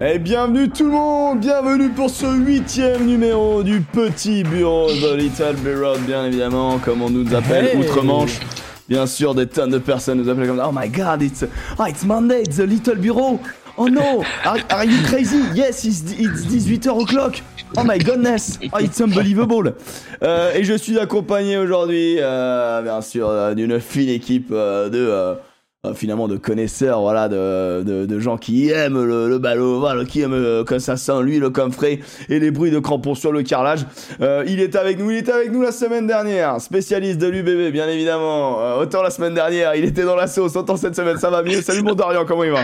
[0.00, 5.56] Et bienvenue tout le monde, bienvenue pour ce huitième numéro du petit bureau The Little
[5.62, 7.76] Bureau, bien évidemment, comme on nous appelle Hey.
[7.76, 8.40] outre-Manche.
[8.88, 10.68] Bien sûr, des tonnes de personnes nous appellent comme ça.
[10.68, 11.44] Oh my god, it's,
[11.78, 13.38] oh, it's Monday, it's The Little Bureau.
[13.78, 15.40] Oh no, are, are you crazy?
[15.54, 17.36] Yes, it's, it's 18h o'clock.
[17.76, 19.74] Oh my goodness, oh, it's unbelievable.
[20.22, 25.38] Euh, et je suis accompagné aujourd'hui, euh, bien sûr, euh, d'une fine équipe euh, de...
[25.84, 30.04] euh, finalement de connaisseurs, voilà, de, de, de gens qui aiment le, le ballot, voilà,
[30.04, 31.98] qui aiment euh, comme ça sent l'huile comme frais
[32.28, 33.84] et les bruits de crampons sur le carrelage.
[34.20, 37.72] Euh, il est avec nous, il était avec nous la semaine dernière, spécialiste de l'UBB,
[37.72, 38.60] bien évidemment.
[38.60, 41.42] Euh, autant la semaine dernière, il était dans la sauce, autant cette semaine, ça va
[41.42, 41.60] mieux.
[41.62, 42.62] Salut mon Dorian, comment il va?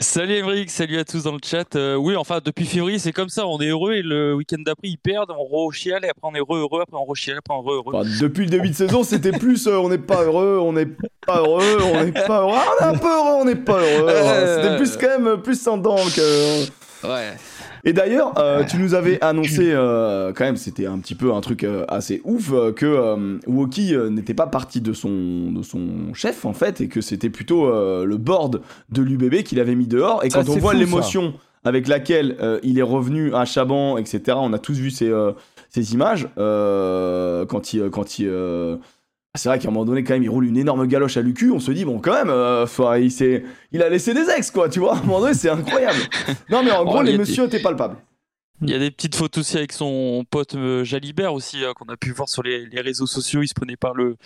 [0.00, 1.76] Salut Emric, salut à tous dans le chat.
[1.76, 4.88] Euh, oui, enfin, depuis février, c'est comme ça, on est heureux et le week-end d'après,
[4.88, 7.62] ils perdent, on re-chiale et après on est heureux, heureux, après on re-chiale, après on
[7.62, 7.94] re-heureux.
[7.94, 10.86] Enfin, Depuis le début de saison, c'était plus euh, on n'est pas heureux, on n'est
[11.26, 13.80] pas heureux, on n'est pas heureux, Ah, on est un peu heureux, on n'est pas
[13.80, 14.08] heureux.
[14.08, 14.62] Euh.
[14.62, 16.64] C'était plus quand même plus sans dents que.
[17.06, 17.36] Ouais.
[17.84, 21.40] Et d'ailleurs, euh, tu nous avais annoncé, euh, quand même, c'était un petit peu un
[21.40, 26.52] truc euh, assez ouf, que Woki n'était pas parti de son, de son chef, en
[26.52, 30.24] fait, et que c'était plutôt le board de l'UBB qu'il avait mis dehors.
[30.24, 34.52] Et Ça, quand on voit l'émotion avec laquelle il est revenu à Chaban, etc., on
[34.52, 35.12] a tous vu ces,
[35.68, 37.90] ces images, quand il...
[37.90, 38.30] Quand il
[39.36, 41.52] c'est vrai qu'à un moment donné, quand même, il roule une énorme galoche à l'UQ.
[41.52, 42.66] On se dit, bon, quand même, euh,
[43.72, 44.94] il, a laissé des ex, quoi, tu vois.
[44.96, 45.98] À un moment donné, c'est incroyable.
[46.50, 47.96] Non, mais en Oh, gros, il y a l'émotion était palpable.
[48.62, 51.86] Il y a des petites photos aussi avec son pote euh, Jalibert aussi, euh, qu'on
[51.86, 53.40] a pu voir sur les, les réseaux sociaux.
[53.42, 54.16] Il se prenait par le,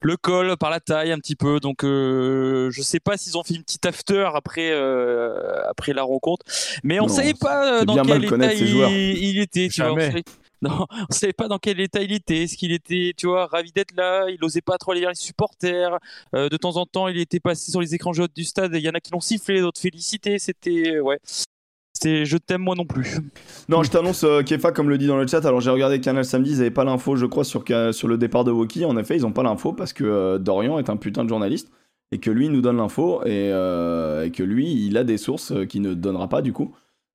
[0.00, 1.58] le col, par la taille un petit peu.
[1.60, 5.34] Donc, euh, je sais pas s'ils ont fait une petite after après, euh,
[5.68, 6.46] après la rencontre.
[6.84, 9.68] Mais on Non, savait pas euh, dans quel état il, il était.
[9.68, 10.06] Tu vois, on Jamais.
[10.10, 10.24] savait-
[10.68, 12.44] non, on savait pas dans quel état il était.
[12.44, 14.26] Est-ce qu'il était, tu vois, ravi d'être là?
[14.30, 15.98] Il osait pas trop aller les supporters.
[16.34, 18.72] Euh, de temps en temps, il était passé sur les écrans jaunes du stade.
[18.74, 20.38] Il y en a qui l'ont sifflé, d'autres félicité.
[20.38, 21.18] C'était, ouais.
[21.92, 23.18] C'était je t'aime moi non plus.
[23.68, 25.44] Non, je t'annonce, euh, Kefa, comme le dit dans le chat.
[25.44, 28.52] Alors, j'ai regardé Canal samedi, ils n'avaient pas l'info, je crois, sur, le départ de
[28.52, 28.84] Woki.
[28.84, 31.72] En effet, ils n'ont pas l'info parce que euh, Dorian est un putain de journaliste
[32.12, 35.52] et que lui nous donne l'info et, euh, et que lui, il a des sources
[35.68, 36.72] qu'il ne donnera pas du coup.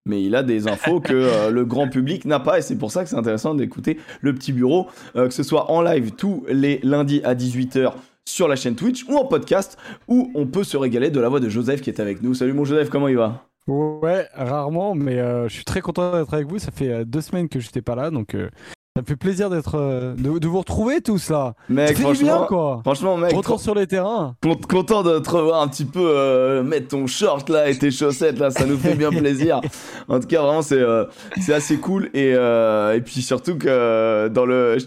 [0.07, 2.91] Mais il a des infos que euh, le grand public n'a pas et c'est pour
[2.91, 6.45] ça que c'est intéressant d'écouter le petit bureau, euh, que ce soit en live tous
[6.49, 7.93] les lundis à 18h
[8.25, 11.39] sur la chaîne Twitch ou en podcast où on peut se régaler de la voix
[11.39, 12.33] de Joseph qui est avec nous.
[12.33, 13.43] Salut mon Joseph, comment il va?
[13.67, 16.57] Ouais, rarement, mais euh, je suis très content d'être avec vous.
[16.57, 18.33] Ça fait deux semaines que j'étais pas là, donc
[18.97, 21.53] ça me fait plaisir d'être, euh, de, de vous retrouver tous là.
[21.69, 22.79] Mec, franchement, bien quoi.
[22.83, 24.35] franchement, mec, Retour sur les terrains.
[24.41, 27.91] Cont- Content de te revoir un petit peu euh, mettre ton short là et tes
[27.91, 29.61] chaussettes là, ça nous fait bien plaisir.
[30.07, 31.05] En tout cas, vraiment, c'est euh,
[31.39, 32.05] c'est assez cool.
[32.15, 34.77] Et, euh, et puis surtout que euh, dans le.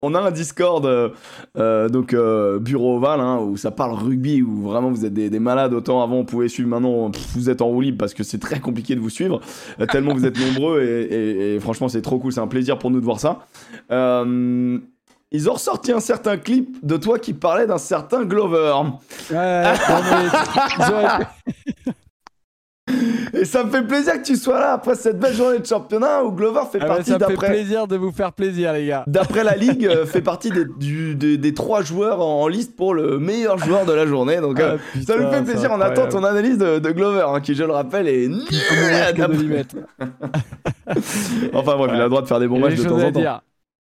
[0.00, 1.08] On a un Discord, euh,
[1.56, 5.28] euh, donc euh, bureau ovale, hein, où ça parle rugby, où vraiment vous êtes des,
[5.28, 5.74] des malades.
[5.74, 8.38] Autant avant on pouvait suivre, maintenant pff, vous êtes en roue libre parce que c'est
[8.38, 9.40] très compliqué de vous suivre,
[9.80, 10.82] euh, tellement vous êtes nombreux.
[10.82, 13.40] Et, et- et franchement, c'est trop cool, c'est un plaisir pour nous de voir ça.
[13.90, 14.78] Euh,
[15.32, 18.72] ils ont ressorti un certain clip de toi qui parlait d'un certain Glover.
[19.32, 21.12] Ouais, non, mais
[23.34, 26.24] Et ça me fait plaisir que tu sois là après cette belle journée de championnat
[26.24, 27.48] où Glover fait Ah ouais, partie ça me fait d'après.
[27.50, 29.04] plaisir de vous faire plaisir, les gars.
[29.06, 32.74] D'après la ligue, euh, fait partie des, du- des, des trois joueurs en, en liste
[32.76, 34.38] pour le meilleur joueur de la journée.
[34.38, 35.70] Donc euh, Ah, ça nous fait plaisir.
[35.72, 38.42] On attend ton analyse de, de Glover, hein, qui je le rappelle est nul.
[41.54, 43.20] Enfin bref, il a le droit de faire des bons matchs de temps en temps.
[43.20, 43.40] dire.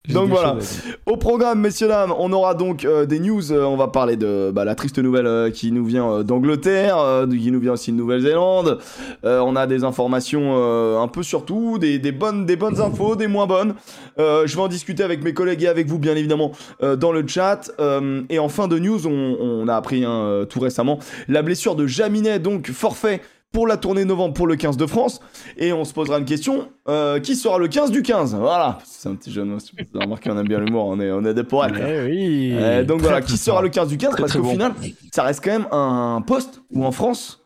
[0.09, 0.57] Donc voilà.
[1.05, 3.51] Au programme, messieurs dames, on aura donc euh, des news.
[3.51, 6.97] euh, on va parler de bah, la triste nouvelle euh, qui nous vient euh, d'Angleterre,
[6.97, 8.79] euh, qui nous vient aussi de Nouvelle-Zélande.
[9.25, 12.81] Euh, on a des informations euh, un peu sur tout, des, des bonnes, des bonnes
[12.81, 13.75] infos, des moins bonnes.
[14.17, 16.51] Euh, je vais en discuter avec mes collègues et avec vous, bien évidemment,
[16.81, 17.71] euh, dans le chat.
[17.79, 20.97] Euh, et en fin de news, on, on a appris hein, tout récemment
[21.27, 25.19] la blessure de Jaminet, donc forfait pour la tournée novembre pour le 15 de France.
[25.57, 29.09] Et on se posera une question euh, qui sera le 15 du 15 Voilà, c'est
[29.09, 29.57] un petit jeu de mots.
[29.57, 31.73] Vous avez remarqué, on aime bien l'humour, on est, on est des poètes.
[31.77, 32.51] Eh oui.
[32.53, 34.51] Euh, donc Très, voilà, qui sera le 15 du 15 Très, Parce qu'au bon.
[34.51, 34.73] final,
[35.11, 37.45] ça reste quand même un poste où en France,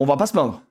[0.00, 0.62] on va pas se plaindre.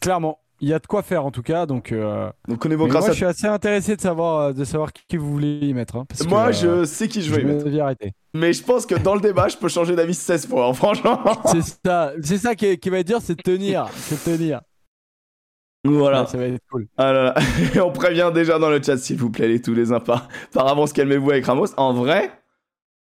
[0.00, 1.92] Clairement, il y a de quoi faire en tout cas, donc.
[1.92, 3.12] euh, Donc on évoquera moi, ça.
[3.12, 5.96] je suis assez intéressé de savoir, euh, de savoir qui vous voulez y mettre.
[5.96, 7.80] hein, parce que, Moi, euh, je sais qui je je vais y mettre.
[7.80, 8.12] arrêter.
[8.34, 11.20] Mais je pense que dans le débat, je peux changer d'avis 16 fois, hein, franchement.
[11.46, 14.60] C'est ça, c'est ça qui, qui va être dur, c'est de tenir, c'est de tenir.
[15.84, 16.22] Voilà.
[16.22, 16.86] Ouais, ça va être cool.
[16.96, 17.34] Ah là là.
[17.84, 20.26] On prévient déjà dans le chat, s'il vous plaît, les tous les impas.
[20.52, 21.68] Par avance, calmez-vous avec Ramos.
[21.76, 22.30] En vrai,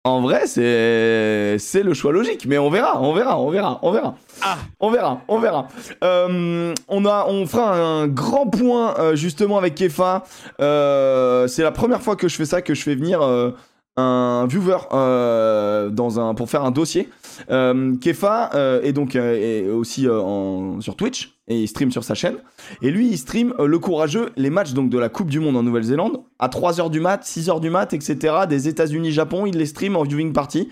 [0.03, 2.45] en vrai, c'est c'est le choix logique.
[2.47, 4.15] Mais on verra, on verra, on verra, on verra.
[4.41, 4.57] Ah.
[4.79, 5.67] On verra, on verra.
[6.03, 10.23] Euh, on a, on fera un grand point euh, justement avec Kefa.
[10.61, 13.21] Euh, c'est la première fois que je fais ça, que je fais venir.
[13.21, 13.51] euh,
[13.97, 17.09] un viewer euh, dans un, pour faire un dossier.
[17.51, 22.13] Euh, Kefa euh, est donc est aussi en, sur Twitch et il stream sur sa
[22.13, 22.35] chaîne.
[22.81, 25.63] Et lui, il stream le courageux, les matchs donc de la Coupe du Monde en
[25.63, 28.35] Nouvelle-Zélande à 3h du mat, 6h du mat, etc.
[28.47, 30.69] Des États-Unis-Japon, il les stream en viewing party.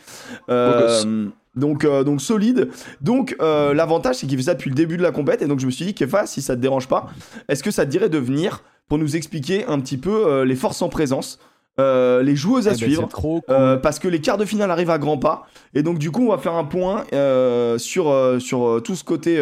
[0.48, 2.70] donc, donc solide.
[3.02, 5.42] Donc l'avantage, c'est qu'il fait ça depuis le début de la compète.
[5.42, 7.10] Et donc je me suis dit, Kefa, si ça te dérange pas,
[7.50, 10.82] est-ce que ça te dirait de venir pour nous expliquer un petit peu les forces
[10.82, 11.40] en présence
[11.80, 13.08] euh, les joueuses à eh ben, suivre,
[13.52, 15.46] euh, parce que les quarts de finale arrivent à grands pas,
[15.76, 19.40] et donc du coup on va faire un point euh, sur, sur tout ce côté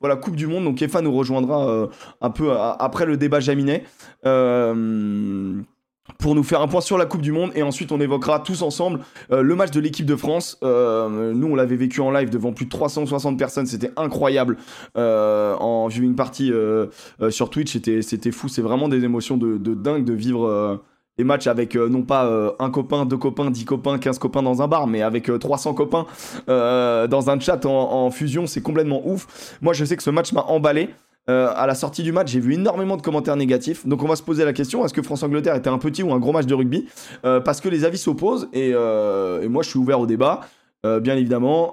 [0.00, 0.64] voilà Coupe du Monde.
[0.64, 1.88] Donc Kefa nous rejoindra
[2.22, 3.84] un peu après le débat Jaminet
[6.18, 7.50] pour nous faire un point sur la Coupe du Monde.
[7.54, 10.56] Et ensuite on évoquera tous ensemble le match de l'équipe de France.
[10.62, 14.56] nous on l'avait vécu en live devant plus de 360 personnes, c'était incroyable
[14.94, 16.50] en viewing party
[17.28, 20.80] sur Twitch, c'était fou, c'est vraiment des émotions de, de dingue de vivre
[21.16, 24.42] des matchs avec euh, non pas euh, un copain, deux copains, dix copains, quinze copains
[24.42, 26.06] dans un bar, mais avec 300 euh, copains
[27.06, 29.56] dans un chat en, fusion, c'est complètement ouf.
[29.62, 30.90] Moi, je sais que ce match m'a emballé.
[31.26, 33.86] à la sortie du match, j'ai vu énormément de commentaires négatifs.
[33.86, 36.18] Donc, on va se poser la question est-ce que France-Angleterre était un petit ou un
[36.18, 36.86] gros match de rugby?
[37.22, 40.40] Parce que les avis s'opposent et, et, moi, je suis ouvert au débat.
[40.84, 41.72] bien évidemment,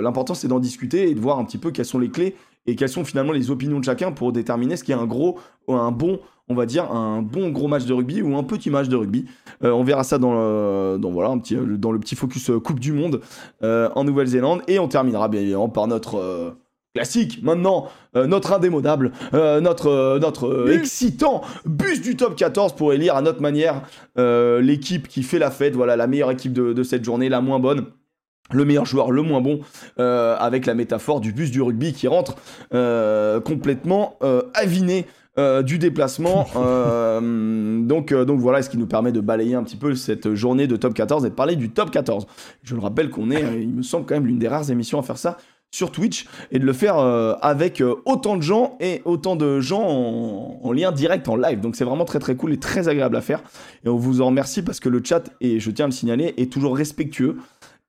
[0.00, 2.36] l'important c'est d'en discuter et de voir un petit peu quelles sont les clés
[2.66, 5.38] et quelles sont finalement les opinions de chacun pour déterminer ce qui est un gros
[5.68, 8.70] ou un bon on va dire, un bon gros match de rugby ou un petit
[8.70, 9.24] match de rugby.
[9.62, 12.60] Euh, on verra ça dans le, dans, voilà, un petit, dans le petit focus euh,
[12.60, 13.20] Coupe du Monde
[13.62, 14.62] euh, en Nouvelle-Zélande.
[14.68, 16.56] Et on terminera bien évidemment par notre
[16.94, 23.42] classique maintenant, notre indémodable, notre, notre excitant bus du top 14 pour élire à notre
[23.42, 23.82] manière
[24.16, 27.58] l'équipe qui fait la fête, voilà la meilleure équipe de, de, cette journée, la moins
[27.58, 27.86] bonne.
[28.52, 29.60] Le meilleur joueur, le moins bon,
[29.96, 32.36] avec la métaphore du bus du rugby qui rentre
[33.42, 34.16] complètement
[34.54, 36.46] aviné euh, du déplacement.
[36.56, 40.34] Euh, donc, euh, donc voilà, ce qui nous permet de balayer un petit peu cette
[40.34, 42.26] journée de top 14 et de parler du top 14.
[42.62, 45.02] Je le rappelle qu'on est, il me semble quand même l'une des rares émissions à
[45.02, 45.36] faire ça
[45.70, 50.72] sur Twitch et de le faire avec autant de gens et autant de gens en,
[50.72, 51.60] lien direct en live.
[51.60, 53.42] Donc c'est vraiment très très cool et très agréable à faire.
[53.84, 56.34] Et on vous en remercie parce que le chat, et je tiens à le signaler,
[56.36, 57.36] est toujours respectueux.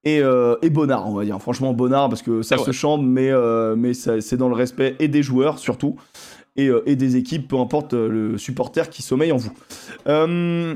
[0.03, 0.21] Et,
[0.61, 1.39] et bonnard, on va dire.
[1.41, 3.31] Franchement, bonnard, parce que ça se chante, mais,
[3.77, 5.95] mais c'est dans le respect et des joueurs surtout.
[6.57, 9.51] Euh, et, des équipes, peu importe euh, le supporter qui sommeille en vous.
[10.07, 10.75] Euh,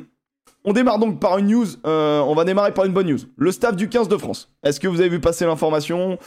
[0.65, 1.67] on démarre donc par une news.
[1.85, 3.19] on va démarrer par une bonne news.
[3.37, 4.51] Le staff du 15 de France.
[4.63, 6.17] Est-ce que vous avez vu passer l'information?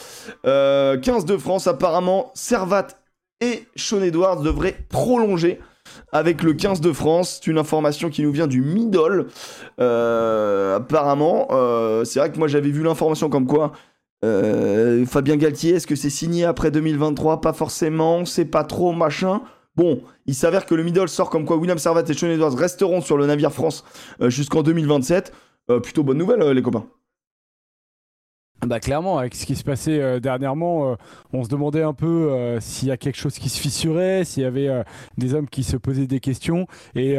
[0.43, 2.87] 15 de France, apparemment, Servat
[3.41, 5.59] et Sean Edwards devraient prolonger
[6.11, 7.41] avec le 15 de France.
[7.41, 9.27] C'est une information qui nous vient du Middle.
[9.77, 11.47] apparemment,
[12.03, 13.73] c'est vrai que moi j'avais vu l'information comme quoi
[14.23, 19.41] euh, Fabien Galtier, est-ce que c'est signé après 2023 Pas forcément, c'est pas trop, machin.
[19.75, 23.01] Bon, il s'avère que le middle sort comme quoi William Servat et Sean Edwards resteront
[23.01, 23.83] sur le navire France
[24.21, 25.33] euh, jusqu'en 2027.
[25.69, 26.85] Euh, plutôt bonne nouvelle, les copains.
[28.65, 30.95] Bah clairement, avec ce qui se passait euh, dernièrement, euh,
[31.33, 34.43] on se demandait un peu euh, s'il y a quelque chose qui se fissurait, s'il
[34.43, 34.69] y avait
[35.17, 36.67] des hommes qui se posaient des questions.
[36.95, 37.17] Et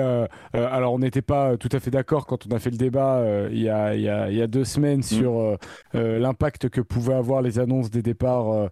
[0.53, 3.61] alors, on n'était pas tout à fait d'accord quand on a fait le débat il
[3.61, 5.03] y, a, y, a, y, a, deux semaines mm.
[5.03, 5.57] sur
[5.93, 8.69] l'impact que pouvaient avoir les annonces des départs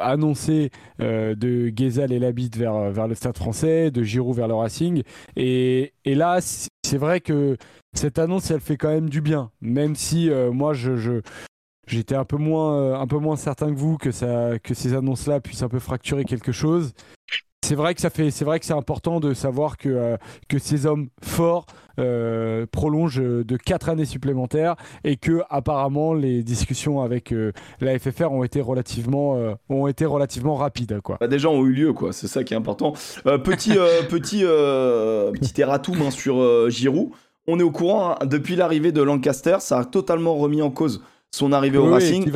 [0.00, 5.02] annoncés de Gezal et Labitte vers, vers le Stade français, de Giroud vers le Racing.
[5.36, 6.40] Et, et là,
[6.88, 7.58] c'est vrai que
[7.92, 11.20] cette annonce, elle fait quand même du bien, même si euh, moi, je,
[11.86, 15.62] j'étais un peu moins, euh, un peu moins certain que vous que ces annonces-là puissent
[15.62, 16.94] un peu fracturer quelque chose.
[17.62, 20.16] C'est vrai que ça fait, c'est vrai que c'est important de savoir que euh,
[20.48, 21.66] que ces hommes forts
[22.70, 27.34] prolongent de 4 années supplémentaires et que apparemment les discussions avec
[27.80, 29.36] la FFR ont été relativement,
[29.68, 31.16] ont été relativement rapides quoi.
[31.18, 32.92] Bah, des gens ont eu lieu quoi, c'est ça qui est important.
[33.24, 33.72] petit,
[34.08, 37.10] petit, petit erratum hein, sur Giroud
[37.48, 41.02] on est au courant, hein, depuis l'arrivée de Lancaster, ça a totalement remis en cause
[41.30, 42.30] son arrivée au Racing.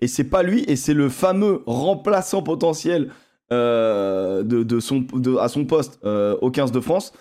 [0.00, 3.10] et, c'est pas lui, et c'est le fameux remplaçant potentiel
[3.52, 5.04] euh, de, son,
[5.40, 7.12] à son poste euh, au 15 de France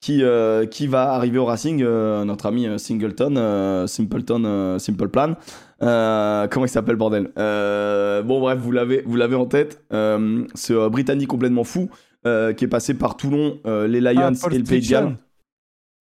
[0.00, 5.36] qui, euh, qui va arriver au Racing, notre ami Singleton, Simpleton, Simple Plan.
[5.80, 7.30] comment il s'appelle, bordel?
[7.34, 9.82] Bon, bref, vous l'avez, vous l'avez en tête.
[9.90, 11.88] ce Britannique complètement fou
[12.24, 15.16] qui est passé par Toulon, les Lions ah, et le Pays de Galles.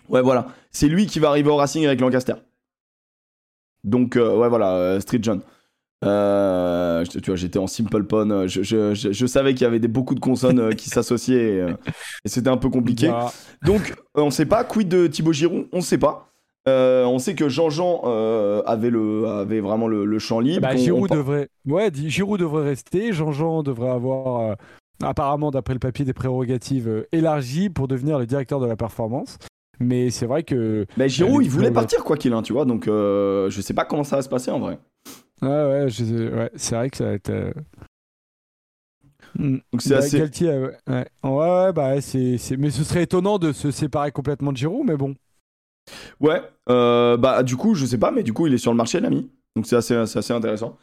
[0.09, 0.47] Ouais, voilà.
[0.71, 2.35] C'est lui qui va arriver au Racing avec Lancaster.
[3.85, 5.41] Donc, euh, ouais, voilà, euh, Street John.
[6.03, 8.47] Euh, tu vois, j'étais en simple pun.
[8.47, 11.65] Je, je, savais qu'il y avait des, beaucoup de consonnes qui s'associaient
[12.23, 13.07] et, c'était un peu compliqué.
[13.07, 13.31] Bah.
[13.63, 14.63] Donc, on sait pas.
[14.63, 16.31] Quid de Thibaut Giroud On sait pas.
[16.67, 18.01] on sait que Jean-Jean
[18.65, 20.61] avait, le, avait vraiment le, champ libre.
[20.61, 21.47] Bah, Giroud, devrait...
[21.65, 23.13] Ouais, Giroud devrait rester.
[23.13, 24.57] Jean-Jean devrait avoir,
[25.01, 29.37] apparemment, d'après le papier, des prérogatives élargies pour devenir le directeur de la performance.
[29.79, 30.85] Mais c'est vrai que.
[30.97, 32.65] Mais Giroud, il voulait partir quoi qu'il en, tu vois.
[32.65, 34.79] Donc euh, je sais pas comment ça va se passer en vrai.
[35.41, 35.87] Ouais, ouais,
[36.55, 37.29] c'est vrai que ça va être.
[37.29, 37.51] euh.
[39.37, 40.17] Donc c'est Bah, assez.
[40.19, 41.07] Galtier, euh, ouais.
[41.23, 44.85] Ouais, ouais, bah, ouais, c'est, Mais ce serait étonnant de se séparer complètement de Giroud,
[44.85, 45.15] mais bon.
[46.19, 46.41] Ouais.
[46.69, 48.99] euh, bah du coup, je sais pas, mais du coup, il est sur le marché,
[48.99, 49.29] l'ami.
[49.55, 50.77] Donc c'est assez, assez intéressant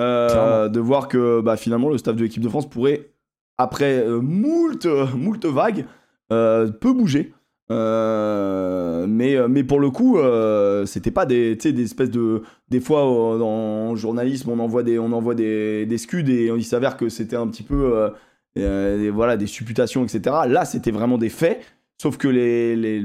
[0.00, 3.10] Euh, de voir que bah, finalement le staff de l'équipe de France pourrait,
[3.58, 5.86] après euh, moult, moult vagues,
[6.28, 7.32] peut bouger.
[7.70, 12.42] Euh, mais, euh, mais pour le coup, euh, c'était pas des, des espèces de.
[12.70, 16.64] Des fois, euh, en journalisme, on envoie des, on envoie des, des scuds et il
[16.64, 18.10] s'avère que c'était un petit peu.
[18.56, 20.36] des- voilà, des supputations, etc.
[20.48, 21.60] Là, c'était vraiment des faits.
[22.00, 23.04] Sauf que les, les,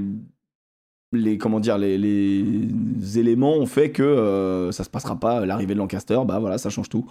[1.13, 5.74] les comment dire les, les éléments ont fait que euh, ça se passera pas l'arrivée
[5.74, 7.05] de Lancaster bah voilà ça change tout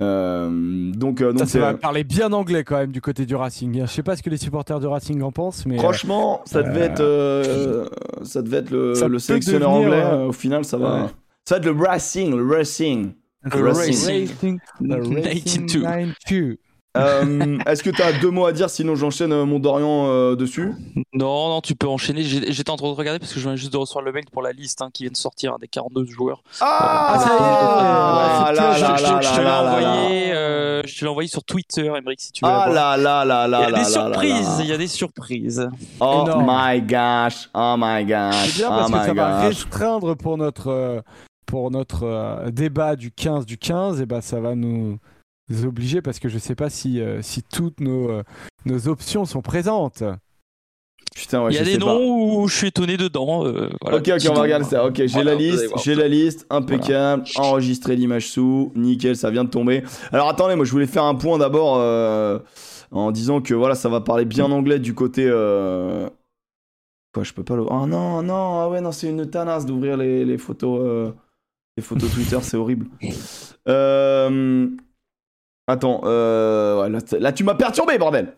[0.00, 3.36] Euh, donc euh, Ça, donc ça va parler bien anglais quand même du côté du
[3.36, 3.82] Racing.
[3.82, 5.76] Je sais pas ce que les supporters du Racing en pensent, mais.
[5.76, 7.86] euh, franchement ça devait euh, être euh,
[8.22, 11.08] ça devait être le, ça le sélectionneur devenir, anglais au final ça va ouais.
[11.44, 13.12] ça va être le Racing le Racing
[13.44, 14.28] Le Racing.
[14.28, 15.82] Racing, le Racing 92.
[15.82, 16.56] 92.
[16.96, 20.36] Euh, est-ce que tu as deux mots à dire sinon j'enchaîne euh, mon Dorian euh,
[20.36, 20.72] dessus?
[21.12, 22.22] Non, non, tu peux enchaîner.
[22.22, 24.42] J'étais en train de regarder parce que je viens juste de recevoir le mail pour
[24.42, 26.42] la liste hein, qui vient de sortir hein, des 42 joueurs.
[26.60, 29.40] ah, Ah, ça y est, là, ouais, là, c'est je, là, je- là, je te
[29.40, 32.50] l'ai envoyé, euh, je te l'ai envoyé sur Twitter, Emmerich, si tu veux.
[32.52, 35.68] ah là là là là Il y a des surprises, il y a des surprises.
[36.00, 36.46] Oh Énorme.
[36.48, 40.36] my gosh, oh my gosh, C'est bien oh parce que my ça va restreindre pour
[40.36, 41.02] notre,
[41.46, 44.98] pour notre euh, débat du 15 du 15, et ben ça va nous
[45.64, 48.22] obliger parce que je sais pas si, euh, si toutes nos, euh,
[48.64, 50.02] nos options sont présentes.
[51.14, 51.84] Putain, ouais, il y a des pas.
[51.86, 53.46] noms où je suis étonné dedans.
[53.46, 54.84] euh, voilà, ok, ok, on va regarder ça.
[54.84, 59.44] Ok, j'ai Voilà, la liste, j'ai la liste, impeccable, enregistré l'image sous, nickel, ça vient
[59.44, 59.84] de tomber.
[60.12, 62.40] Alors attendez, moi je voulais faire un point d'abord euh,
[62.90, 65.24] en disant que voilà, ça va parler bien anglais du côté.
[65.28, 66.08] euh,
[67.12, 67.62] Quoi, je peux pas le.
[67.62, 71.12] Oh non, non, ah ouais, non, c'est une tanasse d'ouvrir les, les photos, euh,
[71.76, 72.86] les photos Twitter, c'est horrible.
[73.66, 74.68] Euh...
[75.66, 76.82] Attends, euh...
[76.88, 78.34] ouais, là, tu m'as perturbé, bordel.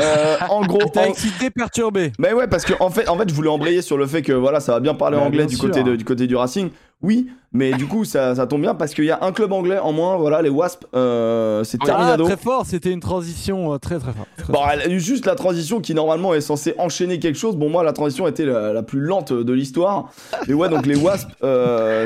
[0.00, 2.12] Euh, en gros, T'as en- excité, perturbé.
[2.18, 4.32] mais ouais, parce que en fait, en fait, je voulais embrayer sur le fait que
[4.32, 5.66] voilà, ça va bien parler Bah, anglais bien du sûr.
[5.68, 6.70] côté, de- du côté du Racing.
[7.02, 9.78] Oui, mais du coup, ça, ça tombe bien parce qu'il y a un club anglais
[9.78, 10.16] en moins.
[10.16, 12.24] Voilà, les Wasps, euh, c'est Ah, terminado.
[12.24, 14.28] très fort, c'était une transition euh, très très forte.
[14.36, 17.56] très Bon, elle eu juste la transition qui normalement est censée enchaîner quelque chose.
[17.56, 20.10] Bon, moi, la transition était la, la plus lente de l'histoire.
[20.46, 21.26] Mais ouais, donc les Wasps,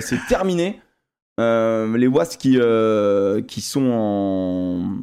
[0.01, 0.81] c'est terminé.
[1.41, 4.99] Euh, les Wasps qui, euh, qui sont en.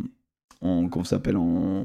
[0.66, 1.84] en comment ça s'appelle En,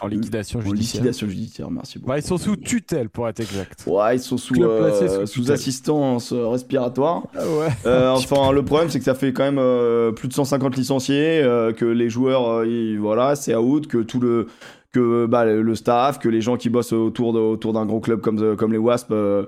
[0.00, 1.02] En liquidation en judiciaire.
[1.02, 2.14] liquidation judiciaire, merci beaucoup.
[2.16, 3.84] Ils sont sous tutelle pour être exact.
[3.86, 7.24] Ouais, ils sont sous, euh, sous assistance respiratoire.
[7.34, 7.68] Ah ouais.
[7.84, 11.42] Euh, enfin, le problème, c'est que ça fait quand même euh, plus de 150 licenciés,
[11.76, 14.46] que les joueurs, ils- voilà, c'est out, que tout le,
[14.94, 17.32] que bah, le staff, que les gens qui bossent autour
[17.72, 19.44] d'un gros club comme comme les Wasps, euh,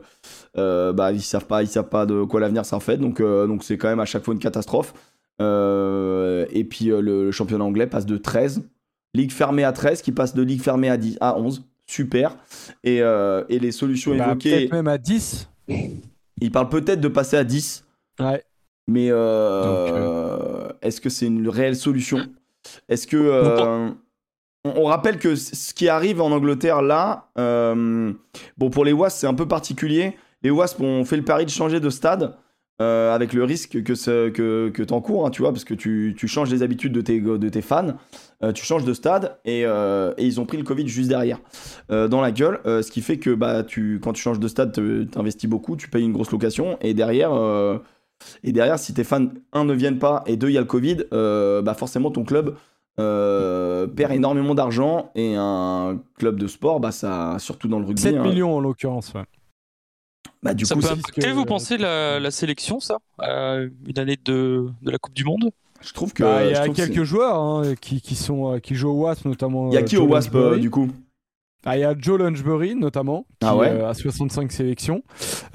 [0.58, 2.96] euh, bah, ils savent pas, ils savent pas de quoi l'avenir ça fait.
[2.98, 4.92] Donc euh, donc c'est quand même à chaque fois une catastrophe.
[5.40, 8.62] Euh, et puis euh, le, le championnat anglais passe de 13,
[9.14, 11.64] ligue fermée à 13, qui passe de ligue fermée à 10 à 11.
[11.86, 12.36] Super.
[12.82, 15.48] Et, euh, et les solutions Bah, évoquées, Peut-être même à 10.
[16.40, 17.84] ils parlent peut-être de passer à 10.
[18.18, 18.42] Ouais.
[18.88, 22.18] Mais euh, euh, est-ce que c'est une réelle solution?
[22.88, 23.90] Est-ce que euh,
[24.76, 28.12] on, rappelle que ce qui arrive en Angleterre là, euh,
[28.58, 30.16] pour les Wasps c'est un peu particulier.
[30.42, 32.36] Les Wasps ont fait le pari de changer de stade
[32.80, 36.50] euh, avec le risque que que, que t'encours, hein, tu vois, parce que tu, changes
[36.50, 37.96] les habitudes de tes fans,
[38.42, 39.64] euh, tu changes de stade et,
[40.18, 41.40] ils ont pris le Covid juste derrière
[41.88, 44.72] dans la gueule, ce qui fait que bah tu quand tu changes de stade
[45.10, 47.30] t'investis beaucoup, tu payes une grosse location et derrière
[48.78, 51.74] si tes fans, un, ne viennent pas, et deux, il y a le Covid, bah
[51.74, 52.56] forcément, ton club
[52.98, 55.10] euh, perd énormément d'argent.
[55.14, 58.60] Et un club de sport, bah ça, surtout dans le rugby, 7 hein, millions en
[58.60, 59.12] l'occurrence.
[59.14, 59.24] ouais.
[60.42, 62.98] bah du Ça coup, impacter, que- vous pensez, la, la sélection, ça?
[63.22, 65.50] Euh, Une année de, de la Coupe du Monde?
[65.82, 66.22] Je trouve que.
[66.22, 69.24] Bah, Il y a quelques joueurs hein, qui, qui, sont, euh, qui jouent au Wasp,
[69.26, 69.68] notamment.
[69.70, 70.88] Il y a qui au Wasp, euh, du coup?
[71.64, 73.68] Ah, Il y a Joe Lunchbury, notamment, qui Ah ouais?
[73.68, 75.02] euh, a 65 sélections,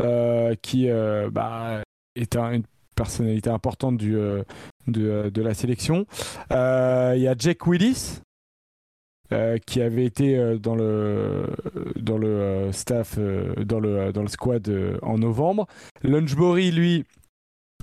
[0.01, 1.81] euh, qui euh, bah,
[2.15, 2.63] est un- une
[2.95, 4.43] personnalité importante du, euh,
[4.87, 6.05] de, euh, de la sélection.
[6.51, 8.21] Euh, Il y a Jake Willis,
[9.31, 11.47] euh, qui avait été dans le,
[11.95, 14.69] dans le staff, dans, le, dans le squad
[15.01, 15.67] en novembre.
[16.03, 17.05] Lunchbury, lui,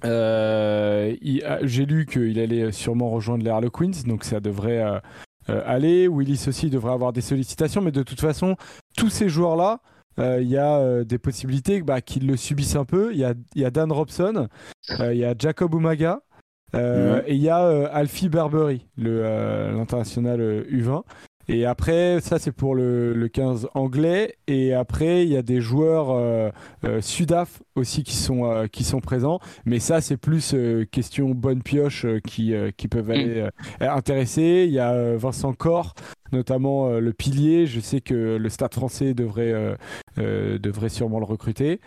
[0.02, 5.00] j'ai lu qu'il allait sûrement rejoindre les Harlequins, donc ça devrait
[5.46, 6.08] aller.
[6.08, 8.56] Willis aussi devrait avoir des sollicitations, mais de toute façon,
[8.96, 9.80] tous ces joueurs-là,
[10.18, 13.12] euh, il y a des possibilités bah, qu'ils le subissent un peu.
[13.12, 14.48] Il y a, y a Dan Robson,
[15.00, 16.20] il y a Jacob Umaga,
[16.74, 21.02] euh, et il y a euh, Alfie Barbery, euh, l'international euh, U20.
[21.50, 24.34] Et après, ça c'est pour le, le 15 anglais.
[24.48, 26.52] Et après, il y a des joueurs
[27.00, 29.40] Sudaf aussi qui sont, qui sont présents.
[29.64, 30.54] Mais ça, c'est plus
[30.92, 34.66] question bonne pioche qui, qui peuvent aller euh, intéresser.
[34.68, 35.94] Il y a Vincent Corr,
[36.32, 37.66] notamment euh, le pilier.
[37.66, 39.74] Je sais que le Stade français devrait, euh,
[40.18, 41.80] euh, devrait sûrement le recruter.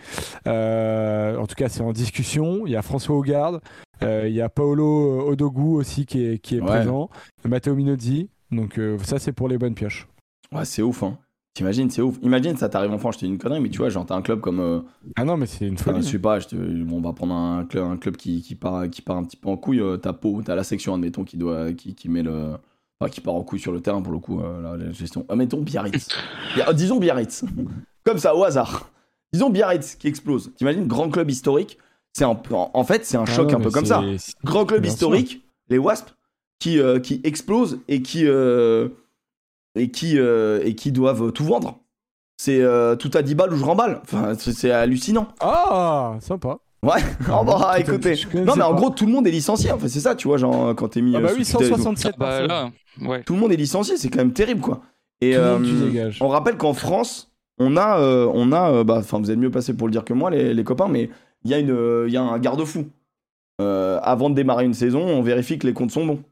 [0.46, 2.66] En tout cas, c'est en discussion.
[2.66, 3.62] Il y a François Hogarde.
[4.04, 6.68] Euh, il y a Paolo Odogu aussi qui est, qui est Ouais.
[6.68, 7.10] présent.
[7.48, 8.30] Matteo Minozzi.
[8.52, 10.08] Donc euh, ça, c'est pour les bonnes pioches.
[10.54, 11.18] Ouais, c'est ouf, hein.
[11.54, 12.18] T'imagines, c'est ouf.
[12.22, 14.16] Imagine, ça t'arrive en France, je te dis une connerie, mais tu vois, genre, t'as
[14.16, 14.60] un club comme.
[14.62, 14.80] euh,
[15.18, 16.06] Ah non, mais c'est une Enfin, folie.
[16.06, 18.56] je sais pas, je te- bon, on va prendre un club, un club qui, qui,
[18.56, 19.82] part, qui part un petit peu en couille.
[19.82, 22.54] euh, T'as Pau, t'as la section, admettons, qui, doit, qui, qui met le.
[23.00, 25.26] Enfin, qui part en couille sur le terrain pour le coup, euh, la, la gestion.
[25.28, 26.08] Admettons Biarritz.
[26.56, 27.44] Bia- disons Biarritz.
[28.06, 28.90] Comme ça, au hasard.
[29.34, 30.52] Disons Biarritz qui explose.
[30.56, 31.78] T'imagines, grand club historique.
[32.14, 34.04] C'est en, en fait, c'est un Ah choc non, un peu comme ça.
[34.44, 36.14] Grand club historique, les Wasps,
[36.60, 38.90] qui, euh, qui explosent et qui, euh,
[39.76, 41.80] et, qui, euh, et qui doivent tout vendre.
[42.38, 44.00] C'est euh, tout à 10 balles ou je remballe.
[44.04, 45.28] Enfin, c'est hallucinant.
[45.40, 46.58] Ah, sympa.
[46.84, 47.00] Ouais,
[47.32, 48.16] oh, bah, écoutez.
[48.34, 48.80] Non, mais en pas.
[48.80, 49.72] gros, tout le monde est licencié.
[49.72, 51.16] Enfin, c'est ça, tu vois, genre, quand t'es mis.
[51.16, 51.76] Ah bah oui, tutelle et tout.
[51.76, 53.24] 167 Bah là, ouais.
[53.24, 54.82] Tout le monde est licencié, c'est quand même terrible, quoi.
[55.22, 55.60] Et euh,
[56.20, 59.52] on rappelle qu'en France, on a, euh, on a, euh, bah, enfin, vous êtes mieux
[59.52, 61.12] passé pour le dire que moi, les, les copains, mais
[61.44, 62.88] il y a une, euh, il y a un garde-fou.
[63.62, 66.24] Euh, avant de démarrer une saison, on vérifie que les comptes sont bons.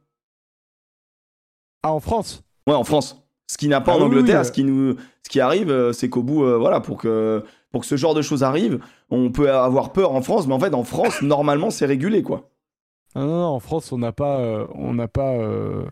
[1.84, 2.44] Ah, en France?
[2.68, 3.24] Ouais, en France.
[3.48, 5.72] Ce qui n'a pas Ah en oui, Angleterre, oui, ce qui nous, ce qui arrive,
[5.72, 8.80] euh, c'est qu'au bout, euh, voilà, pour que, pour que ce genre de choses arrive,
[9.10, 12.50] on peut avoir peur en France, mais en fait, en France, normalement, c'est régulé, quoi.
[13.16, 14.40] Ah non, non, en France, on n'a pas.
[14.40, 15.32] euh, on n'a pas.
[15.34, 15.84] euh,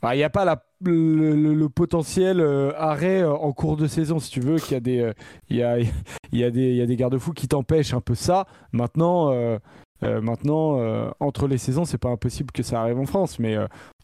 [0.00, 4.18] enfin, Il n'y a pas la, le, potentiel euh, arrêt euh, en cours de saison,
[4.18, 5.12] si tu veux, qu'il y a des, euh,
[5.48, 5.78] il y a,
[6.32, 8.46] y a des, des garde-fous qui t'empêchent un peu ça.
[8.72, 9.58] Maintenant,
[10.02, 10.78] maintenant
[11.20, 13.56] entre les saisons, c'est pas impossible que ça arrive en France, mais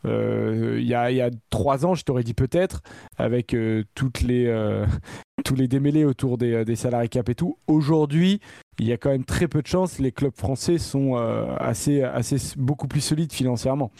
[0.04, 2.80] il y, a, y a trois ans, je t'aurais dit peut-être,
[3.16, 3.54] avec
[3.94, 4.84] toutes les,
[5.44, 7.58] tous les démêlés autour des, des salariés cap et tout.
[7.66, 8.40] Aujourd'hui,
[8.80, 9.98] il y a quand même très peu de chances.
[9.98, 11.16] Les clubs français sont
[11.58, 13.92] assez, assez, beaucoup plus solides financièrement.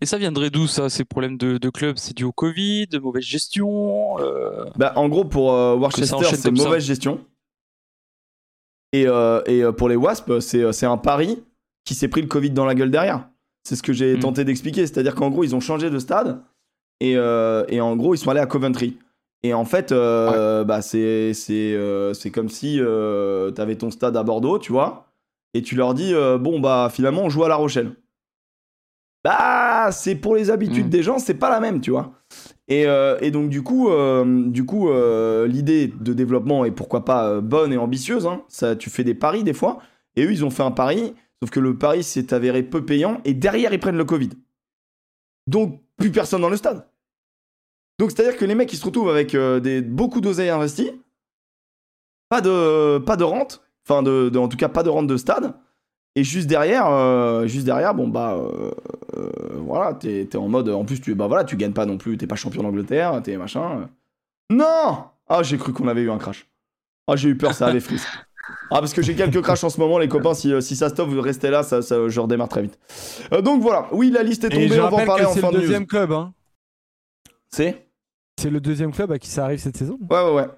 [0.00, 2.98] Et ça viendrait d'où ça Ces problèmes de, de club C'est dû au Covid, de
[2.98, 6.50] mauvaise gestion euh, Bah, en gros, pour euh, Worcester, c'est ça.
[6.50, 7.20] mauvaise gestion.
[8.92, 11.42] Et, euh, et euh, pour les Wasps, c'est c'est un pari
[11.84, 13.28] qui s'est pris le Covid dans la gueule derrière.
[13.64, 14.20] C'est ce que j'ai Mm.
[14.20, 14.86] tenté d'expliquer.
[14.86, 16.40] C'est-à-dire qu'en gros, ils ont changé de stade
[17.00, 18.98] et, et en gros, ils sont allés à Coventry.
[19.42, 21.76] Et en fait, bah, c'est c'est,
[22.14, 25.06] c'est comme si tu avais ton stade à Bordeaux, tu vois,
[25.54, 27.92] et tu leur dis bon, bah finalement, on joue à La Rochelle.
[29.24, 30.90] Bah, c'est pour les habitudes Mm.
[30.90, 32.12] des gens, c'est pas la même, tu vois.
[32.68, 37.04] Et, euh, et donc du coup, euh, du coup, euh, l'idée de développement est pourquoi
[37.06, 38.26] pas bonne et ambitieuse.
[38.26, 38.42] hein.
[38.48, 39.78] Ça, tu fais des paris des fois.
[40.16, 43.20] Et eux, ils ont fait un pari, sauf que le pari s'est avéré peu payant.
[43.24, 44.30] Et derrière, ils prennent le Covid.
[45.46, 46.86] Donc plus personne dans le stade.
[47.98, 50.90] Donc c'est-à-dire que les mecs, ils se retrouvent avec des, beaucoup d'oseilles investies,
[52.28, 55.16] pas de, pas de rente, enfin de, de- en tout cas pas de rente de
[55.16, 55.54] stade.
[56.16, 58.70] Et juste derrière, euh, juste derrière, bon bah euh,
[59.16, 59.30] euh,
[59.66, 62.26] voilà, t'es en mode, en plus tu, bah voilà, tu gagnes pas non plus, t'es
[62.28, 63.88] pas champion d'Angleterre, t'es machin.
[64.50, 66.46] Non Ah j'ai cru qu'on avait eu un crash.
[67.08, 68.06] Ah j'ai eu peur, ça avait frise.
[68.70, 70.34] Ah parce que j'ai quelques crashs en ce moment, les copains.
[70.34, 72.78] Si, si ça stop, vous restez là, ça, ça, je redémarre très vite.
[73.32, 75.24] Euh, donc voilà, oui la liste est Et tombée, je on va en rappelle parler
[75.24, 75.62] que en c'est fin le de news.
[75.62, 76.12] deuxième club.
[76.12, 76.34] Hein.
[77.48, 77.86] C'est?
[78.38, 80.48] C'est le deuxième club à qui ça arrive cette saison, Ouais ouais ouais.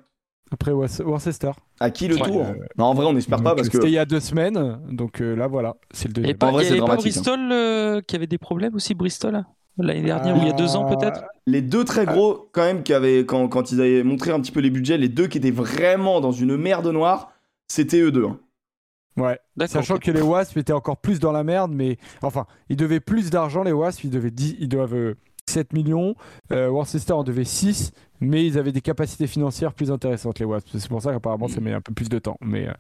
[0.51, 1.51] Après Wor- Worcester.
[1.81, 2.23] À qui le Ouais.
[2.23, 2.47] tour
[2.79, 5.21] Non en vrai on n'espère pas parce que C'était il y a deux semaines, donc
[5.21, 6.39] euh, là voilà, c'est le Et deuxième.
[6.39, 6.97] pas, vrai, il y c'est avait pas hein.
[6.97, 9.45] Bristol euh, qui avait des problèmes aussi, Bristol
[9.79, 11.25] L'année dernière ou il y a deux ans Euh, peut-être?
[11.47, 14.51] Les deux très gros quand même qui avaient quand, quand ils avaient montré un petit
[14.53, 17.31] peu les budgets, les deux qui étaient vraiment dans une merde noire,
[17.69, 18.25] c'était eux deux.
[18.25, 18.39] hein.
[19.19, 19.39] Ouais.
[19.67, 23.29] Sachant que les Wasps étaient encore plus dans la merde, mais enfin, ils devaient plus
[23.31, 25.15] d'argent, les Wasps, ils, devaient 10 ils doivent euh,
[25.49, 26.15] 7 millions,
[26.53, 30.69] euh, Worcester en devait 6, mais ils avaient des capacités financières plus intéressantes, les Wasps.
[30.79, 32.37] C'est pour ça qu'apparemment ça met un peu plus de temps.
[32.41, 32.73] Mais, euh,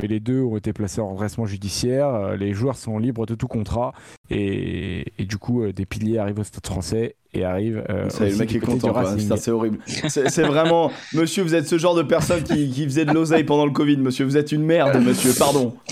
[0.00, 3.34] mais les deux ont été placés en redressement judiciaire, euh, les joueurs sont libres de
[3.34, 3.92] tout contrat,
[4.30, 7.84] et, et du coup, des piliers arrivent au stade français et arrivent.
[7.88, 8.92] euh, Ça y est, le mec du est content,
[9.36, 9.78] c'est horrible.
[9.86, 10.90] C'est c'est vraiment.
[11.14, 13.96] Monsieur, vous êtes ce genre de personne qui, qui faisait de l'oseille pendant le Covid,
[13.98, 14.24] monsieur.
[14.24, 15.74] Vous êtes une merde, monsieur, pardon.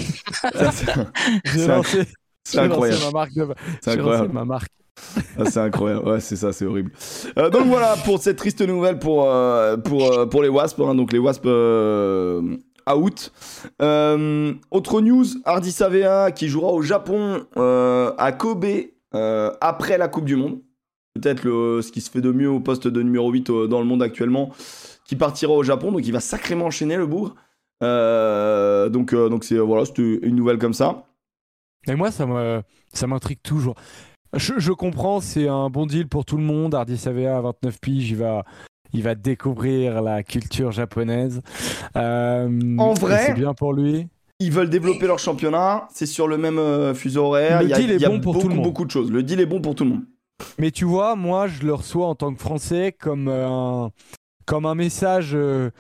[1.45, 2.09] C'est C'est
[2.45, 3.01] c'est incroyable.
[3.01, 3.35] lancé ma marque.
[3.35, 3.49] De...
[3.83, 4.33] C'est incroyable.
[4.33, 4.71] ma marque.
[5.39, 6.09] Ah, c'est incroyable.
[6.09, 6.91] Ouais, c'est ça, c'est horrible.
[7.39, 10.81] Euh, donc voilà pour cette triste nouvelle pour, euh, pour, euh, pour les Wasps.
[10.81, 10.95] hein.
[10.95, 11.47] donc les Wasps
[12.89, 13.33] out.
[14.71, 18.67] Autre news Hardy Savea qui jouera au Japon à Kobe
[19.13, 20.61] après la Coupe du Monde.
[21.15, 23.87] Peut-être ce qui se fait de mieux au poste de numéro 8 euh, dans le
[23.87, 24.51] monde actuellement.
[25.07, 25.93] Qui partira au Japon.
[25.93, 27.35] Donc il va sacrément enchaîner le bourg.
[27.81, 31.05] Donc donc c'est voilà, c'était une nouvelle comme ça.
[31.87, 33.77] Et moi, ça m'intrigue toujours.
[34.35, 36.75] Je, je comprends, c'est un bon deal pour tout le monde.
[36.75, 38.45] Hardy Savea, 29 piges, il va,
[38.93, 41.41] il va découvrir la culture japonaise.
[41.97, 44.09] Euh, En vrai, C'est bien pour lui.
[44.39, 47.61] Ils veulent développer leur championnat, c'est sur le même euh, fuseau horaire.
[47.61, 48.65] Le il y a, deal est il y a bon pour tout beaucoup, le monde.
[48.65, 49.11] beaucoup de choses.
[49.11, 50.05] Le deal est bon pour tout le monde.
[50.59, 53.91] Mais tu vois, moi, je le reçois en tant que Français comme euh, un,
[54.45, 55.71] comme un message euh,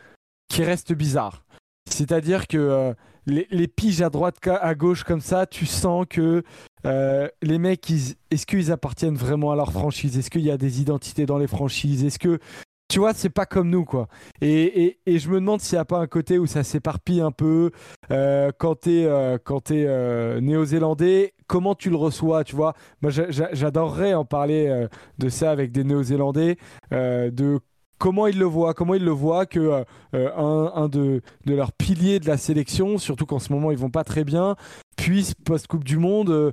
[0.48, 1.44] qui reste bizarre.
[1.90, 2.94] C'est-à-dire que
[3.26, 6.42] les, les piges à droite, à gauche comme ça, tu sens que
[6.87, 7.90] euh, les mecs,
[8.31, 10.16] est-ce qu'ils appartiennent vraiment à leur franchise?
[10.18, 12.05] Est-ce qu'il y a des identités dans les franchises?
[12.05, 12.38] Est-ce que
[12.88, 14.07] tu vois, c'est pas comme nous, quoi.
[14.40, 17.20] Et, et- et je me demande s'il n'y a pas un côté où ça s'éparpille
[17.20, 17.72] un peu.
[18.12, 18.53] euh, euh,
[19.42, 22.75] quand t'es, euh, néo-zélandais, comment tu le reçois, tu vois?
[23.03, 24.87] Moi, j'a- j'a- j'adorerais en parler
[25.18, 26.57] de ça avec des néo-zélandais,
[26.92, 27.59] de
[27.99, 32.27] comment ils le voient, comment ils le voient que un, de, de leurs piliers de
[32.29, 34.55] la sélection, surtout qu'en ce moment ils vont pas très bien,
[34.96, 36.53] puisse post-Coupe du Monde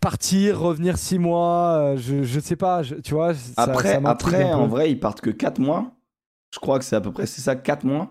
[0.00, 3.34] partir, revenir six mois, euh, je, je sais pas, je- tu vois.
[3.34, 5.92] ça- Après, ça après en vrai, ils partent que 4 mois.
[6.54, 8.10] Je crois que c'est à peu près c'est ça, 4 mois.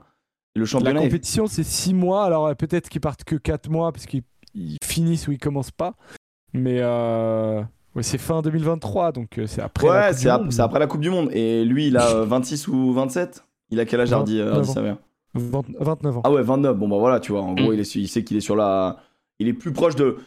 [0.56, 2.23] Le La championnat, est- compétition, c'est 6 mois.
[2.25, 4.23] Alors euh, peut-être qu'ils partent que 4 mois parce qu'ils
[4.56, 5.93] ils finissent ou ils commencent pas.
[6.54, 7.62] Mais euh,
[7.95, 9.88] ouais, c'est fin 2023, donc c'est après.
[9.88, 11.30] la ouais, Coupe du c'est ap- après la Coupe du Monde.
[11.34, 14.69] Et lui, il a euh, 26 ou 27 Il a quel âge, Hardy, 29 Hardy
[14.69, 14.73] ans.
[14.73, 14.97] Savea
[15.36, 16.21] 20 29 ans.
[16.23, 16.75] Ah ouais, 29.
[16.75, 17.41] Bon, bah voilà, tu vois.
[17.41, 17.73] En gros, Mm.
[17.75, 18.97] il, est, il sait qu'il est sur la.
[19.38, 20.17] Il est plus proche de,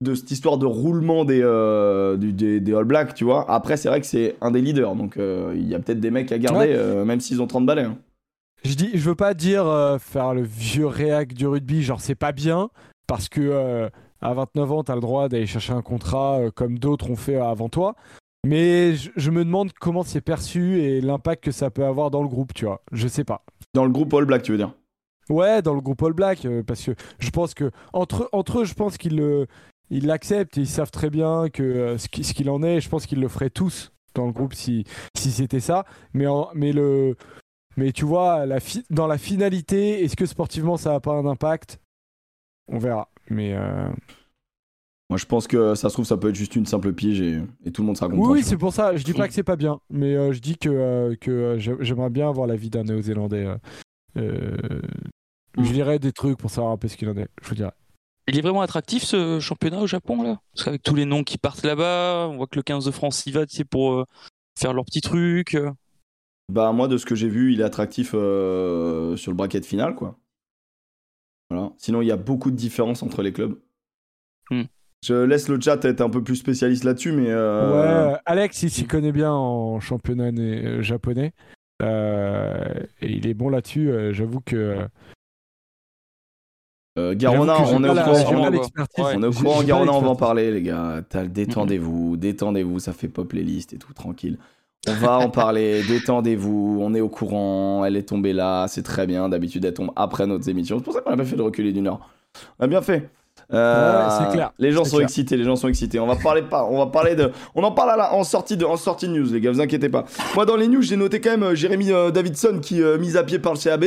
[0.00, 3.50] de cette histoire de roulement des, euh, du- des, des All Blacks, tu vois.
[3.50, 4.94] Après, c'est vrai que c'est un des leaders.
[4.94, 6.74] Donc, euh, il y a peut-être des mecs à garder, Ouais.
[6.76, 7.82] euh, même s'ils ont 30 balais.
[7.82, 7.98] hein.
[8.64, 9.64] Je dis, je veux pas dire
[10.00, 12.70] faire le vieux réac du rugby, genre c'est pas bien,
[13.06, 13.88] parce que
[14.20, 17.68] à 29 ans, t'as le droit d'aller chercher un contrat comme d'autres ont fait avant
[17.68, 17.94] toi.
[18.44, 22.22] Mais je, je me demande comment c'est perçu et l'impact que ça peut avoir dans
[22.22, 22.82] le groupe, tu vois.
[22.92, 23.44] Je sais pas.
[23.74, 24.72] Dans le groupe All Black, tu veux dire?
[25.28, 28.64] Ouais, dans le groupe All Black, euh, parce que je pense que entre, entre eux,
[28.64, 29.46] je pense qu'ils le-
[29.90, 32.80] ils l'acceptent, ils savent très bien que euh, ce qui- ce qu'il en est.
[32.80, 34.84] Je pense qu'ils le feraient tous dans le groupe si,
[35.16, 35.84] si c'était ça.
[36.14, 37.16] Mais, en- mais le,
[37.76, 41.26] mais tu vois, la fi- dans la finalité, est-ce que sportivement ça n'a pas un
[41.26, 41.80] impact?
[42.70, 43.08] On verra.
[43.30, 43.88] Mais euh,
[45.10, 47.40] Moi, je pense que ça se trouve, ça peut être juste une simple pige et,
[47.64, 48.30] et tout le monde sera content.
[48.30, 48.94] oui, c'est pour ça.
[48.94, 51.76] Je dis pas que c'est pas bien, mais euh, je dis que, euh, que j'ai-
[51.80, 53.46] j'aimerais bien avoir l'avis d'un Néo-Zélandais.
[54.18, 54.56] euh,
[55.56, 57.28] Je dirais des trucs pour savoir un peu ce qu'il en est.
[57.42, 57.72] Je vous dirais.
[58.28, 60.40] Il est vraiment attractif ce championnat au Japon là?
[60.52, 63.24] Parce qu'avec tous les noms qui partent là-bas, on voit que le 15 de France
[63.26, 64.04] y va tu sais, pour euh,
[64.58, 65.54] faire leurs petits trucs.
[65.54, 65.70] euh.
[66.52, 69.94] Bah, moi, de ce que j'ai vu, il est attractif euh, sur le bracket final,
[69.94, 70.18] quoi.
[71.50, 71.72] Voilà.
[71.78, 73.58] Sinon, il y a beaucoup de différences entre les clubs.
[74.50, 74.64] Hmm.
[75.06, 77.30] Je laisse le chat être un peu plus spécialiste là-dessus, mais.
[77.30, 80.30] euh, Ouais, Alex, il s'y connaît bien en championnat
[80.82, 81.32] japonais.
[81.82, 83.90] Euh, et il est bon là-dessus.
[84.12, 84.86] J'avoue que.
[86.98, 88.50] Euh, Garona, on est au courant.
[88.98, 91.00] on- est au courant, Garona, on va en parler, les gars.
[91.26, 94.38] Détendez-vous, détendez-vous, ça fait pop les listes et tout, tranquille.
[94.88, 99.06] On va en parler, détendez-vous, on est au courant, elle est tombée là, c'est très
[99.06, 99.28] bien.
[99.28, 100.78] D'habitude, elle tombe après notre émission.
[100.78, 102.00] C'est pour ça qu'on a pas fait de reculer d'une heure.
[102.58, 103.10] On a bien fait.
[103.52, 105.06] Euh, Ouais, c'est clair, Les gens sont clair.
[105.08, 105.98] excités, les gens sont excités.
[105.98, 108.56] On va parler pas, on va parler de, on en parle à la- en sortie
[108.58, 109.50] de, en sortie de news, les gars.
[109.50, 110.04] Vous inquiétez pas.
[110.34, 113.16] Moi, dans les news, j'ai noté quand même euh, Jérémy euh, Davidson qui euh, mise
[113.16, 113.84] à pied par le CAB.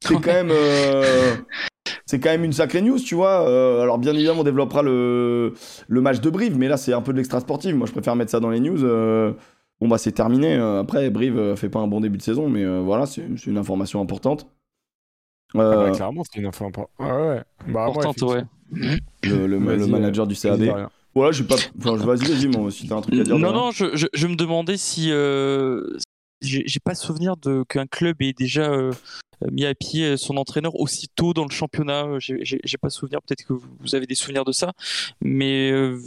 [0.00, 1.34] C'est quand même, euh,
[2.08, 3.48] c'est quand même une sacrée news, tu vois.
[3.48, 5.52] Euh, alors bien évidemment, on développera le,
[5.86, 7.74] le match de Brive, mais là, c'est un peu de l'extra sportif.
[7.74, 8.82] Moi, je préfère mettre ça dans les news.
[8.84, 9.32] euh.
[9.80, 10.56] Bon bah c'est terminé.
[10.56, 13.22] Euh, Après, Brive euh, fait pas un bon début de saison, mais euh, voilà, c'est
[13.46, 14.48] une information importante.
[15.54, 16.90] Ah bah, clairement, c'est une info importante.
[16.98, 17.42] Ouais, ouais.
[17.68, 18.42] Bah, Importante, ouais.
[18.72, 20.90] le, le- le Vas-y, manager du rien.
[21.14, 21.54] Voilà, j'ai pas.
[21.78, 23.38] Enfin, vas-y, vas-y, moi, si t'as un truc à dire.
[23.38, 25.10] Non, non, je, je, je me demandais si.
[25.10, 25.82] euh,
[26.40, 28.70] j'ai j'ai pas souvenir de qu'un club ait déjà
[29.44, 32.04] euh, mis à pied son entraîneur aussitôt dans le championnat.
[32.06, 34.72] Euh, J'ai pas souvenir, peut-être que vous avez des souvenirs de ça.
[35.20, 35.98] Mais euh,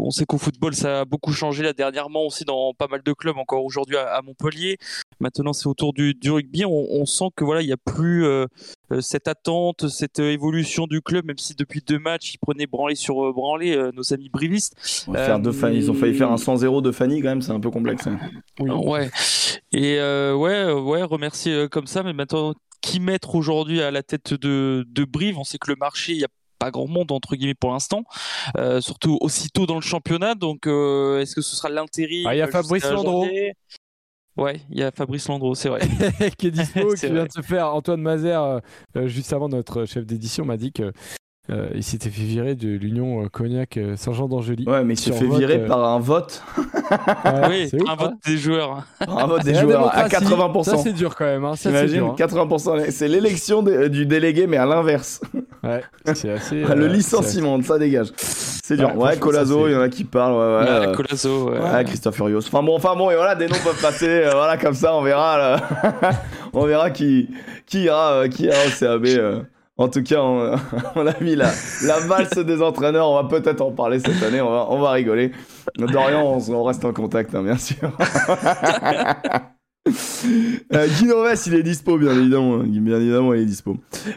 [0.00, 3.12] on sait qu'au football, ça a beaucoup changé là dernièrement aussi dans pas mal de
[3.12, 4.76] clubs, encore aujourd'hui à, à Montpellier.
[5.20, 6.64] Maintenant, c'est autour du, du rugby.
[6.64, 8.46] On, on sent que voilà, il y a plus euh,
[8.92, 12.66] euh, cette attente, cette euh, évolution du club, même si depuis deux matchs, ils prenaient
[12.66, 15.04] branlé sur euh, branlé, euh, nos amis brivistes.
[15.08, 15.76] On va faire deux Fanny.
[15.78, 18.06] Ils ont failli faire un 100-0 de Fanny quand même, c'est un peu complexe.
[18.06, 18.18] hein.
[18.60, 18.70] Oui.
[18.70, 19.10] Ouais.
[19.72, 22.02] Et euh, ouais, euh, ouais, remercier euh, comme ça.
[22.02, 25.76] Mais maintenant, qui mettre aujourd'hui à la tête de, de Brive On sait que le
[25.76, 28.02] marché, il y a pas grand monde entre guillemets pour l'instant,
[28.56, 30.34] euh, surtout aussitôt dans le championnat.
[30.34, 33.26] Donc, euh, est-ce que ce sera l'intérim Ah, il y a jusqu'à Fabrice Landreau.
[34.38, 35.80] Ouais, il y a Fabrice Landreau, c'est vrai.
[36.38, 37.74] qui est dispo, qui vient de se faire.
[37.74, 38.60] Antoine Mazer, euh,
[38.96, 40.92] euh, juste avant notre chef d'édition, m'a dit que
[41.50, 44.64] euh, il s'était fait virer de l'Union euh, Cognac euh, Saint-Jean d'Angely.
[44.66, 47.88] Ouais, mais il se Sur fait vote, virer euh, par un vote, Ouais, oui, ouf,
[47.88, 47.96] un hein.
[47.98, 48.84] vote des joueurs.
[48.98, 50.26] par un vote des joueurs à démocratie.
[50.26, 50.64] 80%.
[50.64, 51.44] Ça, c'est dur quand même.
[51.44, 51.54] Hein.
[51.56, 52.46] Ça, c'est T'imagines dur, hein.
[52.46, 52.90] 80%.
[52.90, 55.20] C'est l'élection du délégué, mais à l'inverse.
[55.62, 55.82] Ouais,
[56.14, 56.56] c'est assez.
[56.76, 58.08] le licenciement, ça dégage.
[58.16, 58.94] C'est dur.
[58.96, 60.34] Ouais, Ouais, Colazo, il y en a qui parlent.
[60.34, 61.58] Ouais, ouais, Ouais, euh, Colazo, ouais.
[61.58, 62.40] Ouais, Christophe Furios.
[62.46, 64.06] Enfin bon, enfin bon, et voilà, des noms peuvent passer.
[64.24, 65.38] euh, voilà, comme ça, on verra.
[65.38, 65.60] là.
[66.52, 67.30] on verra qui,
[67.66, 69.44] qui ira, euh, qui ira au CAB.
[69.78, 70.20] En tout cas,
[70.96, 71.52] on, a mis la,
[71.84, 73.08] la valse des entraîneurs.
[73.08, 74.40] On va peut-être en parler cette année.
[74.40, 75.32] On va, on va rigoler.
[75.76, 77.96] Dorian, on, on reste en contact, hein, bien sûr.
[79.86, 82.58] Euh, Guy Noves, il est dispo, bien évidemment.
[82.58, 83.76] Bien évidemment, il est dispo.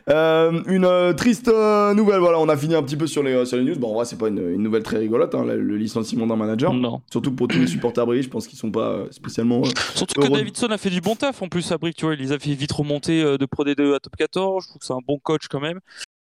[0.10, 2.20] Euh, une euh, triste euh, nouvelle.
[2.20, 3.78] Voilà, on a fini un petit peu sur les, sur les news.
[3.80, 6.36] Bon, en vrai, c'est pas une, une nouvelle très rigolote, hein, le, le licenciement d'un
[6.36, 6.74] manager.
[6.74, 7.02] Non.
[7.12, 9.64] Surtout pour tous les supporters bris, je pense qu'ils sont pas spécialement.
[9.96, 10.28] Surtout que.
[10.28, 12.40] Davidson a fait du bon taf en plus à Brick, tu vois, il les a
[12.40, 15.20] fait vite remonter de Pro D2 à Top 14, je trouve que c'est un bon
[15.20, 15.80] coach quand même.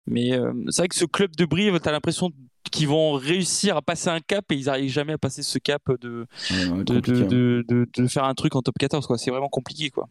[0.06, 0.30] Mais
[0.70, 2.30] c'est vrai que ce club de Brive, t'as l'impression
[2.70, 5.82] qu'ils vont réussir à passer un cap et ils n'arrivent jamais à passer ce cap
[6.00, 7.26] de, ouais, de, compliqué, de, hein.
[7.28, 9.18] de, de- de faire un truc en Top 14, quoi.
[9.18, 10.08] C'est vraiment compliqué, quoi.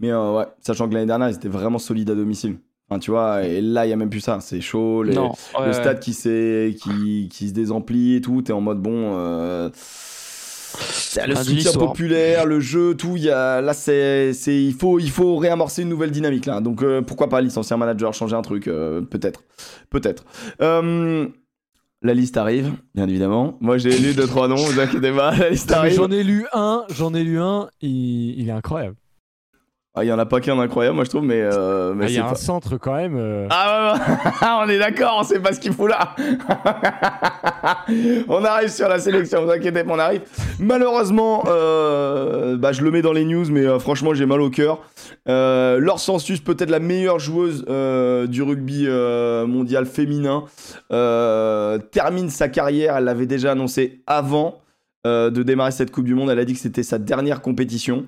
[0.00, 2.58] Mais euh, ouais, sachant que l'année dernière, ils étaient vraiment solides à domicile.
[2.90, 4.40] Enfin, tu vois, et là, il y a même plus ça.
[4.40, 5.02] C'est chaud.
[5.02, 8.40] les- non, ouais, le stade qui, qui, qui se désemplit et tout.
[8.42, 9.12] T'es en mode bon.
[9.16, 9.68] euh,
[11.26, 13.16] le soutien populaire, le jeu, tout.
[13.16, 16.60] Y a, là, c'est, c'est, il, faut, il faut réamorcer une nouvelle dynamique là.
[16.60, 19.42] Donc euh, pourquoi pas licencier un manager, changer un truc euh, Peut-être.
[19.90, 20.24] Peut-être.
[20.62, 21.26] Euh,
[22.02, 23.56] la liste arrive, bien évidemment.
[23.60, 25.36] Moi, j'ai lu deux, trois noms, vous inquiétez pas.
[25.36, 25.94] La liste arrive.
[25.96, 28.96] J'en ai lu un, j'en ai lu un, il, il est incroyable.
[29.98, 31.40] Ah, Il y en a pas qu'un incroyable, moi, je trouve, mais.
[31.42, 33.16] euh, mais Ah, il y c'est a pas- un centre quand même.
[33.16, 34.48] euh, Ah ouais, ouais.
[34.66, 36.14] on est d'accord, on sait pas ce qu'il fout là.
[38.28, 40.22] on arrive sur la sélection, vous inquiétez pas, on arrive.
[40.60, 44.50] Malheureusement, euh, bah, je le mets dans les news, mais euh, franchement, j'ai mal au
[44.50, 44.80] cœur.
[45.28, 47.64] Euh, Laure Sensus, peut-être la meilleure joueuse
[48.28, 48.86] du rugby
[49.46, 50.44] mondial féminin,
[50.90, 52.96] termine sa carrière.
[52.96, 54.60] Elle l'avait déjà annoncé avant
[55.04, 56.30] de démarrer cette Coupe du Monde.
[56.30, 58.04] Elle a dit que c'était sa dernière compétition.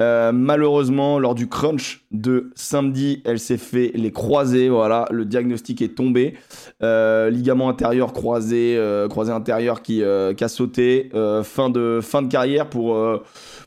[0.00, 4.68] Euh, malheureusement, lors du crunch de samedi, elle s'est fait les croisés.
[4.68, 6.34] Voilà, le diagnostic est tombé.
[6.82, 11.10] Euh, ligament intérieur croisé, euh, croisé intérieur qui, a sauté.
[11.44, 12.98] Fin, de, fin de carrière pour,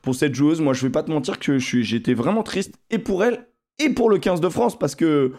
[0.02, 0.62] pour cette joueuse.
[0.62, 3.48] Moi, je vais pas te mentir que j'étais vraiment triste et pour elle
[3.80, 5.34] et pour le 15 de France parce que.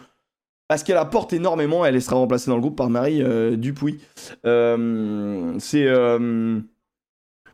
[0.69, 3.23] Parce qu'elle apporte énormément, elle sera remplacée dans le groupe par Marie
[3.57, 3.99] Dupuis.
[4.43, 5.87] C'est.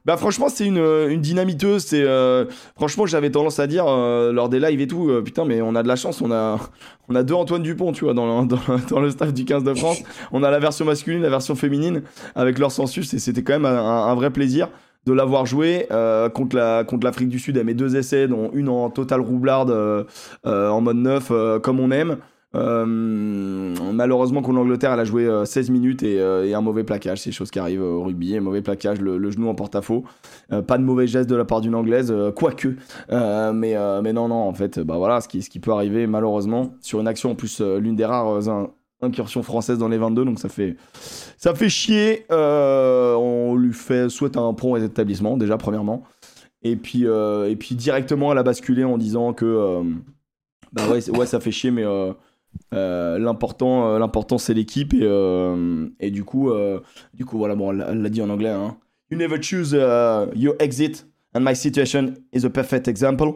[0.03, 4.31] Euh, bah franchement c'est une, une dynamiteuse, c'est euh, franchement j'avais tendance à dire euh,
[4.31, 6.59] lors des lives et tout, euh, putain mais on a de la chance, on a,
[7.09, 8.47] on a deux Antoine Dupont tu vois dans le,
[8.89, 12.03] dans, le staff du 15 de France, on a la version masculine, la version féminine
[12.35, 14.69] avec leur sensus et c'était quand même un, vrai plaisir
[15.05, 18.51] de l'avoir joué euh, contre la contre l'Afrique du Sud, elle met deux essais dont
[18.53, 20.03] une en total roublarde euh,
[20.45, 22.17] euh, en mode neuf euh, comme on aime.
[22.55, 26.83] Euh, malheureusement contre l'Angleterre, elle a joué euh, 16 minutes et, euh, et un mauvais
[26.83, 30.03] plaquage, c'est chose qui arrive au rugby, un mauvais plaquage, le, genou en porte-à-faux.
[30.51, 32.75] Euh, pas de mauvais geste de la part d'une anglaise, euh, quoique.
[33.11, 36.99] Euh, mais, euh, non, non, en fait, bah voilà, ce qui, peut arriver malheureusement sur
[36.99, 38.69] une action en plus euh, l'une des rares euh, in-
[39.01, 40.75] incursions françaises dans les 22, donc ça fait,
[41.37, 42.25] ça fait chier.
[42.31, 46.03] Euh, on lui fait souhaite un prompt rétablissement déjà premièrement,
[46.61, 49.83] et puis euh, et puis directement elle a basculé en disant que euh,
[50.71, 51.83] bah ouais ça fait chier, mais
[52.73, 56.79] euh, l'important, euh, l'important c'est l'équipe et, euh, et du coup, euh,
[57.13, 58.49] du coup voilà, bon, elle l'a dit en anglais.
[58.49, 58.77] Hein.
[59.11, 63.27] You never choose uh, your exit, and my situation is a perfect example.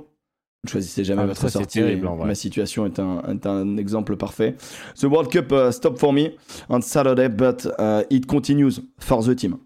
[0.63, 1.80] Ne choisissez jamais Ah, votre sortie.
[1.80, 2.25] terrible, en vrai.
[2.27, 4.56] Ma situation est un, est un exemple parfait.
[4.99, 6.32] The World Cup uh, stopped for me
[6.69, 9.58] on Saturday, but uh, it continues for the team.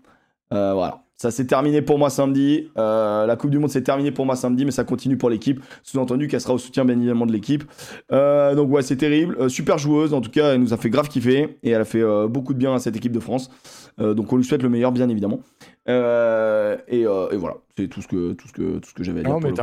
[0.54, 1.01] Euh, voilà.
[1.22, 2.72] Ça s'est terminé pour moi samedi.
[2.80, 5.64] Euh, la Coupe du Monde s'est terminée pour moi samedi, mais ça continue pour l'équipe.
[5.84, 7.64] Sous-entendu qu'elle sera au soutien bien évidemment de l'équipe.
[8.12, 9.38] Euh, donc ouais, c'est terrible.
[9.40, 11.86] Euh, super joueuse, en tout cas, elle nous a fait grave kiffer et elle a
[11.86, 13.52] fait beaucoup de bien à cette équipe de France.
[14.00, 15.42] Donc on lui souhaite le meilleur, bien évidemment.
[15.88, 17.06] Et, et
[17.38, 19.32] voilà, c'est tout ce que tout ce que tout ce que j'avais à dire.
[19.32, 19.54] Non, mais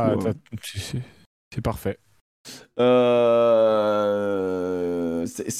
[1.51, 1.99] c'est parfait.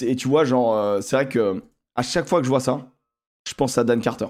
[0.08, 1.62] Et tu vois, genre, c'est vrai que
[1.98, 2.88] à chaque fois que je vois ça,
[3.46, 4.28] je pense à Dan Carter.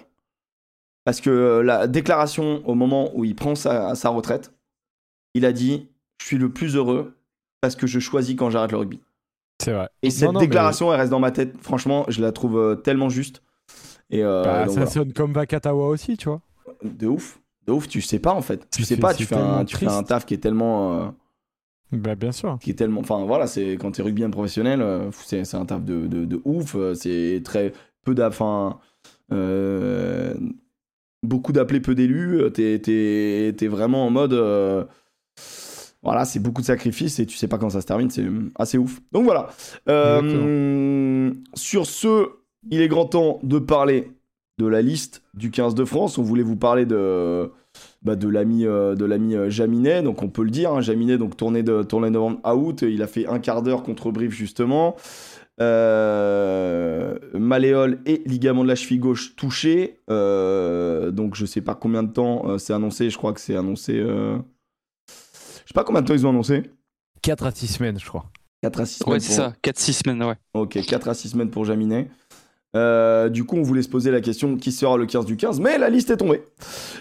[1.06, 4.54] Parce que euh, la déclaration au moment où il prend sa, sa retraite,
[5.34, 5.88] il a dit
[6.22, 7.14] Je suis le plus heureux
[7.62, 9.00] parce que je choisis quand j'arrête le rugby.
[9.62, 9.90] C'est vrai.
[10.04, 11.54] Et Non, cette non, mais- déclaration, elle reste dans ma tête.
[11.62, 13.42] Franchement, je la trouve euh, tellement juste.
[14.10, 14.86] Et euh, Bah, ça voilà.
[14.88, 16.42] sonne comme Vakatawa aussi, tu vois.
[16.84, 17.40] de ouf.
[17.68, 18.68] De ouf, tu sais pas en fait.
[18.72, 20.94] Tu sais pas, tu fais, un, tu fais un taf qui est tellement.
[21.00, 21.08] euh,
[21.92, 22.58] Bah, bien sûr.
[22.62, 23.02] qui est tellement.
[23.02, 26.76] Enfin voilà, c'est quand t'es rugbyman professionnel, c'est un taf de, de, de ouf.
[26.96, 28.80] C'est très peu d'a- Enfin.
[29.32, 30.34] euh,
[31.24, 32.40] beaucoup d'appelés, peu d'élus.
[32.42, 34.34] euh, T'es t'es- t'es vraiment en mode.
[34.34, 34.84] euh,
[36.02, 38.26] voilà, c'est beaucoup de sacrifices et tu sais pas quand ça se termine, c'est
[38.58, 39.02] assez ouf.
[39.12, 39.50] Donc voilà.
[39.90, 42.28] Euh, sur ce,
[42.72, 44.12] il est grand temps de parler
[44.60, 46.18] de la liste du 15 de France.
[46.18, 47.52] On voulait vous parler de,
[48.02, 50.72] bah, de l'ami euh, de l'ami euh, Jaminet, donc on peut le dire.
[50.74, 53.62] hein, Jaminet, donc tournée de tournée de novembre à août, il a fait un quart
[53.62, 54.96] d'heure contre Brive justement.
[55.62, 60.00] Euh, malléole et ligament de la cheville gauche touché.
[60.10, 63.10] Euh, donc je sais pas combien de temps euh, c'est annoncé.
[63.10, 63.94] Je crois que c'est annoncé.
[63.98, 64.38] euh,
[65.08, 66.64] Je sais pas combien de temps ils ont annoncé.
[67.22, 68.26] 4 à 6 semaines, je crois.
[68.64, 69.14] 4 à 6 semaines.
[69.14, 70.36] Ouais, c'est pour- ça, 4-6 semaines, ouais.
[70.54, 72.10] Ok, 4 à 6 semaines pour Jaminet.
[72.76, 75.60] Euh, du coup, on voulait se poser la question qui sera le 15 du 15,
[75.60, 76.44] mais la liste est tombée.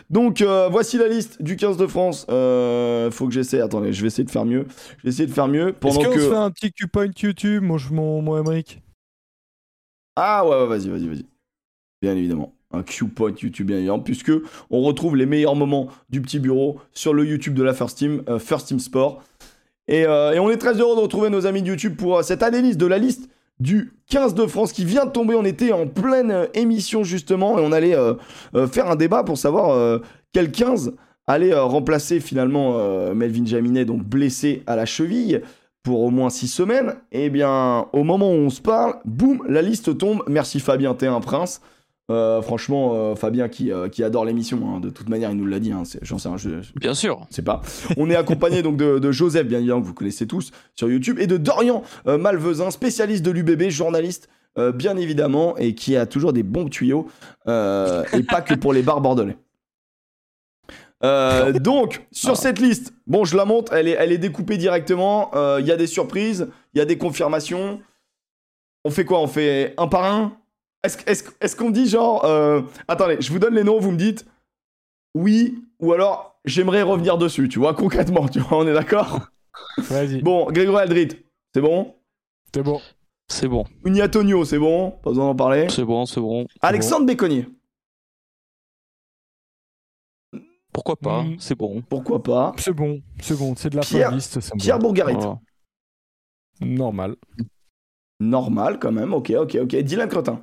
[0.08, 2.26] Donc, euh, voici la liste du 15 de France.
[2.30, 3.60] Euh, faut que j'essaie.
[3.60, 4.66] Attendez, je vais essayer de faire mieux.
[4.98, 6.20] Je vais essayer de faire mieux Est-ce qu'on que.
[6.20, 8.80] se fait un petit Q-point YouTube, mon, mon, mon Emmerich
[10.16, 11.26] Ah ouais, ouais, vas-y, vas-y, vas-y.
[12.00, 12.54] Bien évidemment.
[12.72, 14.32] Un Q-point YouTube, bien évidemment, puisque
[14.70, 18.22] on retrouve les meilleurs moments du petit bureau sur le YouTube de la First Team,
[18.28, 19.22] euh, First Team Sport.
[19.90, 22.76] Et, et on est très heureux de retrouver nos amis de YouTube pour cette analyse
[22.76, 25.34] de la liste du 15 de France qui vient de tomber.
[25.34, 28.14] On était en pleine euh, émission justement et on allait euh,
[28.54, 30.00] euh, faire un débat pour savoir
[30.32, 30.94] quel 15
[31.26, 32.78] allait remplacer finalement
[33.14, 35.42] Melvin Jaminet, donc blessé à la cheville
[35.82, 36.94] pour au moins 6 semaines.
[37.12, 40.22] Et bien, au moment où on se parle, boum, la liste tombe.
[40.26, 41.60] Merci Fabien, t'es un prince.
[42.10, 45.44] Euh, franchement, euh, Fabien qui, euh, qui adore l'émission, hein, de toute manière, il nous
[45.46, 45.72] l'a dit.
[45.72, 47.26] hein, c'est- J'en sais je, je- Bien sûr.
[47.28, 47.60] sais pas.
[47.98, 51.18] On est accompagné donc de, de Joseph, bien évidemment, que vous connaissez tous sur YouTube,
[51.18, 54.28] et de Dorian Malvezin, spécialiste de l'UBB, journaliste,
[54.74, 57.08] bien évidemment, et qui a toujours des bons tuyaux,
[57.46, 59.36] et pas que pour les bars bordelais.
[61.60, 65.30] Donc, sur cette liste, bon, je la montre, elle est, elle est découpée directement.
[65.58, 67.80] Il y a des surprises, il y a des confirmations.
[68.84, 69.20] On fait quoi?
[69.20, 70.37] On fait un par un?
[70.84, 72.24] Est-ce est est qu'on dit genre.
[72.24, 74.26] euh, Attendez, je vous donne les noms, vous me dites
[75.14, 79.28] oui, ou alors j'aimerais revenir dessus, tu vois, concrètement, tu vois, on est d'accord?
[79.78, 81.08] Vas-y, Bon, Grégory Aldrit,
[81.54, 81.96] c'est bon?
[82.54, 82.80] C'est bon.
[83.30, 85.66] C'est bon, Uniatonio, c'est bon, pas besoin d'en parler.
[85.70, 86.46] c'est bon, c'est bon.
[86.62, 87.46] Alexandre Béconnier,
[90.72, 91.36] Pourquoi pas Mm.
[91.40, 91.82] C'est bon.
[91.82, 92.52] pourquoi pas?
[92.58, 94.78] C'est bon, c'est bon, c'est de la Pierre- me Pierre.
[94.78, 95.38] Bourgarit, Voilà.
[96.60, 97.16] Normal.
[98.20, 99.76] Normal quand même, ok, ok, ok.
[99.76, 100.40] Dylan Cretin,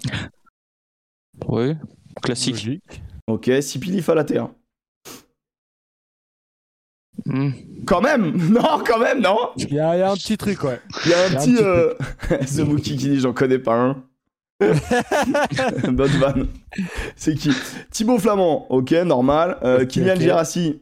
[1.48, 1.76] Ouais,
[2.22, 2.56] classique.
[2.56, 3.02] Logique.
[3.28, 3.52] ok.
[3.62, 4.50] Sipili Falatea.
[7.26, 7.50] Mm.
[7.86, 10.64] Quand même Non, quand même, non Il y, a il y a un petit truc,
[10.64, 10.80] ouais.
[11.06, 11.58] Il y a un Il y a un petit...
[11.64, 11.94] euh,
[12.56, 14.04] The Mookie qui dit j'en connais pas un.
[15.92, 16.48] Bonne vanne.
[17.16, 17.52] C'est qui?
[17.92, 19.58] Thibaut Flamand, ok, normal.
[19.64, 20.22] Euh, Ok, Kylian ok.
[20.22, 20.82] Gerassi,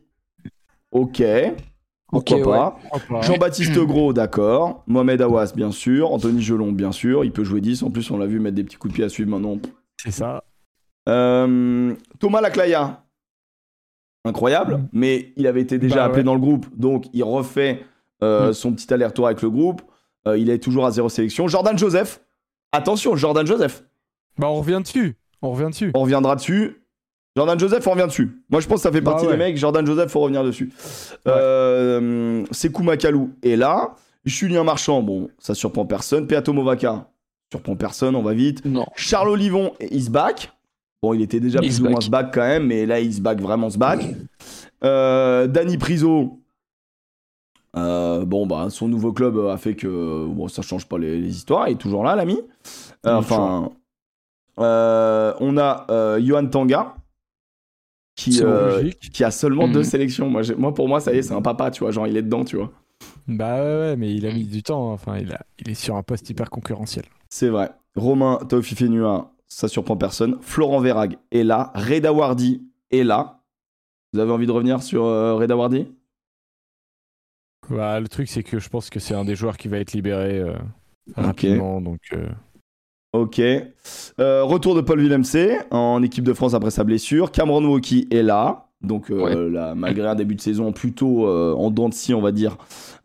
[0.92, 1.24] ok.
[2.14, 4.84] Pourquoi Ok, pas Jean-Baptiste Gros, d'accord.
[4.88, 6.12] Mohamed Awas, bien sûr.
[6.12, 7.26] Anthony Gelon, bien sûr.
[7.26, 7.84] Il peut jouer 10.
[7.84, 9.58] En plus, on l'a vu mettre des petits coups de pied à suivre maintenant.
[9.98, 10.44] C'est ça.
[11.10, 13.04] Euh, Thomas Laclaya.
[14.26, 14.88] Incroyable.
[14.94, 16.24] Mais il avait été déjà Bah appelé ouais.
[16.26, 16.66] dans le groupe.
[16.78, 17.84] Donc, il refait
[18.24, 18.54] euh, Mm.
[18.54, 19.82] son petit aller-retour avec le groupe.
[20.28, 21.48] Euh, il est toujours à zéro sélection.
[21.50, 22.22] Jordan Joseph.
[22.72, 23.84] Attention, Jordan Joseph.
[24.38, 25.18] Bah, on revient dessus.
[25.42, 25.92] On revient dessus.
[25.94, 26.83] On reviendra dessus.
[27.36, 28.44] Jordan Joseph, on revient dessus.
[28.50, 29.32] Moi, je pense que ça fait Bah partie ouais.
[29.34, 29.58] des mecs.
[29.58, 30.72] Jordan Joseph, faut revenir dessus.
[31.26, 31.32] Ouais.
[31.34, 33.96] Euh, Sekou Makalou est là.
[34.26, 36.28] Julien Marchand, bon, ça surprend personne.
[36.28, 37.08] Peato Movaca,
[37.52, 38.64] surprend personne, on va vite.
[38.66, 38.86] Non.
[38.96, 40.52] Charles Olivon is back.
[41.02, 42.10] Bon, il était déjà plus ou moins back.
[42.10, 44.06] back quand même, mais là, il se back vraiment se back.
[44.86, 46.40] Euh, Danny Priso.
[47.76, 51.36] euh, bon, bah, son nouveau club a fait que bon, ça change pas les, les
[51.36, 51.68] histoires.
[51.68, 52.40] Il est toujours là, l'ami.
[53.06, 53.72] Euh, enfin,
[54.58, 56.96] on a Johan Tanga
[58.16, 59.74] qui, euh, qui a seulement Mhm.
[59.74, 60.30] deux sélections.
[60.30, 61.92] Moi, pour moi, ça y est, c'est un papa, tu vois.
[61.92, 62.72] Genre, il est dedans, tu vois.
[63.28, 64.92] Bah ouais, ouais, mais il a mis du temps.
[64.92, 64.94] hein.
[64.94, 67.06] Enfin, il, a, il est sur un poste hyper concurrentiel.
[67.30, 67.72] C'est vrai.
[67.96, 70.38] Romain Taofifenua, ça surprend personne.
[70.42, 71.72] Florent Verrag est là.
[71.76, 73.42] Reda Wardi est là.
[74.14, 75.88] Vous avez envie de revenir sur euh, Reda Wardi?
[77.70, 79.94] Bah, le truc, c'est que je pense que c'est un des joueurs qui va être
[79.94, 80.54] libéré euh,
[81.16, 81.82] rapidement.
[81.82, 82.28] Donc, euh,
[83.14, 83.40] Ok.
[83.40, 85.24] Euh, retour de Paul Villemc
[85.72, 87.32] en équipe de France après sa blessure.
[87.32, 88.68] Cameron Woki est là.
[88.82, 89.50] Donc, euh, Ouais.
[89.50, 92.58] là, malgré un début de saison plutôt euh, en dents de scie, on va dire,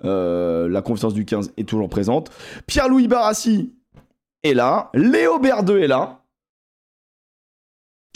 [0.05, 2.31] euh, la confiance du 15 est toujours présente.
[2.67, 3.73] Pierre-Louis Barassi
[4.43, 4.91] est là.
[4.95, 6.21] Léo Berdeux est là.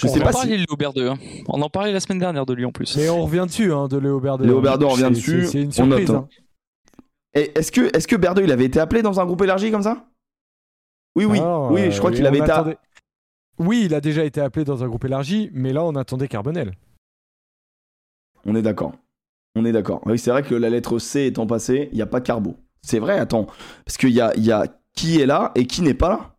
[0.01, 0.63] Je on sais en pas parlait si.
[0.63, 1.19] de Léo Berdeux, hein.
[1.49, 2.97] On en parlait la semaine dernière de lui en plus.
[2.97, 4.45] Mais on revient dessus, hein, de Léo Berdeux.
[4.47, 4.63] Léo hein.
[4.63, 5.47] Berdeux, on revient dessus.
[5.47, 6.11] c'est- une On surprise.
[6.11, 6.27] hein.
[7.35, 10.05] Est-ce que, est que Berdeux, il avait été appelé dans un groupe élargi comme ça?
[11.17, 11.39] Oui, oui.
[11.39, 12.51] Alors, oui, je crois qu'il avait été.
[12.51, 12.79] attendait-
[13.59, 16.73] Oui, il a déjà été appelé dans un groupe élargi, mais là, on attendait Carbonel.
[18.45, 18.93] On est d'accord.
[19.55, 20.01] On est d'accord.
[20.07, 22.57] Oui, c'est vrai que la lettre C étant passée, il n'y a pas Carbo.
[22.83, 23.47] C'est vrai, attends.
[23.85, 26.32] Parce qu'il y a, y a qui est là et qui n'est pas là.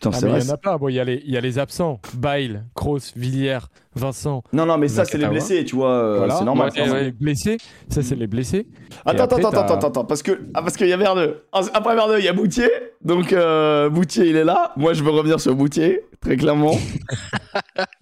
[0.00, 0.40] Putain, Ah, c'est mais vrai.
[0.42, 0.78] il y en a pas.
[0.78, 2.00] Bon, il y, a les- il y a les absents.
[2.14, 3.58] Bail, Kroos, Villiers,
[3.96, 4.44] Vincent.
[4.52, 5.90] Non, non, mais ça, c'est les blessés, tu vois.
[5.90, 6.36] euh, voilà.
[6.36, 6.70] C'est normal.
[6.70, 7.04] Ouais, Ça, c'est ouais.
[7.06, 7.56] les blessés.
[7.88, 8.68] Ça, c'est les blessés.
[9.04, 11.42] Attends, après, attends, attends, attends, attends, parce que ah, parce qu'il y a Verdeux.
[11.52, 12.70] Après Verdeux, il y a Boutier.
[13.04, 14.72] Donc euh, Boutier, il est là.
[14.76, 16.76] Moi, je veux revenir sur Boutier, très clairement.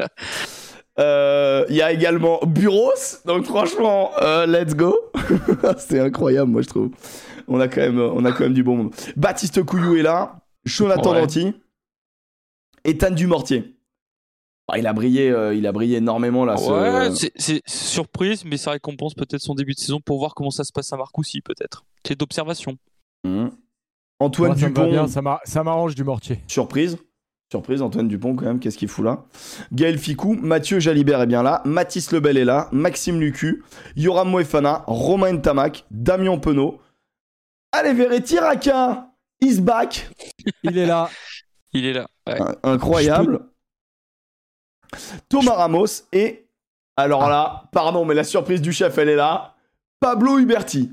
[0.99, 2.93] Euh, Il y a également Buros.
[3.27, 4.97] Donc franchement, euh, let's go.
[5.79, 6.89] C'est incroyable, moi je trouve.
[7.49, 8.95] on a quand même, on a quand même du bon monde.
[9.14, 11.21] Baptiste Couillou est là, Jonathan Ouais.
[11.21, 11.53] Danty,
[12.89, 13.74] Ethan Dumortier.
[14.68, 16.55] Ah, il a brillé, euh, il a brillé énormément là.
[16.61, 20.51] Ouais, c'est- c'est surprise, mais ça récompense peut-être son début de saison pour voir comment
[20.51, 21.84] ça se passe à Marcoussis, peut-être.
[22.05, 22.76] C'est d'observation.
[23.24, 23.51] Mhm.
[24.18, 26.41] Antoine Moi, ça Dupont, bien, ça m'a- ça m'arrange du mortier.
[26.49, 26.97] surprise.
[27.53, 29.24] Surprise, Antoine Dupont quand même, qu'est-ce qu'il fout là?
[29.72, 33.62] Gaël Ficou, Mathieu Jalibert est bien là, Mathis Lebel est là, Maxime Lucu,
[33.95, 36.80] Yoram Moefana, Romain Ntamak, Damien Penaud.
[37.70, 39.11] Allez, Verretti Raka
[39.41, 40.11] is back
[40.64, 41.09] Il est là.
[41.73, 42.07] Il est là.
[42.29, 42.41] ouais.
[42.41, 43.41] In- Incroyable.
[45.29, 46.47] Thomas Ramos et,
[46.97, 49.55] alors là, pardon, mais la surprise du chef, elle est là,
[50.01, 50.93] Pablo Huberti.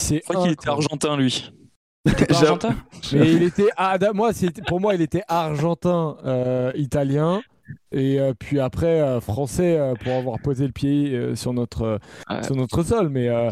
[0.00, 1.50] C'est Je crois qu'il était argentin, lui.
[2.06, 2.76] Il était argentin?
[3.14, 4.32] Mais il était, ah, moi,
[4.66, 7.40] pour moi, il était argentin, euh, italien,
[7.92, 11.82] et euh, puis après euh, français euh, pour avoir posé le pied euh, sur notre
[11.82, 11.98] euh,
[12.28, 12.42] Ouais.
[12.42, 13.08] sur notre sol.
[13.08, 13.50] Mais euh,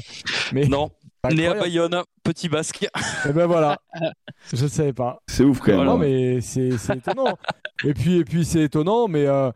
[0.53, 0.91] mais Non,
[1.31, 1.55] né à.
[1.55, 2.87] Bayonne, petit basque.
[3.29, 3.79] Et ben voilà,
[4.53, 5.21] je savais pas.
[5.27, 5.85] C'est ouf quand même.
[5.85, 5.99] Non hein.
[5.99, 7.37] mais c'est étonnant.
[7.85, 9.51] et puis et puis c'est étonnant, mais euh,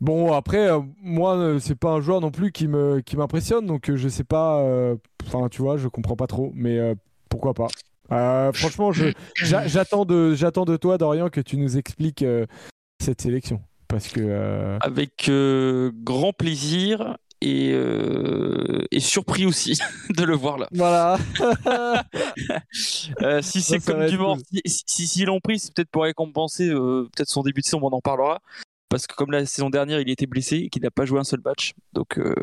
[0.00, 3.66] bon après euh, moi euh, c'est pas un joueur non plus qui me qui m'impressionne,
[3.66, 4.60] donc euh, je sais pas.
[4.60, 6.94] euh, Enfin tu vois, je comprends pas trop, mais euh,
[7.28, 7.68] pourquoi pas.
[8.12, 8.90] Euh, franchement,
[9.36, 12.44] j'attends de, j'attends de toi, Dorian, que tu nous expliques euh,
[13.00, 13.62] cette sélection.
[13.86, 14.20] Parce que.
[14.20, 19.78] euh, Avec euh, grand plaisir et, euh, et surpris aussi
[20.16, 20.68] de le voir là.
[20.72, 21.18] Voilà.
[23.22, 24.44] Euh, si c'est comme du mort, cool.
[24.50, 27.66] si, si, si- s'ils l'ont pris, c'est peut-être pour récompenser euh, peut-être son début de
[27.66, 28.40] saison, on en parlera.
[28.88, 31.24] Parce que comme la saison dernière, il était blessé et qu'il n'a pas joué un
[31.24, 31.74] seul match.
[31.92, 32.34] Donc euh,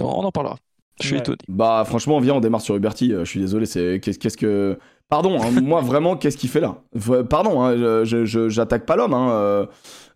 [0.00, 0.56] on en parlera.
[1.00, 1.20] Je suis Ouais.
[1.20, 1.38] étonné.
[1.48, 3.12] Bah franchement, viens, on démarre sur Huberti.
[3.12, 4.78] euh, je suis désolé, c'est qu'est-ce que.
[5.08, 6.82] Pardon, hein, moi vraiment, qu'est-ce qu'il fait là?
[7.30, 9.66] Pardon, hein, je- je- je- j'attaque pas l'homme, hein, euh,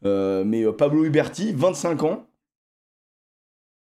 [0.04, 2.26] euh, mais Pablo Huberti, 25 ans.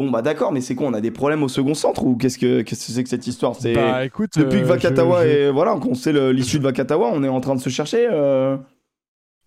[0.01, 2.37] Bon bah d'accord, mais c'est quoi On a des problèmes au second centre ou qu'est-ce
[2.39, 3.53] que qu'est-ce que c'est que cette histoire?
[3.55, 4.31] C'est Bah écoute.
[4.35, 7.27] depuis que euh, Vakatawa je- je- est voilà, qu'on sait l'issue de Vakatawa, on est
[7.29, 8.07] en train de se chercher.
[8.11, 8.57] euh.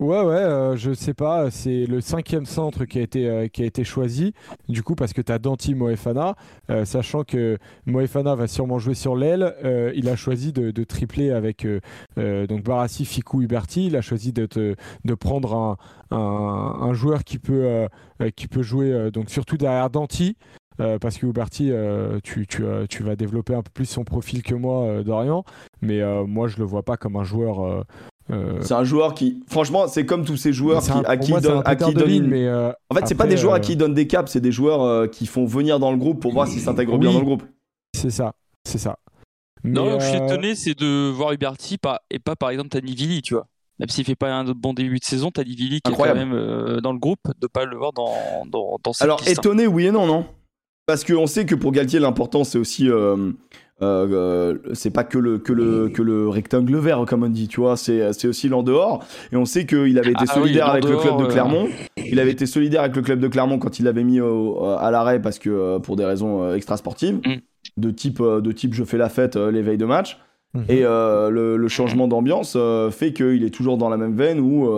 [0.01, 1.51] Ouais, ouais, euh, je sais pas.
[1.53, 4.35] C'est le cinquième centre qui a été, euh, qui a été choisi.
[4.69, 6.35] Du coup, parce que tu as Danti Moefana.
[6.69, 9.55] euh, sachant que Moefana va sûrement jouer sur l'aile,
[9.95, 11.67] il a choisi de, tripler avec
[12.17, 13.87] donc Barassi, Fikou, Huberti.
[13.87, 14.77] Il a choisi de,
[15.15, 15.79] prendre
[16.11, 17.89] un, un, joueur qui peut,
[18.37, 20.37] qui peut jouer donc surtout derrière Danti.
[20.77, 21.73] parce que Huberti,
[22.23, 25.45] tu, tu, tu vas développer un peu plus son profil que moi, Dorian.
[25.83, 27.85] Mais moi, je le vois pas comme un joueur.
[28.31, 31.31] Euh, C'est un joueur qui, franchement, c'est comme tous ces joueurs qui, un- à qui
[31.31, 33.37] moi, donne, un à qui donne ligne, une- mais euh, En fait, c'est pas des
[33.37, 35.79] joueurs à euh, qui il donne des caps, c'est des joueurs euh, qui font venir
[35.79, 37.15] dans le groupe pour voir s'ils s'intègrent bien Oui.
[37.15, 37.43] dans le groupe.
[37.95, 38.33] c'est ça,
[38.67, 38.99] c'est ça.
[39.63, 43.35] Non, je suis étonné, c'est de voir Huberti pas, et pas par exemple Tanivili, tu
[43.35, 43.47] vois.
[43.81, 46.21] Même s'il fait pas un bon début de saison, Tanivili qui Incroyable.
[46.21, 48.13] est quand même euh, dans le groupe, de pas le voir dans,
[48.47, 49.31] dans, dans cette Alors, hein.
[49.31, 50.27] étonné, oui et non, non
[50.87, 52.89] Parce qu'on sait que pour Galtier, l'important, c'est aussi.
[53.83, 57.49] Euh, euh, c'est pas que le, que, le, que le rectangle vert, comme on dit,
[57.49, 59.05] tu vois, c'est c'est aussi l'en dehors.
[59.33, 61.29] Et on sait qu'il avait été Ah solidaire avec le club de euh.
[61.29, 61.69] Clermont.
[61.97, 64.91] Il avait été solidaire avec le club de Clermont quand il l'avait mis au- à
[64.91, 67.35] l'arrêt parce que pour des raisons extrasportives, Mm.
[67.79, 70.19] de, type, de type je fais la fête les veilles de match.
[70.55, 70.65] Mhm.
[70.69, 72.57] Et euh, le, le changement d'ambiance
[72.93, 74.69] fait qu'il est toujours dans la même veine où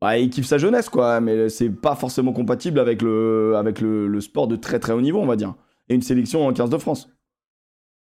[0.00, 1.20] bah, il kiffe sa jeunesse, quoi.
[1.20, 5.00] Mais c'est pas forcément compatible avec, le, avec le, le sport de très très haut
[5.02, 5.54] niveau, on va dire.
[5.88, 7.08] Et une sélection en 15 de France.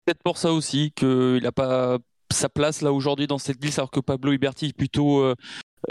[0.09, 1.99] Peut-être pour ça aussi qu'il n'a pas
[2.31, 5.23] sa place là aujourd'hui dans cette liste, alors que Pablo Huberti est plutôt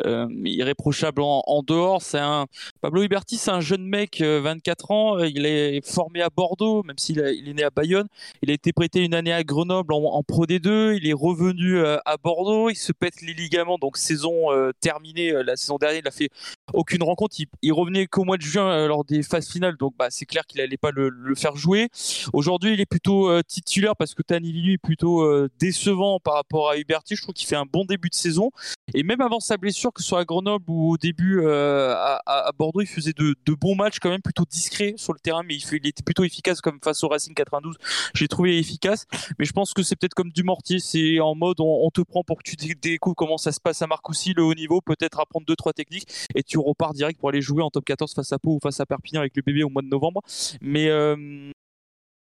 [0.04, 2.02] euh, irréprochable en, dehors.
[2.02, 2.46] C'est un
[2.80, 5.18] Pablo Huberti, c'est un jeune mec, euh, 24 ans.
[5.18, 8.06] euh, Il est formé à Bordeaux, même s'il est né à Bayonne.
[8.42, 10.96] Il a été prêté une année à Grenoble en, Pro D2.
[10.96, 12.70] Il est revenu euh, à Bordeaux.
[12.70, 14.48] Il se pète les ligaments, donc saison
[14.80, 15.32] terminée.
[15.44, 16.28] La saison dernière, il a fait
[16.72, 17.36] aucune rencontre.
[17.62, 20.60] Il, revenait qu'au mois de juin lors des phases finales, donc bah, c'est clair qu'il
[20.60, 21.88] allait pas le, faire jouer.
[22.32, 27.16] Aujourd'hui, il est plutôt titulaire parce que Tanivili est plutôt décevant par rapport à Huberti.
[27.16, 28.50] Je trouve qu'il fait un bon début de saison.
[28.94, 31.94] Et même avant sa blessure, que ce soit à Grenoble ou au début euh,
[32.26, 35.56] à, Bordeaux, il faisait de, bons matchs quand même plutôt discrets sur le terrain, mais
[35.56, 37.76] il, était plutôt efficace comme face au Racing 92.
[38.14, 39.06] J'ai trouvé efficace,
[39.38, 42.22] mais je pense que c'est peut-être comme du mortier, c'est en mode on, te prend
[42.22, 45.20] pour que tu dé- découvres comment ça se passe à Marcoussis, le haut niveau, peut-être
[45.20, 48.32] apprendre deux trois techniques, et tu repars direct pour aller jouer en top 14 face
[48.32, 50.22] à Pau ou face à Perpignan avec le bébé au mois de novembre.
[50.60, 51.52] Mais euh,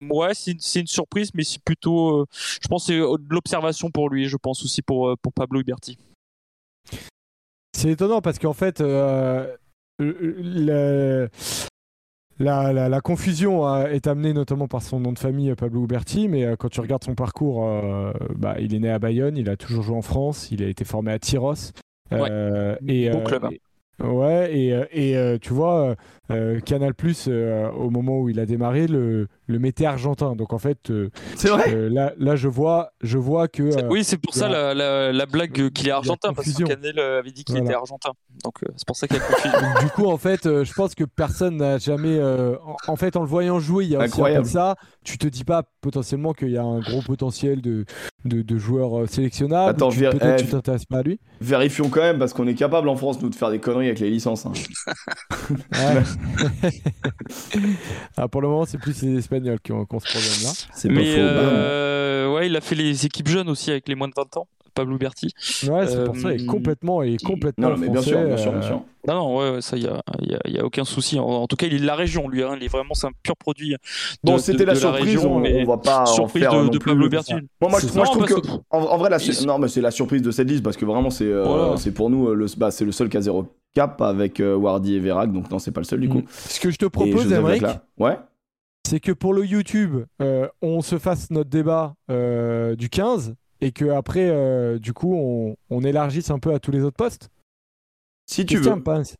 [0.10, 3.92] Ouais, c'est une, surprise, mais c'est plutôt, euh, je pense, que c'est euh, de l'observation
[3.92, 6.00] pour lui, je pense aussi pour, pour Pablo Huberti.
[7.82, 9.48] C'est étonnant parce qu'en fait, euh,
[9.98, 11.30] le-
[12.38, 16.28] la, la- la confusion euh, est amenée notamment par son nom de famille, Pablo Huberti,
[16.28, 19.50] mais euh, quand tu regardes son parcours, euh, bah, il est né à Bayonne, il
[19.50, 21.56] a toujours joué en France, il a été formé à Tyros.
[22.14, 23.50] Euh, et, Bon euh, club, hein.
[23.52, 23.62] et-
[24.04, 25.96] Ouais, et, euh, et euh, tu vois,
[26.32, 30.36] euh, Canal Plus, au moment où il a démarré, le, le mettait argentin.
[30.36, 33.64] Donc en fait, euh, C'est vrai euh, là, là, je vois, je vois que.
[33.64, 36.64] euh, Oui, c'est pour ça la, la, la blague euh, qu'il est argentin, parce que.
[36.64, 37.66] Canel avait dit qu'il Voilà.
[37.70, 38.12] était argentin.
[38.44, 39.58] Donc euh, c'est pour ça qu'il y a confusion.
[39.82, 42.18] du coup, en fait, euh, je pense que personne n'a jamais.
[42.18, 44.46] euh, en, en fait, en le voyant jouer, il y a aussi Incroyable.
[44.46, 44.76] de ça.
[45.04, 47.86] Tu te dis pas potentiellement qu'il y a un gros potentiel de,
[48.26, 49.70] de, de joueurs sélectionnables.
[49.72, 51.20] Attends, je eh, tu t'intéresses pas à lui.
[51.42, 54.00] Vérifions quand même, parce qu'on est capable en France, nous, de faire des conneries avec
[54.00, 54.46] les licences.
[54.46, 54.52] hein.
[58.18, 60.52] Ah, pour le moment, c'est plus les Espagnols qui ont, qui ont ce problème-là.
[60.74, 61.22] C'est pas Mais faux.
[61.22, 61.50] bah, non.
[61.54, 64.48] euh, ouais, il a fait les équipes jeunes aussi avec les moins de 20 ans.
[64.74, 65.28] Pablo Berti.
[65.70, 66.32] Ouais, c'est pour ça.
[66.32, 68.62] Il est Euh, complètement, il est complètement Non, mais bien sûr, français, bien sûr, bien
[68.62, 68.82] euh, sûr.
[69.06, 71.20] Non, non, ouais, ouais, ça, il y a, y a- y a aucun souci.
[71.20, 72.42] En, en tout cas, il est de la région, lui.
[72.42, 72.54] Hein.
[72.56, 73.76] Il est vraiment, c'est un pur produit.
[74.24, 76.52] Bon, de- c'était de- la de surprise, région, on, mais on va pas surprise en
[76.52, 77.34] faire de, non de Pablo Berti.
[77.34, 77.40] ça.
[77.60, 79.60] Moi, moi, je, moi, je trouve Non, que, parce en, en vrai, la, C'est- non,
[79.60, 81.76] mais c'est la surprise de cette liste parce que vraiment, c'est euh, Voilà.
[81.76, 84.56] c'est pour nous euh, le, bah, c'est le seul qui a zéro cap avec euh,
[84.56, 86.20] Wardy et Verac, donc non, c'est pas le seul du coup.
[86.20, 86.26] Mm.
[86.30, 87.64] Ce que je te propose, Emmerich.
[88.00, 88.18] Ouais.
[88.88, 93.72] C'est que pour le YouTube, euh, on se fasse notre débat euh, du 15 et
[93.72, 97.30] que après, euh, du coup, on, on élargisse un peu à tous les autres postes.
[98.26, 98.82] Si tu veux.
[98.82, 99.16] pense.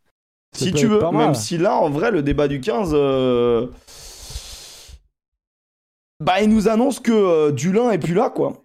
[0.54, 1.14] Si tu veux, mal.
[1.14, 3.68] même si là, en vrai, le débat du 15, euh,
[6.20, 8.62] bah, il nous annonce que Dulin est plus là, quoi.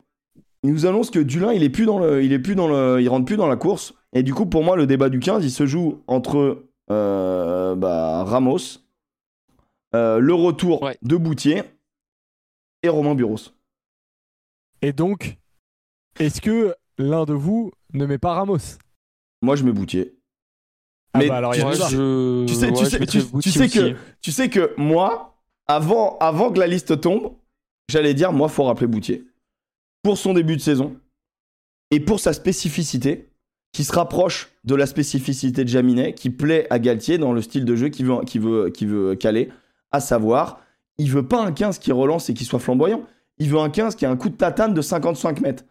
[0.65, 3.01] Il nous annonce que Dulin, il est plus dans le, il est plus dans le,
[3.01, 3.95] il rentre plus dans la course.
[4.13, 8.81] Et du coup, pour moi, le débat du 15, il se joue entre bah, Ramos,
[9.97, 10.97] euh, le retour Ouais.
[11.03, 11.63] de Boutier
[12.83, 13.39] et Romain Buros.
[14.83, 15.39] Et donc,
[16.19, 18.59] est-ce que l'un de vous ne met pas Ramos?
[19.43, 20.15] Moi, je mets Boutier.
[21.13, 22.45] Ah Mais bah alors, Ouais, je...
[22.47, 23.95] Tu sais- tu ouais, sais- je mettrais tu- tu Boutier sais que- aussi.
[24.21, 27.33] Tu sais que moi, avant, avant que la liste tombe,
[27.89, 29.25] j'allais dire, moi, faut rappeler Boutier.
[30.03, 30.97] Pour son début de saison
[31.91, 33.29] et pour sa spécificité,
[33.73, 37.65] qui se rapproche de la spécificité de Jaminet, qui plaît à Galtier dans le style
[37.65, 39.51] de jeu qu'il veut, qu'il veut, qu'il veut caler,
[39.93, 40.61] à savoir,
[40.99, 43.03] il veut pas un 15 qui relance et qui soit flamboyant.
[43.39, 45.65] Il veut un 15 qui a un coup de tatane de 55 mètres.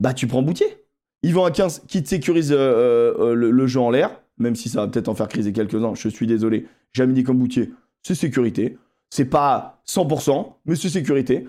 [0.00, 0.84] Bah, tu prends Boutier.
[1.22, 4.56] Il veut un 15 qui te sécurise euh, euh, le, le jeu en l'air, même
[4.56, 6.66] si ça va peut-être en faire criser quelques-uns, je suis désolé.
[6.92, 7.70] Jamais comme Boutier,
[8.02, 8.78] c'est sécurité.
[9.10, 11.46] C'est pas 100%, mais c'est sécurité.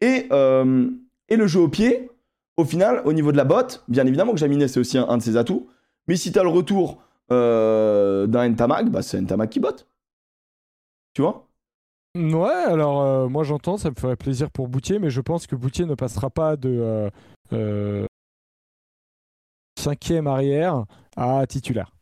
[0.00, 0.88] Et, euh,
[1.30, 2.10] le jeu au pied,
[2.58, 5.22] au final, au niveau de la botte, bien évidemment que Jaminet, c'est aussi un, de
[5.22, 5.66] ses atouts.
[6.08, 9.86] Mais si tu as le retour euh, d'un Ntamag, bah, c'est Ntamag qui botte.
[11.14, 11.46] Tu vois?
[12.14, 15.56] Ouais, alors euh, moi j'entends, ça me ferait plaisir pour Boutier, mais je pense que
[15.56, 17.10] Boutier ne passera pas de euh,
[17.52, 18.06] euh,
[19.78, 20.84] cinquième arrière
[21.16, 21.92] à titulaire.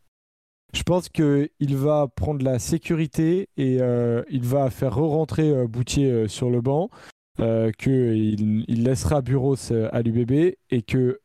[0.73, 6.29] Je pense qu'il va prendre la sécurité et euh, il va faire re-rentrer euh, Boutier
[6.29, 6.91] sur le banc,
[7.39, 11.21] qu'il il laissera Buros euh, à l'UBB et que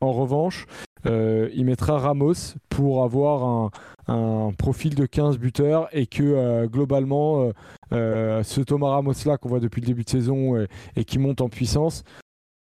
[0.00, 0.66] en revanche,
[1.04, 3.70] euh, il mettra Ramos pour avoir
[4.08, 7.50] un, profil de 15 buteurs et que euh, globalement,
[7.92, 10.56] euh, ce Thomas Ramos là qu'on voit depuis le début de saison
[10.94, 12.04] et, qui monte en puissance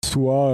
[0.05, 0.53] soit,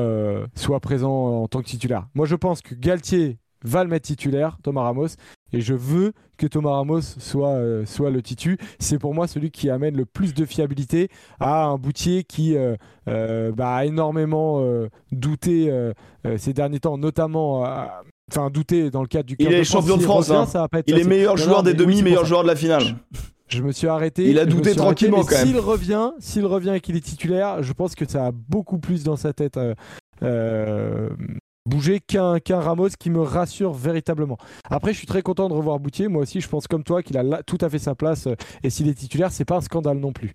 [0.55, 2.07] soit présent en tant que titulaire.
[2.15, 5.09] Moi je pense que Galtier va le mettre titulaire, Thomas Ramos,
[5.53, 8.59] et je veux que Thomas Ramos soit, euh, soit le titu.
[8.79, 12.77] C'est pour moi celui qui amène le plus de fiabilité à un boutier qui euh,
[13.09, 14.65] euh, bah, a énormément
[15.13, 15.71] douté
[16.39, 17.67] ces derniers temps, notamment,
[18.31, 20.47] enfin douté dans le cadre du Il est champion de France, hein.
[20.47, 22.49] ça va pas être Il est meilleur joueur non, des demi, oui, meilleur joueur de
[22.49, 22.83] la finale.
[23.49, 24.31] Je me suis arrêté.
[24.31, 25.47] Il a douté arrêté, tranquillement, quand même.
[25.47, 29.03] S'il revient, s'il revient et qu'il est titulaire, je pense que ça a beaucoup plus
[29.03, 29.59] dans sa tête
[30.23, 31.09] euh,
[31.71, 34.37] bougé qu'un Ramos qui me rassure véritablement.
[34.69, 36.09] Après, je suis très content de revoir Boutier.
[36.09, 38.27] Moi aussi, je pense comme toi qu'il a là- tout à fait sa place.
[38.27, 40.33] euh, Et s'il est titulaire, c'est pas un scandale non plus.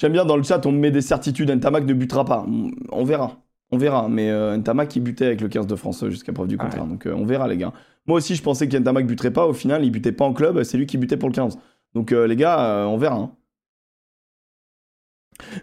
[0.00, 1.50] J'aime bien dans le chat, on me met des certitudes.
[1.50, 2.46] Ntamak ne butera pas.
[2.92, 3.36] On verra.
[3.72, 4.08] On verra.
[4.08, 6.86] Mais euh, Ntamak, qui butait avec le 15 de France euh, jusqu'à preuve du contraire.
[6.86, 7.72] Donc euh, on verra, les gars.
[8.06, 9.46] Moi aussi, je pensais qu'Ntamak buterait pas.
[9.46, 10.62] Au final, il butait pas en club.
[10.62, 11.58] C'est lui qui butait pour le 15.
[11.94, 13.16] Donc euh, les gars, on verra.
[13.16, 13.32] hein.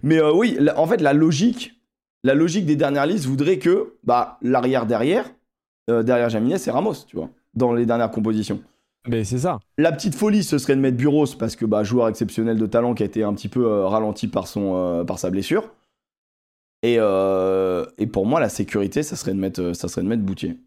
[0.04, 1.77] Mais oui, la- en fait, la logique,
[2.28, 5.32] la logique des dernières listes voudrait que bah, l'arrière derrière,
[5.90, 8.62] euh, derrière Jaminet, c'est Ramos, tu vois, dans les dernières compositions.
[9.08, 9.60] Mais c'est ça.
[9.78, 12.94] La petite folie, ce serait de mettre Buros parce que bah, joueur exceptionnel de talent
[12.94, 15.72] qui a été un petit peu euh, ralenti par, son, euh, par sa blessure.
[16.84, 20.58] Et, et pour moi, la sécurité, ça serait de mettre, ça serait de mettre Boutier.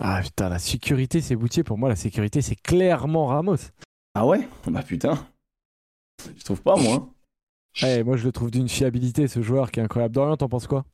[0.00, 1.64] Ah putain, la sécurité, c'est Boutier.
[1.64, 3.56] Pour moi, la sécurité, c'est clairement Ramos.
[4.14, 4.46] Ah ouais?
[4.66, 5.18] Bah putain.
[6.36, 7.08] Je trouve pas, moi.
[7.82, 10.14] Eh, moi, je le trouve d'une fiabilité, ce joueur qui est incroyable.
[10.14, 10.84] Dorian, t'en penses quoi?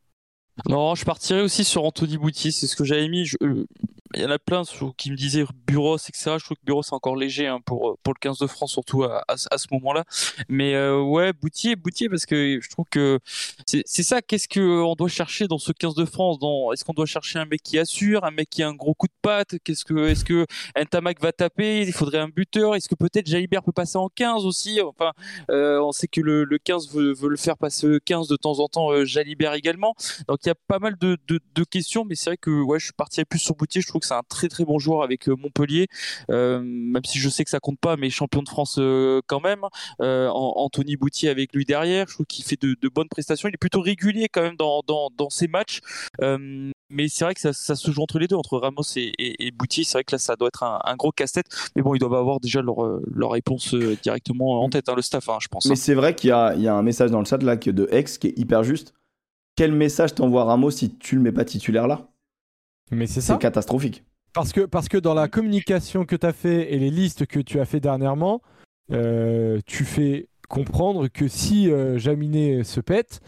[0.69, 3.29] Non, je partirais aussi sur Anthony Boutier, c'est ce que j'avais mis.
[3.43, 3.67] Euh,
[4.15, 4.63] il y en a plein
[4.97, 6.37] qui me disaient Bureau, etc.
[6.39, 9.05] Je trouve que Bureau c'est encore léger hein, pour, pour le 15 de France, surtout
[9.05, 10.05] à, à, ce moment-là.
[10.49, 13.19] Mais euh, ouais, Boutier, Boutier, parce que je trouve que
[13.67, 14.23] c'est ça.
[14.23, 16.39] Qu'est-ce qu'on doit chercher dans ce 15 de France
[16.73, 19.07] Est-ce qu'on doit chercher un mec qui assure, un mec qui a un gros coup
[19.07, 19.57] de patte?
[19.65, 20.47] Qu'est-ce que Est-ce que
[20.77, 21.83] Ntamak va taper?
[21.83, 24.81] Il faudrait un buteur Est-ce que peut-être Jalibert peut passer en 15 aussi?
[24.81, 25.13] Enfin,
[25.51, 28.59] euh, on sait que le, le 15 veut, veut, le faire passer 15 de temps
[28.61, 29.95] en temps, euh, Jalibert également.
[30.29, 32.87] Donc il y a pas mal de, de, questions, mais c'est vrai que ouais, je
[32.87, 33.83] suis parti plus sur Boutier.
[33.99, 35.87] Que c'est un très très bon joueur avec euh, Montpellier,
[36.31, 39.41] euh, même si je sais que ça compte pas, mais champion de France euh, quand
[39.41, 39.61] même.
[40.01, 43.49] Anthony Boutier avec lui derrière, je trouve qu'il fait de, bonnes prestations.
[43.49, 45.81] Il est plutôt régulier quand même dans, dans, ses matchs
[46.91, 49.85] mais c'est vrai que ça, ça, se joue entre les deux, entre Ramos et, Boutier.
[49.85, 51.45] C'est vrai que là, ça doit être un, gros casse-tête.
[51.77, 52.77] Mais bon, ils doivent avoir déjà leur,
[53.15, 55.67] leur réponse directement en tête, hein, le staff, hein, je pense.
[55.67, 55.77] Mais hein.
[55.77, 58.39] c'est vrai qu'il y y a un message dans le chat de X qui est
[58.39, 58.95] hyper juste.
[59.59, 62.08] Quel message t'envoie Ramos si tu le mets pas titulaire là?
[62.91, 63.35] Mais c'est ça.
[63.35, 64.05] C'est catastrophique.
[64.33, 67.41] Parce que, parce que dans la communication que tu as fait et les listes que
[67.41, 68.43] tu as fait dernièrement,
[68.93, 73.21] euh, tu fais comprendre que si euh, Jaminet se pète,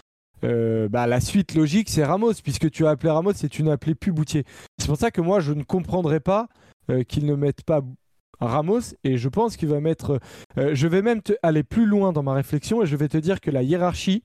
[0.45, 3.73] euh, bah, la suite logique c'est Ramos, puisque tu as appelé Ramos et tu n'as
[3.73, 4.45] appelé plus Boutier.
[4.79, 6.49] C'est pour ça que moi je ne comprendrais pas
[7.07, 7.83] qu'ils ne mettent pas
[8.41, 10.19] Ramos et je pense qu'il va mettre.
[10.57, 13.51] je vais même aller plus loin dans ma réflexion et je vais te dire que
[13.51, 14.25] la hiérarchie,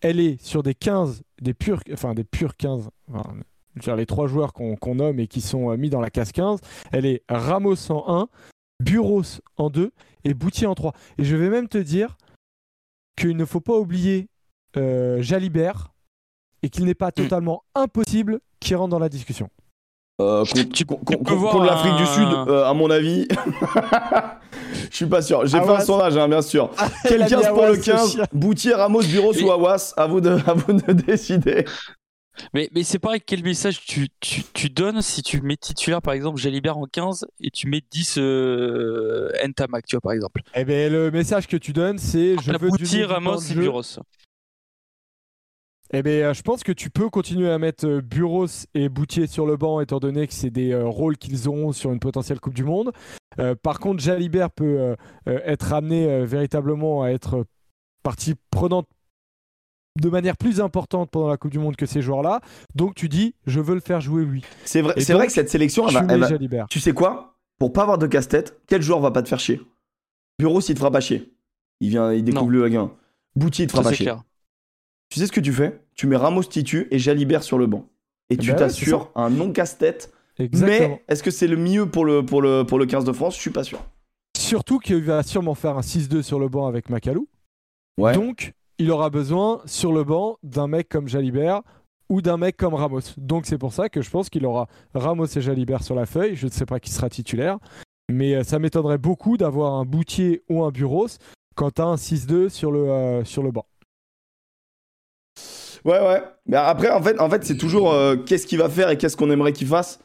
[0.00, 2.90] elle est sur des 15, des purs, enfin des purs 15,
[3.96, 6.60] les trois joueurs qu'on nomme et qui sont euh, mis dans la case 15,
[6.92, 8.28] elle est Ramos en 1,
[8.80, 9.92] Buros en 2
[10.24, 10.92] et Boutier en 3.
[11.18, 12.16] Et je vais même te dire
[13.16, 14.28] qu'il ne faut pas oublier
[14.76, 15.92] euh, Jalibert
[16.62, 17.22] et qu'il n'est pas hmm.
[17.22, 19.48] totalement impossible qu'il rentre dans la discussion.
[20.20, 20.44] Euh,
[21.04, 23.26] contre l'Afrique du Sud, euh, à mon avis,
[24.90, 25.46] je suis pas sûr.
[25.46, 26.70] J'ai fait un sondage, hein, bien sûr.
[27.04, 30.74] Quel 15 pour le 15 Boutier, Ramos, Buros ou Awas à vous, de, à vous
[30.74, 31.64] de décider.
[32.54, 36.14] Mais, mais c'est pareil, quel message tu, tu, tu, donnes si tu mets titulaire par
[36.14, 40.42] exemple Jalibert en 15 et tu mets 10 euh, Ntamak, tu vois par exemple?
[40.54, 43.98] Eh bien le message que tu donnes c'est je veux du Ramos et Buros.
[45.94, 49.26] Eh bien, euh, je pense que tu peux continuer à mettre euh, Buros et Boutier
[49.26, 52.40] sur le banc, étant donné que c'est des euh, rôles qu'ils auront sur une potentielle
[52.40, 52.92] Coupe du Monde.
[53.62, 54.94] par contre, Jalibert peut
[55.26, 57.46] être amené véritablement à être
[58.02, 58.86] partie prenante
[60.00, 62.40] de manière plus importante pendant la Coupe du Monde que ces joueurs-là.
[62.74, 64.42] Donc tu dis, je veux le faire jouer lui.
[64.64, 65.86] C'est vrai, c'est vrai que cette sélection,
[66.68, 67.36] tu sais quoi?
[67.58, 69.60] Pour pas avoir de casse-tête, quel joueur va pas te faire chier?
[70.38, 71.32] Bureau, s'il te fera pas chier.
[71.80, 72.90] Il vient, il découvre le gain.
[73.36, 74.12] Boutier, il te fera pas chier.
[75.10, 75.84] Tu sais ce que tu fais?
[75.94, 77.86] Tu mets Ramos Titu et Jalibert sur le banc.
[78.30, 80.12] Et tu bah t'assures un non casse-tête.
[80.38, 83.36] Mais est-ce que c'est le mieux pour le, pour, le, pour le 15 de France?
[83.36, 83.78] Je suis pas sûr.
[84.36, 87.28] Surtout qu'il va sûrement faire un 6-2 sur le banc avec Macalou.
[87.98, 88.14] Ouais.
[88.14, 91.62] Donc, il aura besoin sur le banc d'un mec comme Jalibert
[92.08, 93.00] ou d'un mec comme Ramos.
[93.16, 96.34] Donc c'est pour ça que je pense qu'il aura Ramos et Jalibert sur la feuille.
[96.34, 97.58] Je ne sais pas qui sera titulaire.
[98.10, 101.06] Mais euh, ça m'étonnerait beaucoup d'avoir un Boutier ou un Buros
[101.54, 103.66] quand as un 6-2 sur, le, euh, sur le banc.
[105.84, 106.22] Ouais, ouais.
[106.46, 109.16] Mais après, en fait, en fait c'est toujours euh, qu'est-ce qu'il va faire et qu'est-ce
[109.16, 110.00] qu'on aimerait qu'il fasse.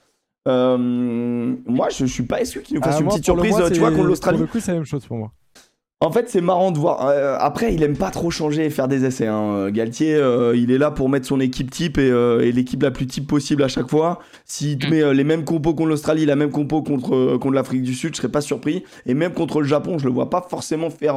[0.46, 3.90] moi, je, ne suis pas sûr qu'il nous fasse ah, une petite surprise, tu vois,
[3.90, 4.38] contre l'Australie.
[4.38, 5.32] Pour le coup, c'est la même chose pour moi.
[6.00, 7.08] En fait, c'est marrant de voir.
[7.08, 9.26] Euh, après, il aime pas trop changer et faire des essais.
[9.26, 9.54] Hein.
[9.56, 13.08] Euh, Galtier, euh, il est là pour mettre son équipe type et, l'équipe la plus
[13.08, 14.20] type possible à chaque fois.
[14.46, 14.90] S'il te mm.
[14.92, 18.18] met les mêmes compos contre l'Australie, la même compo contre, contre l'Afrique du Sud, je
[18.18, 18.84] serais pas surpris.
[19.08, 21.16] Et même contre le Japon, je le vois pas forcément faire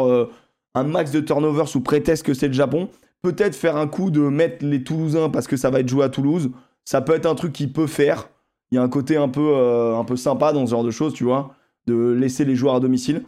[0.74, 2.88] un max de turnover sous prétexte que c'est le Japon.
[3.20, 6.08] Peut-être faire un coup de mettre les Toulousains parce que ça va être joué à
[6.08, 6.52] Toulouse.
[6.86, 8.30] Ça peut être un truc qu'il peut faire.
[8.70, 9.54] Il y a un côté un peu,
[9.94, 11.54] un peu sympa dans ce genre de choses, tu vois,
[11.86, 13.24] de laisser les joueurs à domicile.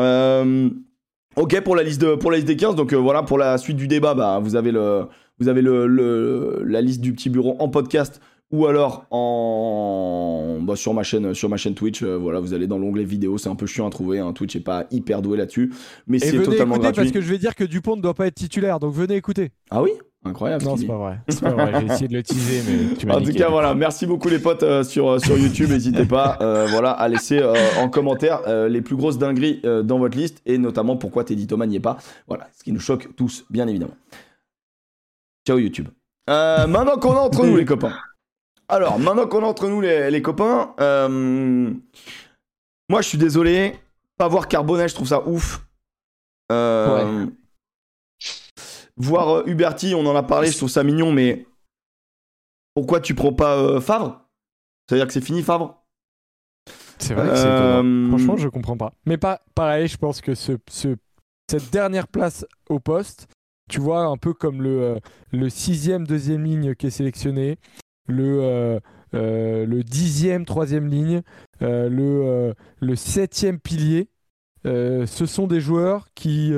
[0.00, 0.68] Euh,
[1.36, 3.56] ok pour la liste de, pour la liste des 15 donc euh, voilà pour la
[3.56, 5.06] suite du débat bah, vous avez le
[5.38, 8.20] vous avez le, la liste du petit bureau en podcast
[8.50, 12.66] ou alors en bah, sur ma chaîne sur ma chaîne Twitch euh, voilà vous allez
[12.66, 14.32] dans l'onglet vidéo c'est un peu chiant à trouver hein.
[14.32, 15.72] Twitch est pas hyper doué là-dessus
[16.06, 18.34] mais c'est totalement gratuit parce que je vais dire que Dupont ne doit pas être
[18.34, 19.90] titulaire donc venez écouter ah oui?
[20.24, 20.64] Incroyable.
[20.64, 21.20] Non, c'est pas vrai.
[21.28, 21.72] C'est pas vrai.
[21.80, 23.74] J'ai essayé de le teaser, mais tu m'as En tout cas, voilà.
[23.74, 25.70] Merci beaucoup les potes euh, sur, euh, sur YouTube.
[25.70, 27.42] N'hésitez pas, euh, voilà, à laisser
[27.78, 31.76] en commentaire les plus grosses dingueries dans votre liste et notamment pourquoi Teddy Thomas n'y
[31.76, 31.96] est pas.
[32.26, 33.96] Voilà, ce qui nous choque tous, bien évidemment.
[35.46, 35.88] Ciao YouTube.
[36.28, 37.94] maintenant qu'on est entre nous, les copains.
[38.68, 40.74] Alors, maintenant qu'on est entre nous, les, les copains,
[42.88, 43.74] moi, je suis désolé.
[44.18, 45.60] Pas voir Carbonet, je trouve ça ouf.
[46.50, 47.26] Ouais.
[48.96, 51.46] Voir euh, Huberti, on en a parlé, je trouve ça mignon, mais
[52.74, 54.26] pourquoi tu prends pas euh, Favre?
[54.88, 55.82] C'est-à-dire que c'est fini Favre?
[56.98, 58.92] C'est vrai que c'est euh, Franchement, je comprends pas.
[59.04, 63.28] Mais pas pareil, je pense que ce, cette dernière place au poste,
[63.68, 64.98] tu vois, un peu comme le,
[65.30, 67.58] le sixième deuxième ligne qui est sélectionné,
[68.08, 68.80] le,
[69.12, 71.20] le dixième, troisième ligne,
[71.60, 74.08] le, le septième pilier.
[74.64, 76.54] ce sont des joueurs qui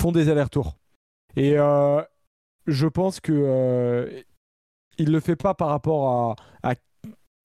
[0.00, 0.78] font des allers-retours.
[1.36, 1.56] Et
[2.66, 4.24] je pense que
[4.98, 6.74] il le fait pas par rapport à, à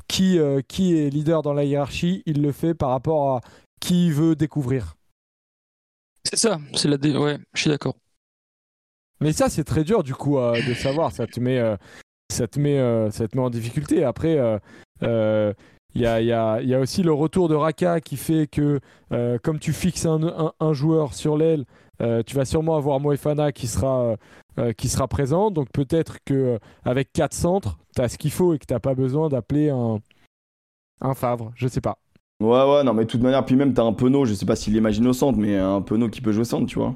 [0.08, 3.42] qui, qui est leader dans la hiérarchie, il le fait par rapport à
[3.80, 4.96] qui veut découvrir.
[6.24, 7.16] C'est ça, c'est la dé...
[7.16, 7.96] ouais, je suis d'accord.
[9.22, 11.12] Mais ça, c'est très dur du coup de savoir.
[11.12, 11.60] Ça te met,
[12.32, 14.04] ça te met, ça te met en difficulté.
[14.04, 14.38] Après,
[15.02, 18.80] il y a, y, a, y, a, aussi le retour de Raka qui fait que,
[19.44, 21.66] comme tu fixes un, un, joueur sur l'aile,
[22.00, 24.16] tu vas sûrement avoir Moefana qui sera,
[24.78, 25.52] qui sera présent.
[25.52, 28.80] Donc peut-être que avec quatre centres, tu as ce qu'il faut et que tu n'as
[28.80, 30.00] pas besoin d'appeler un,
[31.02, 31.52] un Favre.
[31.56, 31.98] Je sais pas.
[32.42, 34.56] Ouais, ouais, non, mais de toute manière, puis même, t'as un Penaud, je sais pas
[34.56, 36.96] s'il imagine au centre, mais un Penaud qui peut jouer au centre, tu vois.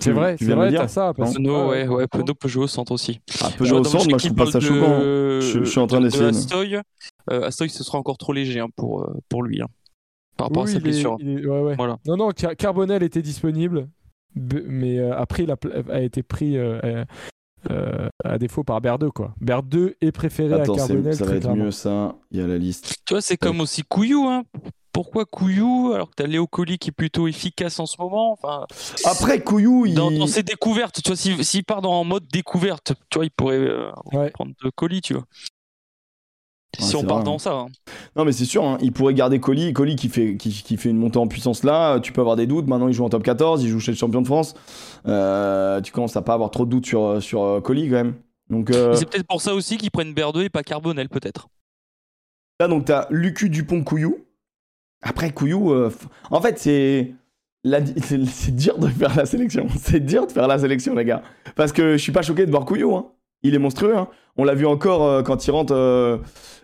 [0.00, 1.12] C'est vrai, c'est vrai, t'as ça.
[1.12, 1.34] Parce...
[1.34, 3.20] Penaud, ouais, ouais, Penaud peut jouer au centre aussi.
[3.42, 5.00] Ah, peut jouer au centre, moi je trouve pas ça choquant.
[5.40, 6.26] Je, suis en train d'essayer.
[6.26, 9.66] Astoy, euh, Astoy, ce sera encore trop léger hein, pour, euh, pour lui, hein,
[10.42, 11.16] par rapport à sa blessure.
[11.20, 11.74] Ouais, ouais.
[11.76, 11.98] Voilà.
[12.06, 13.88] Non, non, Carbonel était disponible,
[14.34, 15.56] mais euh, après il a,
[15.90, 17.04] a, été pris euh,
[17.70, 19.34] euh, à défaut par Berdeux quoi.
[19.40, 21.14] Berdeux est préféré à Carbonel.
[21.14, 22.16] Ça va être mieux ça.
[22.30, 22.96] Il y a la liste.
[23.04, 24.26] Tu vois, c'est comme aussi Couillou.
[24.26, 24.42] Hein.
[24.92, 28.66] Pourquoi Couillou alors que t'as Léo Colli qui est plutôt efficace en ce moment enfin,
[29.04, 29.94] Après Couillou, il...
[29.94, 33.56] dans, ses découvertes, tu vois, s'il part dans en mode découverte, tu vois, il pourrait
[33.56, 33.90] euh,
[34.34, 35.24] prendre Colli, tu vois
[36.78, 37.52] si on part dans ça.
[37.52, 37.66] Hein.
[38.16, 39.72] Non, mais c'est sûr, hein, il pourrait garder Colli.
[39.72, 42.46] Colli qui fait, qui, qui, fait une montée en puissance là, tu peux avoir des
[42.46, 42.66] doutes.
[42.66, 44.54] Maintenant, il joue en top 14, il joue chez le champion de France.
[45.06, 48.14] Euh, tu commences à pas avoir trop de doutes sur, sur euh, Colli quand même.
[48.48, 48.94] Donc, euh...
[48.94, 51.48] C'est peut-être pour ça aussi qu'ils prennent Berdeux et pas Carbonel, peut-être.
[52.60, 54.18] Là, donc, t'as Lucu Dupont Couillou.
[55.02, 55.92] Après, Couillou, euh,
[56.30, 57.12] en fait, c'est.
[57.64, 59.68] C'est dur de faire la sélection.
[59.78, 61.22] C'est dur de faire la sélection, les gars.
[61.54, 62.96] Parce que je suis pas choqué de voir Couillou.
[62.96, 63.12] Hein.
[63.42, 63.96] Il est monstrueux.
[63.96, 64.08] Hein.
[64.36, 65.74] On l'a vu encore quand il rentre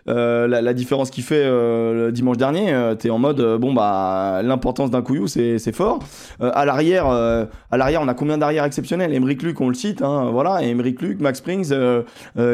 [0.09, 4.41] euh, la, différence qu'il fait euh, le dimanche dernier, euh, t'es en mode bon bah
[4.43, 5.99] l'importance d'un couillou c'est fort.
[6.39, 9.13] à l'arrière, à on a combien d'arrières exceptionnels?
[9.13, 11.73] Emeric Luc on le cite, hein, voilà, Emeric Luc, Max Springs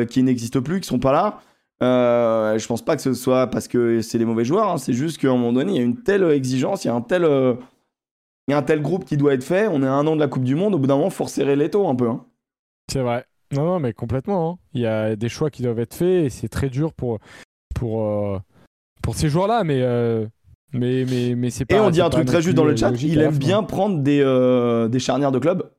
[0.09, 1.39] qui n'existent plus, qui sont pas là.
[1.83, 4.93] Euh, je pense pas que ce soit parce que c'est des mauvais joueurs, hein, c'est
[4.93, 7.01] juste qu'à un moment donné, il y a une telle exigence, il y a un
[7.01, 9.67] tel, il y a un tel groupe qui doit être fait.
[9.67, 11.25] On est à un an de la Coupe du Monde, au bout d'un moment, faut
[11.25, 12.09] resserrer les taux un peu.
[12.91, 13.25] C'est vrai.
[13.51, 14.49] Non, non, mais complètement.
[14.49, 14.57] Hein.
[14.73, 17.19] Il y a des choix qui doivent être faits et c'est très dur pour,
[17.73, 18.39] pour, euh,
[19.01, 20.25] pour ces joueurs-là, mais, euh,
[20.73, 21.75] mais, mais, mais c'est pas.
[21.75, 24.21] Et on dit un truc très juste dans le chat il aime bien prendre des,
[24.21, 25.69] euh, des charnières de club.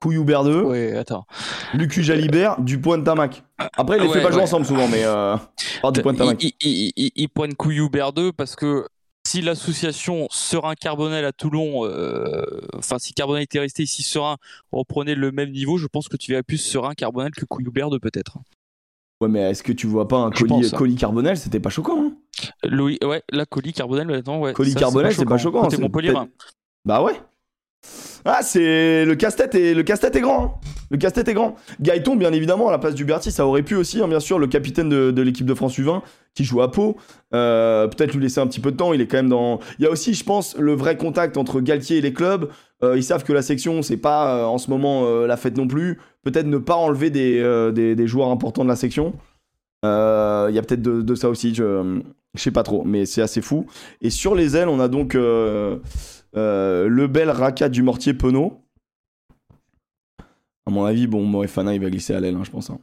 [0.00, 1.26] Couillou Berdeux, oui, attends.
[1.74, 3.44] Lucu Jalibert, Dupont de Tamac.
[3.76, 5.36] Après, ils les fait pas jouer ensemble souvent, mais euh,
[5.92, 6.42] du point de Tamac.
[6.42, 8.86] Ils, ils, ils, prennent Couillou Berdeux parce que
[9.26, 11.88] si l'association Serein Carbonel à Toulon,
[12.74, 14.36] enfin si Carbonel était resté ici Serein,
[14.72, 18.00] reprenait le même niveau, je pense que tu verrais plus Serein Carbonel que Couillou Berdeux
[18.00, 18.38] peut-être.
[19.20, 21.36] Ouais, mais est-ce que tu vois pas un colis, colis carbonel?
[21.36, 22.06] C'était pas choquant.
[22.06, 22.16] Hein
[22.64, 24.54] Louis, ouais, la colis carbonel, attends, ouais.
[24.54, 25.68] Colis carbonel, c'est pas choquant.
[25.68, 26.14] C'est Montpellier.
[26.86, 27.20] Bah ouais.
[28.24, 30.44] Ah, c'est le casse-tête et le casse-tête est grand.
[30.44, 30.70] Hein.
[30.90, 31.56] Le casse-tête est grand.
[31.80, 34.38] Gaëton, bien évidemment, à la place du Berti, ça aurait pu aussi, hein, bien sûr,
[34.38, 36.02] le capitaine de, l'équipe de France U20
[36.34, 36.96] qui joue à Pau.
[37.32, 38.92] Euh, peut-être lui laisser un petit peu de temps.
[38.92, 39.60] Il est quand même dans.
[39.78, 42.50] Il y a aussi, je pense, le vrai contact entre Galtier et les clubs.
[42.82, 45.66] Euh, ils savent que la section, c'est pas euh, en ce moment la fête non
[45.66, 45.98] plus.
[46.22, 49.14] Peut-être ne pas enlever des, des, joueurs importants de la section.
[49.84, 51.54] Il y a peut-être de, ça aussi.
[51.54, 52.02] Je
[52.36, 53.66] sais pas trop, mais c'est assez fou.
[54.02, 55.16] Et sur les ailes, on a donc
[56.34, 58.64] le bel Raka du Mortier Penaud.
[60.66, 62.70] À mon avis, bon, Moefana, il va glisser à l'aile, hein, je pense.
[62.70, 62.78] Hein.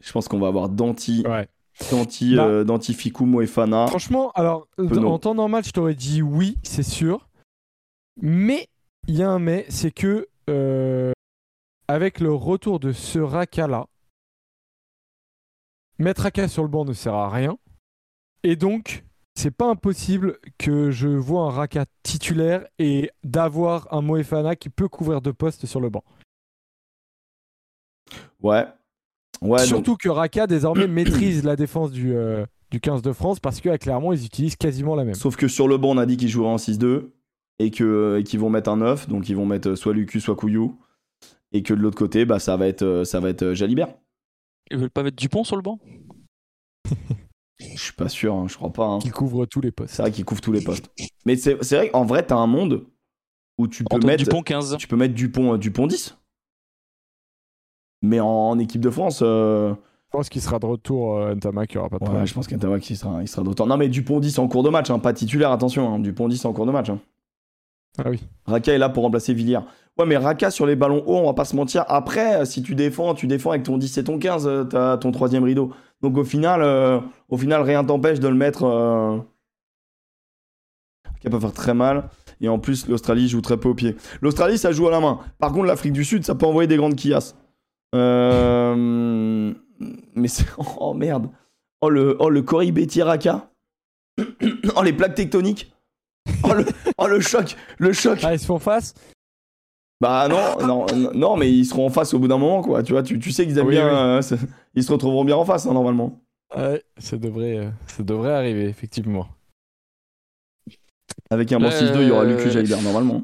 [0.00, 1.24] Je pense qu'on va avoir Danti.
[1.26, 1.48] Ouais.
[1.90, 3.86] Danti, bah, euh, Danti Fikou, Moefana.
[3.86, 7.28] Franchement, alors, en temps normal, je t'aurais dit oui, c'est sûr.
[8.20, 8.68] Mais,
[9.06, 11.12] il y a un mais, c'est que euh,
[11.88, 13.86] avec le retour de ce Raka-là,
[15.98, 17.56] mettre Raka sur le banc ne sert à rien.
[18.42, 19.04] Et donc,
[19.40, 24.88] c'est pas impossible que je vois un Raka titulaire et d'avoir un Moefana qui peut
[24.88, 26.04] couvrir deux postes sur le banc.
[28.42, 28.66] Ouais.
[29.40, 33.62] ouais Surtout que Raka désormais maîtrise la défense du, euh, du 15 de France parce
[33.62, 35.14] que clairement ils utilisent quasiment la même.
[35.14, 37.08] Sauf que sur le banc on a dit qu'ils joueraient en 6-2
[37.60, 40.78] et qu'ils vont mettre un 9, donc ils vont mettre soit Lucu soit Couillou.
[41.52, 43.88] Et que de l'autre côté, bah, ça va être, euh, ça va être euh, Jalibert.
[44.70, 45.80] Ils veulent pas mettre Dupont sur le banc?
[47.60, 48.86] Je suis pas sûr, hein, je crois pas.
[48.86, 48.98] Hein.
[49.00, 49.94] Qui couvre tous les postes.
[49.94, 50.90] C'est vrai qu'il couvre tous les postes.
[51.26, 52.86] Mais c'est vrai qu'en vrai, t'as un monde
[53.58, 54.24] où tu peux mettre.
[54.24, 54.76] Dupont 15.
[54.78, 56.16] Tu peux mettre Dupont, Dupont 10.
[58.02, 59.20] Mais en, équipe de France.
[59.22, 62.22] Euh, je pense qu'il sera de retour, euh, Ntamak, il n'y aura pas de problème.
[62.22, 63.66] Ouais, je pense qu'Ntamak, il sera, il sera de retour.
[63.66, 65.94] Non, mais Dupont 10 en cours de match, hein, pas titulaire, attention.
[65.94, 65.98] Hein.
[66.00, 66.88] Dupont 10 en cours de match.
[66.88, 66.98] Hein.
[67.98, 68.20] Ah oui.
[68.46, 69.60] Raka est là pour remplacer Villiers.
[69.98, 71.84] Ouais, mais Raka sur les ballons hauts, on va pas se mentir.
[71.88, 75.44] Après, si tu défends, tu défends avec ton 10 et ton 15, t'as ton troisième
[75.44, 75.72] rideau.
[76.02, 78.64] Donc au final, euh, au final rien t'empêche de le mettre.
[78.64, 79.18] Euh...
[81.20, 82.08] Qui peut faire très mal.
[82.40, 83.94] Et en plus, l'Australie joue très peu au pied.
[84.22, 85.18] L'Australie, ça joue à la main.
[85.38, 87.36] Par contre, l'Afrique du Sud, ça peut envoyer des grandes quillasses.
[87.94, 89.52] Euh...
[90.14, 90.46] Mais c'est.
[90.78, 91.30] Oh merde.
[91.82, 93.50] Oh le, oh, le Cory Raka.
[94.76, 95.74] oh les plaques tectoniques.
[96.42, 96.64] Oh le,
[96.96, 97.56] oh le choc.
[97.78, 98.20] Le choc.
[98.22, 98.94] Ah, ils se font face
[100.00, 102.82] bah non, non, non, mais ils seront en face au bout d'un moment, quoi.
[102.82, 104.16] Tu vois, tu, tu sais qu'ils aiment bien.
[104.18, 104.22] Euh,
[104.74, 106.22] ils se retrouveront bien en face, hein, normalement.
[106.56, 109.28] Ouais, ça devrait, euh, ça devrait arriver, effectivement.
[111.28, 113.22] Avec un bon 6-2, il y aura Lucu Jalibert, normalement.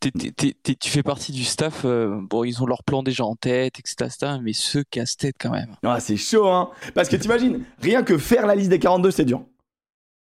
[0.00, 1.86] tu fais partie du staff.
[1.86, 4.36] Euh, bon, ils ont leur plan déjà en tête, etc.
[4.42, 5.74] mais ceux casse-tête quand même.
[5.82, 6.70] Ah, c'est chaud, hein.
[6.94, 9.42] Parce que t'imagines, rien que faire la liste des 42, c'est dur.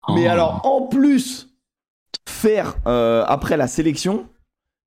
[0.09, 0.31] Mais oh.
[0.31, 1.49] alors, en plus,
[2.27, 4.27] faire après la sélection,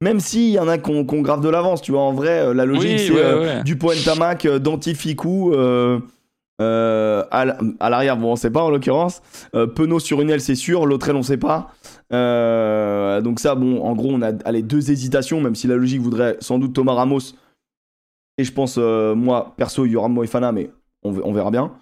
[0.04, 2.66] même s'il y en a qu'on grave de l'avance, tu vois, en vrai, euh, la
[2.66, 5.98] logique, c'est euh, du point Tamac, euh, Dantificou, euh,
[6.60, 9.22] à l'arrière, bon, on sait pas en l'occurrence.
[9.74, 11.72] Penaud sur une aile, c'est sûr, l'autre aile, on sait pas.
[12.10, 16.36] donc, ça, bon, en gros, on a allez, deux hésitations, même si la logique voudrait
[16.40, 17.32] sans doute Thomas Ramos.
[18.36, 20.70] Et je pense, moi, perso, il y aura Moefana, mais
[21.02, 21.72] on, on, verra bien.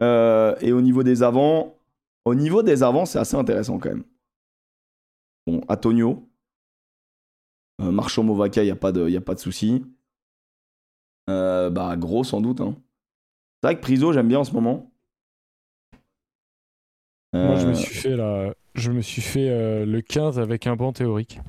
[0.00, 1.76] et au niveau des avants,
[2.24, 4.02] au niveau des avants, c'est assez intéressant quand même.
[5.46, 6.29] Bon, Antonio,
[7.80, 9.84] euh, Marchand Movaca, il n'y a pas de, y a pas de souci.
[11.28, 12.60] Euh, bah, gros sans doute.
[12.60, 12.76] Hein.
[13.62, 14.92] C'est vrai que Priso, j'aime bien en ce moment.
[17.32, 18.54] Moi, je me euh, suis fait, la...
[18.74, 21.40] je me suis fait le 15 avec un banc théorique.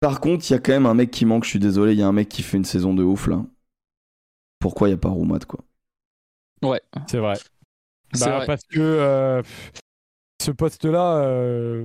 [0.00, 1.98] Par contre, il y a quand même un mec qui manque, je suis désolé, il
[1.98, 3.44] y a un mec qui fait une saison de ouf là.
[4.60, 5.60] Pourquoi il n'y a pas Roumat quoi?
[6.62, 6.80] Ouais.
[7.08, 7.34] C'est vrai.
[8.20, 9.42] Bah, Parce que
[10.40, 11.84] ce poste-là,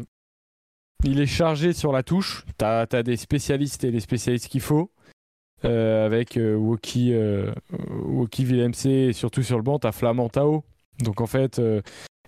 [1.03, 2.45] il est chargé sur la touche.
[2.57, 4.91] Tu as, des spécialistes et les spécialistes qu'il faut.
[5.63, 7.53] Euh, avec euh, Woki, euh,
[8.85, 10.63] et surtout sur le banc, tu as Flamand Tao.
[10.99, 11.61] Donc en fait,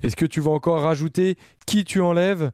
[0.02, 2.52] est-ce que tu vas encore rajouter qui tu enlèves?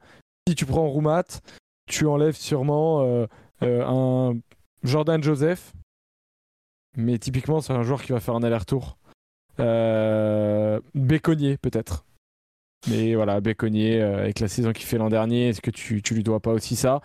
[0.48, 1.42] Si tu prends Roumat,
[1.86, 3.26] tu enlèves sûrement
[3.62, 4.34] un
[4.84, 5.74] Jordan Joseph.
[6.98, 8.98] Mais typiquement, c'est un joueur qui va faire un aller-retour.
[10.94, 12.04] Béconnier, peut-être.
[12.88, 16.14] Mais voilà, Béconnier, euh, avec la saison qu'il fait l'an dernier, est-ce que tu, tu
[16.14, 17.02] lui dois pas aussi ça?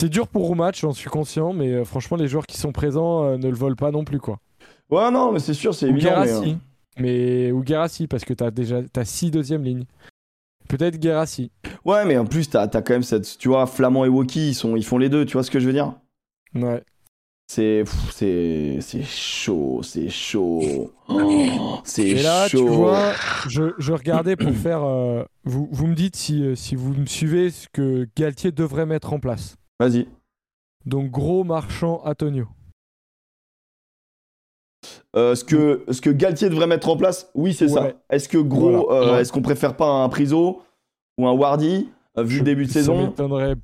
[0.00, 3.24] C'est dur pour Roumatch, j'en suis conscient, mais euh, franchement, les joueurs qui sont présents
[3.24, 4.38] euh, ne le volent pas non plus, quoi.
[4.90, 6.24] Ouais, non, mais c'est sûr, c'est évident.
[6.24, 6.56] Mais,
[6.98, 9.84] mais, ou Gerassi, parce que t'as déjà as six deuxième lignes.
[10.68, 11.50] Peut-être Gerassi.
[11.84, 13.38] Ouais, mais en plus, t'as as quand même cette.
[13.38, 15.60] Tu vois, Flamand et Woki, ils, sont, ils font les deux, tu vois ce que
[15.60, 15.94] je veux dire?
[16.54, 16.82] Ouais.
[17.50, 20.92] C'est c'est chaud, c'est chaud.
[21.10, 22.18] Oh, c'est chaud.
[22.18, 23.12] Et là, tu vois,
[23.48, 24.84] je, je regardais pour faire.
[24.84, 28.84] Euh, vous, vous me dites si, euh, si vous me suivez ce que Galtier devrait
[28.84, 29.56] mettre en place.
[29.80, 30.06] Vas-y.
[30.84, 32.46] Donc, gros marchand Antonio.
[35.16, 37.92] Euh, ce, que, ce que Galtier devrait mettre en place, oui, c'est ça.
[38.10, 40.60] Est-ce que gros, est-ce qu'on préfère pas un Priso
[41.16, 41.88] ou un Wardy
[42.18, 43.00] vu le début de saison?
[43.00, 43.54] Ça m'étonnerait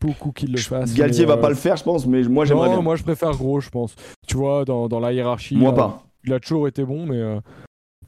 [0.00, 0.94] beaucoup qu'il le fasse.
[0.94, 2.82] Galtier va pas le faire, je pense, mais moi j'aimerais bien.
[2.82, 3.94] Moi je préfère gros, je pense.
[4.26, 5.56] Tu vois, dans, dans la hiérarchie.
[5.56, 6.04] Moi pas.
[6.24, 7.40] Il a toujours été bon, mais euh,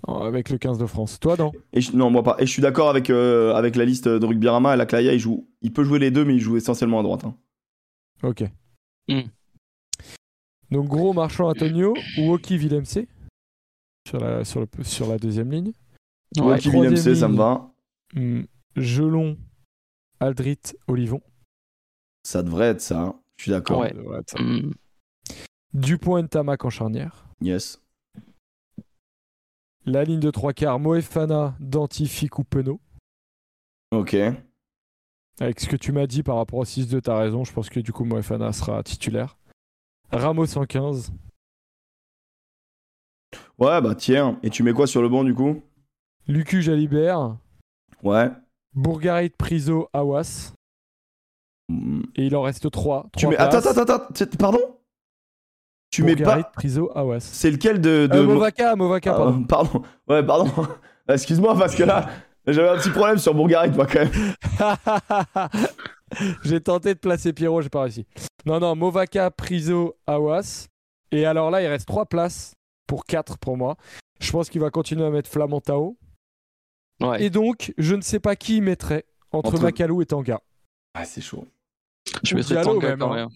[0.06, 1.18] avec le 15 de France.
[1.20, 2.36] Toi, non Et Non, moi pas.
[2.38, 4.76] Et je suis d'accord avec, euh, avec la liste de Rugby Rama.
[4.76, 5.48] La Claya, il, joue...
[5.62, 7.24] il peut jouer les deux, mais il joue essentiellement à droite.
[7.24, 7.34] Hein.
[8.22, 8.44] Ok.
[9.08, 9.22] Hmm.
[10.70, 12.84] Donc gros marchand Antonio ou Oki Villemc
[14.06, 15.72] sur la, sur, le, sur la deuxième ligne?
[16.38, 17.72] Oki Villemc, ça me va.
[18.14, 18.42] Hmm.
[18.76, 19.36] Gelon,
[20.20, 21.20] Aldrit, Olivon.
[22.22, 23.00] Ça devrait être ça.
[23.00, 23.20] Hein.
[23.36, 23.80] Je suis d'accord.
[23.80, 23.94] Ouais.
[24.38, 24.72] Mm.
[25.72, 27.24] Dupont et Tamac en charnière.
[27.40, 27.80] Yes.
[29.86, 32.80] La ligne de trois quarts, Moefana, Danti, Ficou, Penaud.
[33.92, 34.14] Ok.
[35.40, 37.44] Avec ce que tu m'as dit par rapport au 6-2, t'as raison.
[37.44, 39.38] Je pense que du coup, Moefana sera titulaire.
[40.12, 41.12] Ramos en 15.
[43.58, 44.38] Ouais, bah tiens.
[44.42, 45.62] Et tu mets quoi sur le banc du coup?
[46.26, 47.38] Lucu Jalibert.
[48.02, 48.30] Ouais.
[48.74, 50.52] Bourgarit, Priso, Awas.
[52.16, 53.08] Et il en reste 3.
[53.16, 53.36] Tu mets...
[53.36, 54.60] Attends, attends, attends, pardon
[55.90, 56.42] Tu mets pas.
[56.42, 57.20] Priso, Awas.
[57.20, 58.06] C'est lequel de.
[58.06, 58.18] de...
[58.18, 59.44] Euh, Movaka, Movaka, pardon.
[59.44, 59.82] pardon.
[60.08, 60.50] Ouais, pardon.
[61.08, 62.08] Excuse-moi, parce que là,
[62.46, 65.48] j'avais un petit problème sur Bourgarit, moi, quand même.
[66.44, 68.06] j'ai tenté de placer Pierrot, j'ai pas réussi.
[68.46, 70.68] Non, non, Movaka, Priso, Awas.
[71.12, 72.54] Et alors là, il reste 3 places
[72.86, 73.76] pour 4 pour moi.
[74.20, 75.96] Je pense qu'il va continuer à mettre Flamantao.
[77.00, 77.22] Ouais.
[77.22, 79.62] Et donc, je ne sais pas qui il mettrait entre, entre...
[79.62, 80.40] Macalou et Tanga.
[80.94, 81.46] Ah, c'est chaud.
[82.22, 83.28] Je mettrais Diallo Tanga même, hein.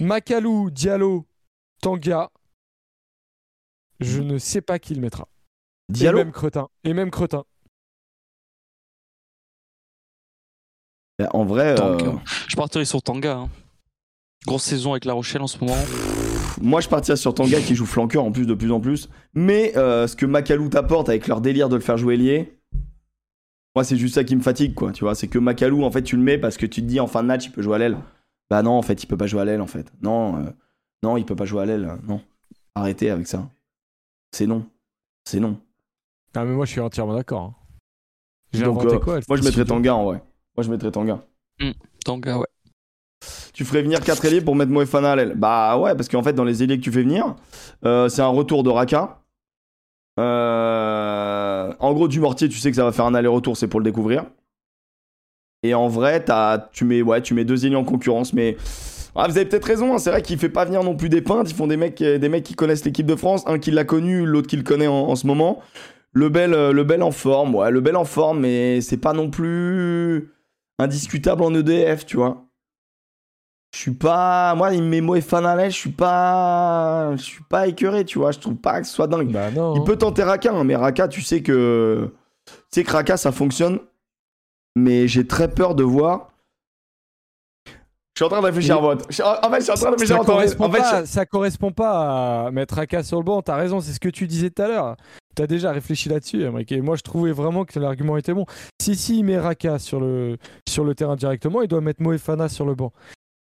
[0.00, 1.26] Macalou, Diallo,
[1.80, 2.30] Tanga.
[4.00, 5.28] Je ne sais pas qui le mettra.
[5.88, 6.68] Diallo Et même Cretin.
[6.84, 7.44] Et même Cretin.
[11.32, 11.80] En vrai.
[11.80, 12.12] Euh...
[12.46, 13.36] Je partirais sur Tanga.
[13.36, 13.48] Hein.
[14.46, 15.76] Grosse saison avec La Rochelle en ce moment.
[16.60, 19.08] Moi, je partirais sur Tanga qui joue flanqueur en plus de plus en plus.
[19.34, 22.60] Mais euh, ce que Macalou t'apporte avec leur délire de le faire jouer lié,
[23.74, 24.92] moi, c'est juste ça qui me fatigue, quoi.
[24.92, 27.00] Tu vois, c'est que Macalou, en fait, tu le mets parce que tu te dis
[27.00, 27.96] en fin de match, il peut jouer à l'aile.
[28.50, 29.92] Bah non, en fait, il peut pas jouer à l'aile, en fait.
[30.02, 30.50] Non, euh,
[31.02, 31.98] non, il peut pas jouer à l'aile.
[32.06, 32.20] Non.
[32.74, 33.48] Arrêtez avec ça.
[34.32, 34.66] C'est non.
[35.24, 35.58] C'est non.
[36.34, 37.42] Ah, mais moi, je suis entièrement d'accord.
[37.42, 37.54] hein.
[38.52, 39.94] J'ai Donc, inventé euh, quoi Moi, je mettrais Tanga.
[39.94, 40.22] En vrai.
[40.56, 41.24] Moi, je mettrais Tanga.
[42.04, 42.46] Tanga, ouais.
[43.52, 45.34] Tu ferais venir 4 ailiers pour mettre Moefana à l'aile.
[45.36, 47.34] Bah ouais, parce qu'en fait, dans les ailiers que tu fais venir,
[47.84, 49.20] euh, c'est un retour de Raka.
[50.20, 53.80] Euh, En gros, du mortier, tu sais que ça va faire un aller-retour, c'est pour
[53.80, 54.24] le découvrir.
[55.62, 56.24] Et en vrai,
[56.72, 58.56] tu, mets, ouais, tu mets deux ailiers en concurrence, mais.
[59.16, 61.22] Ah, vous avez peut-être raison, hein, c'est vrai qu'il fait pas venir non plus des
[61.22, 63.82] peintres, ils font des mecs, des mecs qui connaissent l'équipe de France, un qui l'a
[63.82, 65.60] connu, l'autre qui le connaît en, en ce moment.
[66.12, 69.12] Le bel, euh, le bel en forme, ouais, le bel en forme, mais c'est pas
[69.12, 70.32] non plus
[70.78, 72.44] indiscutable en EDF, tu vois.
[73.74, 74.54] Je suis pas.
[74.54, 77.14] Moi, il me met Moefan à l'aise, je suis pas.
[77.16, 78.32] Je suis pas écœuré, tu vois.
[78.32, 79.30] Je trouve pas que ce soit dingue.
[79.30, 79.74] Bah non.
[79.74, 79.84] Il hein.
[79.84, 82.10] peut tenter Raka, hein, mais Raka, tu sais que.
[82.46, 83.78] Tu sais que Raka, ça fonctionne.
[84.76, 86.28] Mais j'ai très peur de voir.
[87.66, 89.94] Je suis en train de réfléchir à suis- En fait, je suis en train de
[89.94, 90.26] réfléchir ça à vote.
[90.26, 93.42] correspond, En fait, pas, je- ça correspond pas à mettre Raka sur le banc.
[93.42, 94.96] T'as raison, c'est ce que tu disais tout à l'heure.
[95.36, 96.42] T'as déjà réfléchi là-dessus.
[96.70, 98.44] Et moi, je trouvais vraiment que l'argument était bon.
[98.82, 100.36] Si si il met Raka sur le,
[100.68, 102.92] sur le terrain directement, il doit mettre Moefana sur le banc.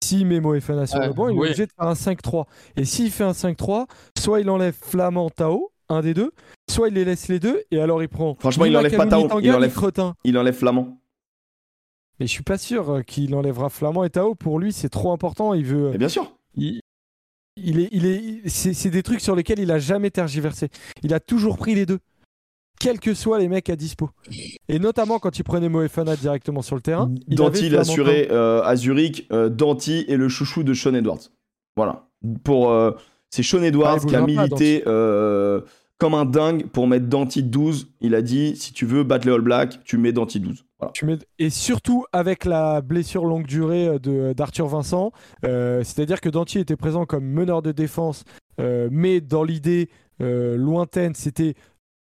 [0.04, 1.46] S'il met Moefana sur le banc, il est oui.
[1.48, 2.46] obligé de faire un 5-3.
[2.76, 6.30] Et s'il fait un 5-3, soit il enlève Flamand Tao, un des deux,
[6.70, 8.36] soit il les laisse les deux, et alors il prend.
[8.38, 10.14] Franchement, il enlève pas Tao, il enlève- Cretin.
[10.22, 10.99] il enlève Flamand.
[12.20, 14.34] Mais je suis pas sûr euh, qu'il enlèvera Flamand et Tao.
[14.34, 15.54] Pour lui, c'est trop important.
[15.54, 15.94] Il veut.
[15.94, 16.30] Et bien sûr.
[16.54, 16.80] il,
[17.56, 20.68] il est, il est, c'est, c'est des trucs sur lesquels il a jamais tergiversé.
[21.02, 21.98] Il a toujours pris les deux,
[22.78, 24.10] quels que soient les mecs à dispo.
[24.68, 27.10] Et notamment quand il prenait Moefana directement sur le terrain.
[27.26, 29.26] il Danti, avait il a Flamand assuré euh, à Zurich.
[29.32, 31.20] euh, Danti est le chouchou de Sean Edwards.
[31.76, 32.08] Voilà.
[32.44, 32.92] Pour, euh,
[33.30, 35.60] c'est Sean Edwards Ah, il qui a milité euh,
[35.98, 37.88] comme un dingue pour mettre Danti 12.
[38.00, 40.64] Il a dit si tu veux battre les All Blacks, tu mets Danti 12.
[40.80, 40.92] Voilà.
[40.92, 45.12] Tu mets- Et surtout avec la blessure longue durée euh, de, d'Arthur Vincent,
[45.44, 48.24] euh, c'est-à-dire que Danti était présent comme meneur de défense,
[48.60, 49.88] euh, mais dans l'idée
[50.20, 51.54] euh, lointaine, c'était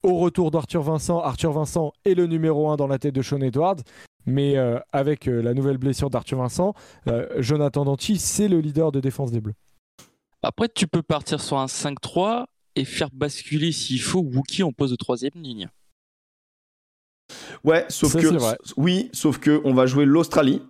[0.03, 1.19] au retour d'Arthur Vincent.
[1.19, 3.77] Arthur Vincent est le numéro 1 dans la tête de Sean Edwards,
[4.25, 6.73] mais euh, avec euh, la nouvelle blessure d'Arthur Vincent,
[7.07, 9.53] euh, Jonathan Danti, c'est le leader de défense des Bleus.
[10.41, 12.45] Après, tu peux partir sur un 5-3
[12.75, 15.69] et faire basculer, s'il faut, Wookie en poste de troisième ligne.
[17.63, 18.27] Ouais, sauf Ça, que
[18.77, 20.61] oui, sauf que on va jouer l'Australie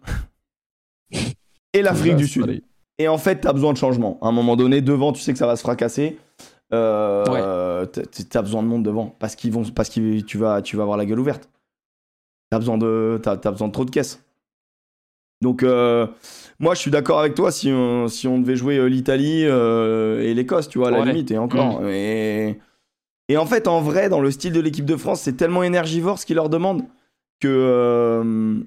[1.74, 2.64] et l'Afrique du Sud.
[3.00, 4.20] Et en fait, t'as besoin de changement.
[4.22, 6.18] À un moment donné, devant, tu sais que ça va se fracasser.
[6.74, 10.84] Euh, T'as besoin de monde devant parce qu'ils vont, parce que tu vas, tu vas
[10.84, 11.50] avoir la gueule ouverte.
[12.50, 14.24] T'as besoin de, t'as besoin de trop de caisses.
[15.44, 16.08] Donc, euh,
[16.60, 20.22] moi, je suis d'accord avec toi si on, si on devait jouer euh, l'Italie euh,
[20.22, 21.86] et l'Écosse, tu vois, à la limite, et encore.
[21.88, 22.60] Et,
[23.30, 26.20] et en fait, en vrai, dans le style de l'équipe de France, c'est tellement énergivore
[26.20, 26.84] ce qu'ils leur demandent
[27.40, 28.62] que euh,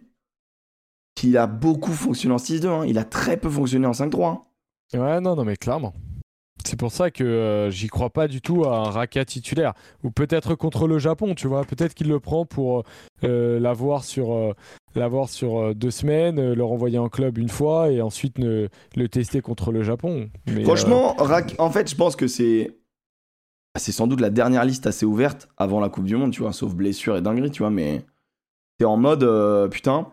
[1.14, 2.66] qu'il a beaucoup fonctionné en 6-2.
[2.68, 2.84] hein.
[2.86, 4.24] Il a très peu fonctionné en 5-3.
[4.26, 4.42] hein.
[4.94, 5.94] Ouais, non, non, mais clairement.
[6.64, 9.72] C'est pour ça que euh, j'y crois pas du tout à un Raka titulaire.
[10.02, 11.64] Ou peut-être contre le Japon, tu vois.
[11.64, 12.82] Peut-être qu'il le prend pour
[13.24, 14.52] euh, l'avoir sur, euh,
[14.94, 19.40] l'avoir sur deux semaines, le renvoyer en club une fois et ensuite ne- le tester
[19.42, 20.28] contre le Japon.
[20.46, 22.76] Mais, Franchement, Rak- en fait, je pense que c'est.
[23.78, 26.52] C'est sans doute la dernière liste assez ouverte avant la Coupe du Monde, tu vois,
[26.52, 28.04] sauf blessure et dinguerie, tu vois, mais.
[28.78, 29.22] T'es en mode.
[29.22, 30.10] euh, putain.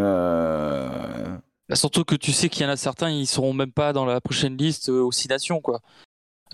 [0.00, 1.36] Euh,
[1.68, 4.04] Bah, Surtout que tu sais qu'il y en a certains, ils seront même pas dans
[4.04, 5.80] la prochaine liste euh, aux six nations, quoi.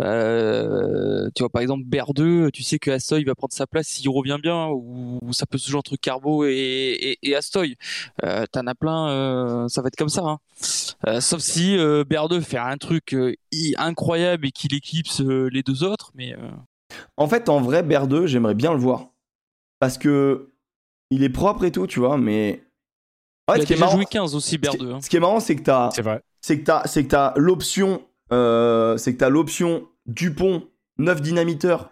[0.00, 4.08] Euh, tu vois, par exemple, BR2, tu sais que Astoy va prendre sa place s'il
[4.08, 7.76] revient bien, ou, ou ça peut se jouer entre Carbo et, et, et Astoy.
[8.24, 10.22] Euh, T'en as plein, euh, ça va être comme ça.
[10.24, 10.38] hein.
[11.06, 15.48] Euh, sauf si euh, BR2 fait un truc euh, i- incroyable et qu'il éclipse euh,
[15.52, 16.50] les deux autres, mais euh,
[17.16, 19.08] En fait, en vrai, BR2, j'aimerais bien le voir.
[19.78, 20.46] Parce que.
[21.12, 22.62] Il est propre et tout, tu vois, mais.
[23.50, 24.92] Fait, il ce a qui est déjà marrant, joué 15 aussi, ce qui- BR2.
[24.94, 25.00] hein.
[25.00, 25.90] ce qui est marrant, c'est que t'as.
[25.90, 26.22] C'est vrai.
[26.40, 28.00] c'est que t'as c'est que t'as l'option
[28.32, 30.64] euh, c'est que t'as l'option Dupont
[30.98, 31.90] 9 dynamiteurs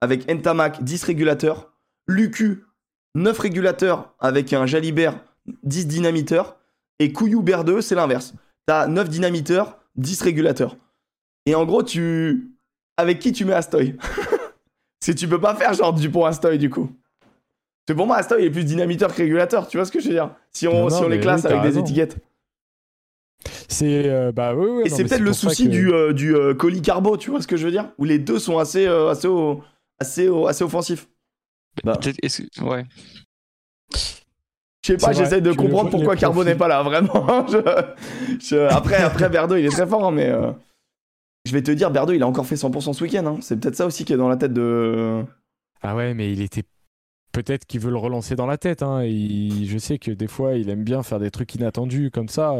[0.00, 1.72] avec Ntamak 10 régulateurs.
[2.06, 2.64] Lucu
[3.14, 5.18] 9 régulateurs avec un Jalibert
[5.64, 6.56] 10 dynamiteurs
[6.98, 8.34] et Couillou Ber 2 c'est l'inverse.
[8.66, 10.76] T'as 9 dynamiteurs 10 régulateurs.
[11.46, 12.50] Et en gros tu
[12.96, 13.96] avec qui tu mets Astoy?
[15.00, 16.90] Si tu peux pas faire genre Dupont Astoy du coup.
[17.86, 20.14] C'est pour moi Astoy est plus dynamiteur que régulateur tu vois ce que je veux
[20.14, 20.34] dire?
[20.50, 22.18] Si on, Non, si on les classe oui, avec des étiquettes
[23.70, 26.54] C'est euh, bah oui, oui, Et c'est peut-être le souci que- du, euh, du euh,
[26.54, 27.90] colis carbo, tu vois ce que je veux dire?
[27.98, 29.62] Où les deux sont assez, euh, assez, au-
[30.00, 31.06] assez, au- assez offensifs.
[31.84, 31.98] Bah.
[32.62, 32.84] Ouais.
[33.94, 37.46] Je sais pas, j'essaie de tu comprendre pourquoi Carbo n'est pas là, vraiment.
[37.48, 40.50] Je- je- Après, après Berdo, il est très fort, hein, mais euh,
[41.44, 43.26] je vais te dire, Berdo, il a encore fait 100% ce week-end.
[43.26, 43.36] hein.
[43.42, 45.22] C'est peut-être ça aussi qui est dans la tête de.
[45.82, 46.62] Ah ouais, mais il était.
[47.32, 48.82] Peut-être qu'il veut le relancer dans la tête.
[48.82, 49.04] Hein.
[49.04, 52.54] Il- Je sais que des fois, il aime bien faire des trucs inattendus comme ça.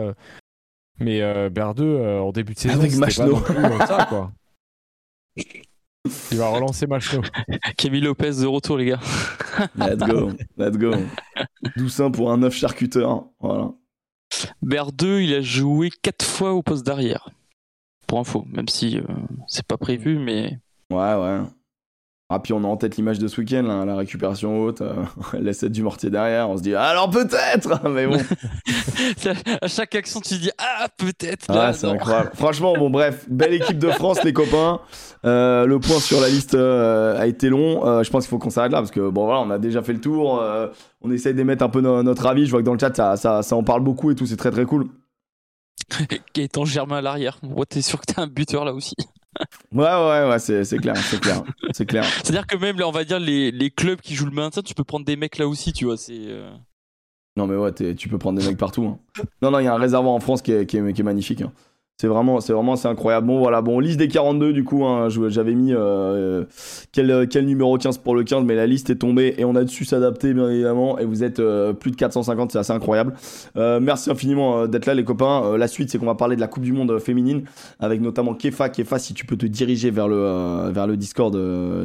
[1.01, 3.27] Mais euh, Berdeux, euh, en début de saison, Avec pas Machno.
[3.33, 4.33] non plus, euh, ça, quoi.
[6.33, 7.21] Il va relancer Machno.
[7.77, 9.01] Camille Lopez de retour, les gars.
[9.77, 10.93] Let's go, let's go.
[11.77, 13.27] Doussin pour un 9 charcuteur.
[13.41, 13.73] Voilà.
[14.63, 17.29] Berdeux, il a joué 4 fois au poste d'arrière.
[18.07, 19.03] Pour info, même si euh,
[19.49, 20.59] c'est pas prévu, mais
[20.91, 21.41] Ouais, ouais.
[22.31, 24.95] Ah, puis on a en tête l'image de ce week-end, la récupération haute, euh,
[25.71, 26.51] du mortier derrière.
[26.51, 28.19] On se dit, alors peut-être Mais bon.
[29.63, 32.33] à chaque action, tu te dis Ah, peut-être Ah, c'est incroyable.
[32.35, 34.81] Franchement, bon, bref, belle équipe de France, les copains.
[35.25, 37.87] Euh, le point sur la liste euh, a été long.
[37.87, 39.81] Euh, je pense qu'il faut qu'on s'arrête là parce que, bon, voilà, on a déjà
[39.83, 40.45] fait le tour.
[41.01, 42.45] On essaye d'émettre un peu no- notre avis.
[42.45, 44.27] Je vois que dans le chat, ça, ça, ça en parle beaucoup et tout.
[44.27, 44.87] C'est très, très cool.
[46.35, 47.39] Gaëtan Germain à l'arrière.
[47.43, 48.95] Ouais, t'es sûr que t'es un buteur là aussi.
[49.73, 51.43] Ouais, ouais, ouais, c'est c'est clair, c'est clair.
[51.73, 52.05] C'est clair.
[52.25, 54.75] C'est-à-dire que même, là, on va dire, les, les clubs qui jouent le maintien, tu
[54.75, 55.97] peux prendre des mecs là aussi, tu vois.
[55.97, 56.15] C'est.
[56.17, 56.51] euh,
[57.37, 58.85] Non, mais ouais, tu peux prendre des mecs partout.
[58.87, 58.99] hein.
[59.43, 61.05] Non, non, il y a un réservoir en France qui est, qui est- qui est
[61.05, 61.43] magnifique.
[61.43, 61.53] hein.
[62.01, 63.27] C'est vraiment, c'est vraiment, c'est incroyable.
[63.27, 66.45] Bon, voilà, bon, liste des 42, du coup, hein, j'avais mis euh,
[66.93, 69.85] quel, numéro 15 pour le 15, mais la liste est tombée et on a su
[69.85, 71.01] s'adapter, bien évidemment.
[71.01, 73.15] Et vous êtes euh, plus de 450, c'est assez incroyable.
[73.57, 75.57] Euh, merci infiniment d'être là, les copains.
[75.59, 77.43] La suite, c'est qu'on va parler de la Coupe du Monde féminine
[77.81, 78.69] avec notamment Kefa.
[78.69, 81.37] Kefa, si tu peux te diriger vers le, vers le Discord,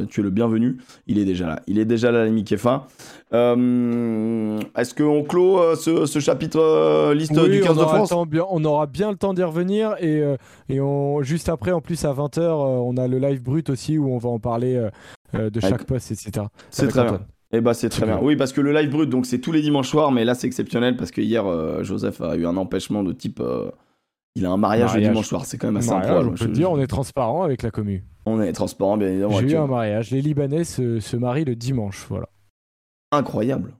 [0.08, 0.76] tu es le bienvenu.
[1.08, 1.60] Il est déjà là.
[1.66, 2.86] Il est déjà là, l'ami Kefa.
[3.34, 7.86] Euh, Est-ce qu'on clôt euh, ce, ce chapitre euh, liste Oui, du 15 on, de
[7.86, 9.94] France le temps bien- on aura bien le temps d'y revenir.
[10.00, 10.22] Et,
[10.68, 14.08] et on, juste après, en plus, à 20h, on a le live brut aussi où
[14.12, 14.74] on va en parler
[15.32, 16.46] de chaque Avec- poste, etc.
[16.70, 17.20] C'est très bien.
[17.56, 18.16] Eh bah c'est très bien.
[18.16, 18.24] bien.
[18.24, 20.46] Oui, parce que le live brut, donc c'est tous les dimanches soirs, mais là c'est
[20.48, 21.44] exceptionnel parce que hier
[21.84, 23.40] Joseph a eu un empêchement de type.
[24.34, 26.28] il a un mariage, le dimanche soir, c'est quand même assez incroyable.
[26.28, 28.04] on peut Je- dire, on est transparent avec la commu.
[28.26, 29.38] on est transparent, bien évidemment.
[29.38, 30.10] J'ai eu un mariage.
[30.10, 32.06] Les Libanais se, se marient le dimanche.
[32.08, 32.26] Voilà.
[33.16, 33.74] Incroyable.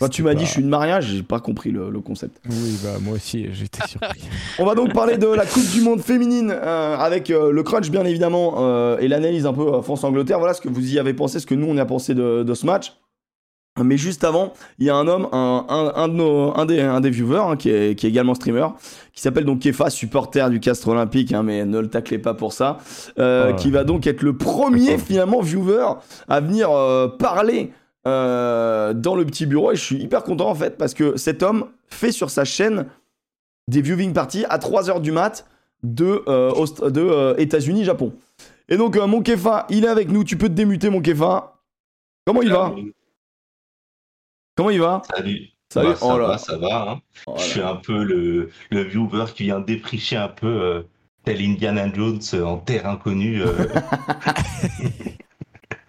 [0.00, 2.40] Quand tu m'as dit je suis une mariage, j'ai pas compris le, le concept.
[2.48, 4.22] Oui, bah moi aussi, j'étais surpris.
[4.58, 7.90] On va donc parler de la Coupe du Monde féminine euh, avec euh, le crunch
[7.90, 10.38] bien évidemment euh, et l'analyse un peu France-Angleterre.
[10.38, 12.42] Voilà ce que vous y avez pensé, ce que nous on y a pensé de,
[12.42, 12.94] de ce match.
[13.82, 16.80] Mais juste avant, il y a un homme, un, un, un de nos, un, des,
[16.80, 18.66] un des viewers hein, qui, est, qui est également streamer,
[19.14, 22.52] qui s'appelle donc Kefa, supporter du Castre Olympique, hein, mais ne le taclez pas pour
[22.52, 22.78] ça,
[23.18, 23.56] euh, Oh.
[23.56, 25.86] qui va donc être le premier finalement viewer
[26.28, 27.72] à venir euh, parler
[28.06, 29.72] euh, dans le petit bureau.
[29.72, 32.86] Et je suis hyper content en fait parce que cet homme fait sur sa chaîne
[33.68, 35.46] des viewing parties à 3h du mat
[35.82, 36.52] de, euh,
[36.90, 38.12] de euh, États-Unis, Japon.
[38.68, 40.24] Et donc, euh, mon Kefa, il est avec nous.
[40.24, 41.54] Tu peux te démuter, mon Kefa.
[42.26, 42.74] Comment il va?
[44.56, 45.02] Comment il va?
[45.14, 45.48] Salut.
[45.72, 45.88] Salut.
[45.88, 46.26] Bah, ça Oh là.
[46.28, 46.90] va, ça va.
[46.92, 47.00] hein.
[47.26, 50.82] Oh Je suis un peu le, le viewer qui vient défricher un peu euh,
[51.24, 53.42] tel Indiana Jones en terre inconnue.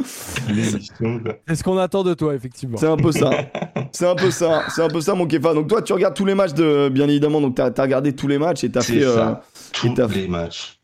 [0.04, 2.78] C'est ce qu'on attend de toi, effectivement.
[2.78, 3.30] C'est un peu ça.
[3.92, 4.64] C'est un peu ça.
[4.70, 5.54] C'est un peu ça, mon Kefa.
[5.54, 7.40] Donc, toi, tu regardes tous les matchs, de, bien évidemment.
[7.42, 9.06] Donc, t'as as regardé tous les matchs et t'as C'est fait.
[9.06, 9.34] euh.
[9.72, 10.80] Tous les matchs.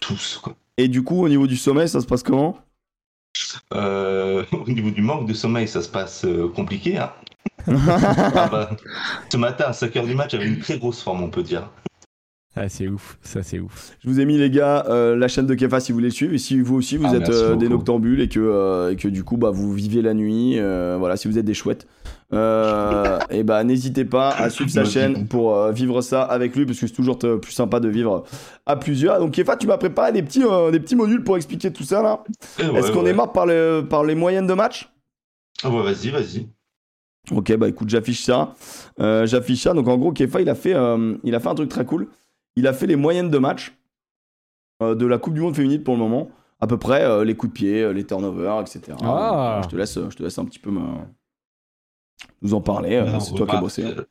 [0.00, 0.54] Tous, quoi.
[0.76, 2.56] Et du coup, au niveau du sommeil, ça se passe comment?
[3.74, 6.98] Euh, au niveau du manque de sommeil, ça se passe euh, compliqué.
[6.98, 7.10] Hein.
[7.66, 8.70] Ah bah,
[9.30, 11.68] ce matin, à 5h du match, j'avais une très grosse forme, on peut dire.
[12.56, 13.92] Ah, c'est ouf, ça c'est ouf.
[14.02, 16.12] Je vous ai mis les gars euh, la chaîne de Kefa si vous voulez le
[16.14, 18.96] suivre et si vous aussi vous Ah, êtes euh, des noctambules et que, euh, et
[18.96, 21.86] que du coup bah, vous vivez la nuit, euh, voilà si vous êtes des chouettes,
[22.32, 26.66] euh, et bah n'hésitez pas à suivre sa chaîne pour euh, vivre ça avec lui
[26.66, 28.24] parce que c'est toujours plus sympa de vivre
[28.66, 29.20] à plusieurs.
[29.20, 32.02] Donc Kefa tu m'as préparé des petits, euh, des petits modules pour expliquer tout ça
[32.02, 32.24] là.
[32.58, 33.10] Ouais, Est-ce qu'on ouais.
[33.10, 34.90] est marre par les, par les moyennes de match?
[35.62, 36.48] Ah ouais, vas-y, vas-y.
[37.30, 38.54] Ok, bah écoute, j'affiche ça.
[39.00, 39.74] Euh, j'affiche ça.
[39.74, 42.08] Donc en gros, Kefa, il a fait, euh, il a fait un truc très cool.
[42.58, 43.72] Il a fait les moyennes de match
[44.82, 46.28] euh, de la Coupe du Monde féminine pour le moment.
[46.60, 48.80] À peu près euh, les coups de pied, euh, les turnovers, etc.
[49.00, 49.58] Ah.
[49.58, 50.80] Euh, je te laisse, je te laisse un petit peu me...
[52.42, 52.96] nous en parler.
[52.96, 53.84] euh, c'est toi qui as bossé.
[53.84, 53.94] hein.
[53.96, 54.04] euh,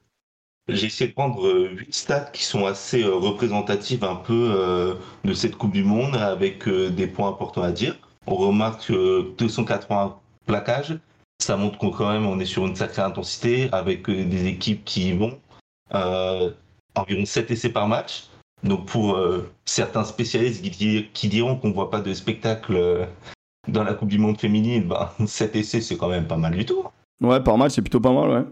[0.69, 4.95] J'ai essayé de prendre euh, huit stats qui sont assez euh, représentatives un peu euh,
[5.25, 7.97] de cette Coupe du Monde avec euh, des points importants à dire.
[8.27, 10.97] On remarque euh, 280 plaquages.
[11.39, 14.85] Ça montre qu'on quand même on est sur une sacrée intensité avec euh, des équipes
[14.85, 15.37] qui y vont.
[15.93, 16.51] Euh,
[16.95, 18.26] environ 7 essais par match.
[18.63, 23.05] Donc pour euh, certains spécialistes qui, di- qui diront qu'on voit pas de spectacle euh,
[23.67, 26.65] dans la Coupe du Monde féminine, bah, 7 essais c'est quand même pas mal du
[26.65, 26.83] tout.
[27.21, 28.45] Ouais, par match, c'est plutôt pas mal, ouais.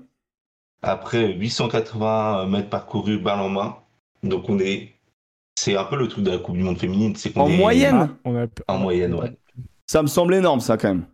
[0.82, 3.78] Après 880 mètres parcourus balle en main.
[4.24, 4.94] Donc on est.
[5.58, 7.16] C'est un peu le truc de la Coupe du Monde féminine.
[7.16, 8.48] C'est qu'on En est moyenne on a...
[8.68, 9.36] En moyenne, ouais.
[9.88, 11.06] Ça me semble énorme, ça, quand même.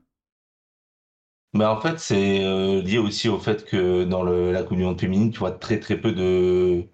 [1.53, 4.83] Mais en fait, c'est euh, lié aussi au fait que dans le, la Coupe du
[4.83, 6.85] Monde féminine, tu vois très très peu de,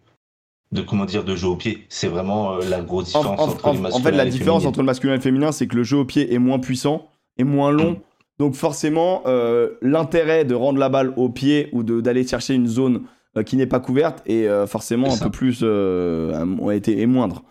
[0.72, 1.86] de comment dire, de jeu au pied.
[1.90, 4.26] C'est vraiment euh, la grosse En, différence en- entre en- les en masculins fait, la
[4.26, 6.40] et différence entre le masculin et le féminin, c'est que le jeu au pied est
[6.40, 7.08] moins puissant
[7.38, 7.92] et moins long.
[7.92, 7.98] Mm.
[8.40, 12.68] Donc forcément, euh, l'intérêt de rendre la balle au pied ou de- d'aller chercher une
[12.68, 13.04] zone
[13.38, 17.44] euh, qui n'est pas couverte est euh, forcément un peu plus a été est moindre.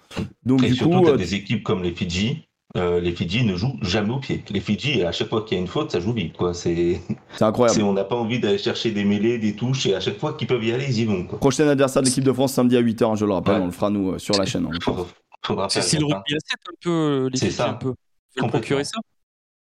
[0.45, 2.46] Donc Et du surtout, coup, des équipes comme les Fidji.
[2.77, 4.45] Euh, les Fidji ne jouent jamais au pied.
[4.51, 6.37] Les Fidji, à chaque fois qu'il y a une faute, ça joue vite.
[6.37, 6.55] Quoi.
[6.55, 7.01] C'est,
[7.33, 7.77] c'est incroyable.
[7.81, 10.35] c'est- on n'a pas envie d'aller chercher des mêlées, des touches, et à chaque fois
[10.35, 11.25] qu'ils peuvent y aller, ils y vont.
[11.25, 11.39] Quoi.
[11.41, 13.61] Prochain adversaire de l'équipe de France samedi à 8h, je le rappelle, Ouais.
[13.63, 14.67] on le fera nous euh, sur la chaîne.
[14.67, 14.71] hein.
[14.79, 16.23] C'est faire c'est le gaffe, hein.
[16.27, 17.71] rugby à 7 un peu, les C'est Fidji, ça.
[17.71, 17.95] un peu.
[18.37, 18.99] Procurer ça?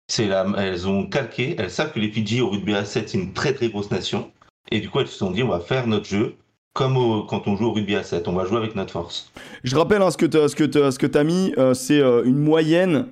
[0.07, 3.18] C'est la, elles ont calqué, elles savent que les Fidji au rugby à 7, c'est
[3.18, 4.32] une très très grosse nation.
[4.72, 6.36] Et du coup, elles se sont dit, on va faire notre jeu
[6.76, 8.27] comme au- quand on joue au rugby à 7.
[8.27, 9.31] On va jouer avec notre force.
[9.64, 11.99] Je rappelle hein, ce que tu ce que t'as- ce que t'as mis, euh, c'est
[12.02, 13.07] euh, une moyenne,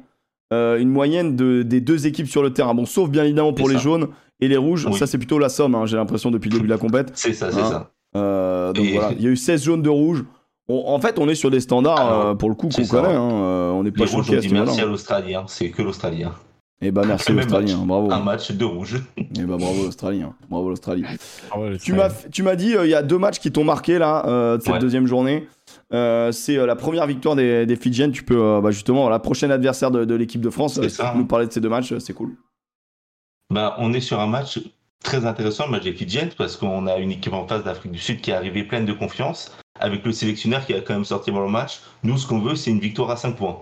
[0.53, 2.75] euh, une moyenne de, des deux équipes sur le terrain.
[2.75, 4.09] Bon, sauf bien évidemment pour les jaunes
[4.41, 4.85] et les rouges.
[4.85, 4.97] Oui.
[4.97, 5.73] Ça, c'est plutôt la somme.
[5.75, 7.11] hein, J'ai l'impression depuis le début de la compète.
[7.15, 7.87] C'est ça, c'est Hein.
[8.13, 8.71] ça.
[8.75, 10.23] Donc Et- voilà, il y a eu 16 jaunes de rouge.
[10.67, 13.15] On- en fait, on est sur des standards Alors, pour le coup qu'on connaît.
[13.17, 16.31] on n'est pas Les rouges ce dit merci à l'Australien, c'est que l'Australien.
[16.81, 18.11] Et bah merci l'Australien, bravo.
[18.11, 19.01] Un match de rouge.
[19.17, 21.05] Et bah bravo l'Australien, bravo l'Australie.
[21.51, 23.63] Ah ouais, Tu m'as tu m'as dit euh, il y a deux matchs qui t'ont
[23.63, 24.79] marqué là euh, de cette Ouais.
[24.79, 25.47] deuxième journée.
[25.93, 28.11] Euh, c'est euh, la première victoire des, des Fidjiennes.
[28.11, 30.77] Tu peux euh, bah, justement la prochaine adversaire de, de l'équipe de France.
[30.77, 32.35] Euh, si tu nous parler de ces deux matchs, c'est cool.
[33.53, 34.59] Bah, on est sur un match
[35.03, 37.99] très intéressant, le match des Fidjiens, parce qu'on a une équipe en face d'Afrique du
[37.99, 41.29] Sud qui est arrivée pleine de confiance, avec le sélectionneur qui a quand même sorti
[41.29, 41.79] avant le match.
[42.03, 43.57] Nous, ce qu'on veut, c'est une victoire à 5 points.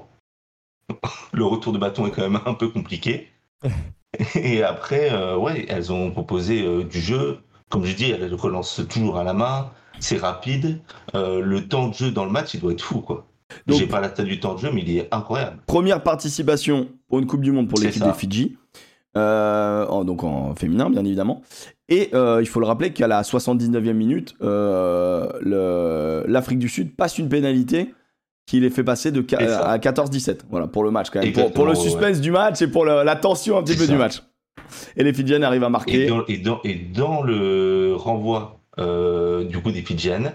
[1.34, 3.28] Le retour de bâton est quand même un peu compliqué.
[4.36, 7.40] Et après, euh, ouais, elles ont proposé euh, du jeu.
[7.70, 9.70] Comme je dis, elles relancent toujours à la main.
[10.00, 10.80] C'est rapide.
[11.16, 13.28] Euh, le temps de jeu dans le match, il doit être fou, quoi.
[13.68, 15.58] Donc- J'ai pas la tête du temps de jeu, mais il est incroyable.
[15.68, 18.58] Première participation pour une Coupe du Monde pour l'équipe des Fidji.
[19.16, 21.42] En- donc en féminin, bien évidemment.
[21.90, 27.30] Et il faut le rappeler qu'à la 79e minute, le- l'Afrique du Sud passe une
[27.30, 27.94] pénalité
[28.46, 30.42] qui les fait passer de, à 14-17.
[30.50, 31.32] Voilà, pour le match quand même.
[31.34, 33.92] Pour, pour le suspense du match et pour le- la tension un petit peu ça.
[33.92, 34.22] du match.
[34.98, 36.08] Et les Fidjiennes arrivent à Et marquer.
[36.08, 40.34] dans, et dans- et dans le renvoi euh, du coup des Fidjiennes,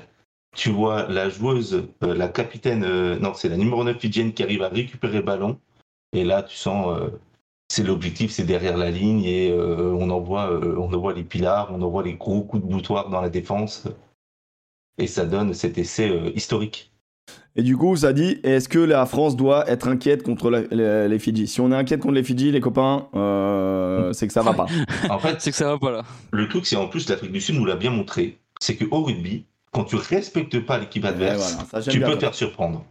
[0.55, 4.43] tu vois la joueuse, euh, la capitaine, euh, non, c'est la numéro 9 Fidjienne qui
[4.43, 5.59] arrive à récupérer le ballon.
[6.15, 6.97] Et là, tu sens,
[7.69, 12.03] c'est l'objectif, c'est derrière la ligne et on, envoie, on envoie les pilars, on envoie
[12.05, 13.85] les gros coups de boutoir dans la défense.
[14.99, 16.91] Et ça donne cet essai historique.
[17.59, 21.09] Et du coup, ça dit est-ce que la France doit être inquiète contre la- les,
[21.09, 21.47] les Fidji?
[21.47, 24.66] Si on est inquiète contre les Fidji, les copains, euh, c'est que ça va pas.
[25.11, 26.03] En fait, C'est que ça va pas là.
[26.33, 29.47] le truc, c'est en plus l'Afrique du Sud nous l'a bien montré, c'est qu'au rugby,
[29.73, 32.85] quand tu respectes pas l'équipe adverse, voilà, ça, j'aime tu peux te faire surprendre.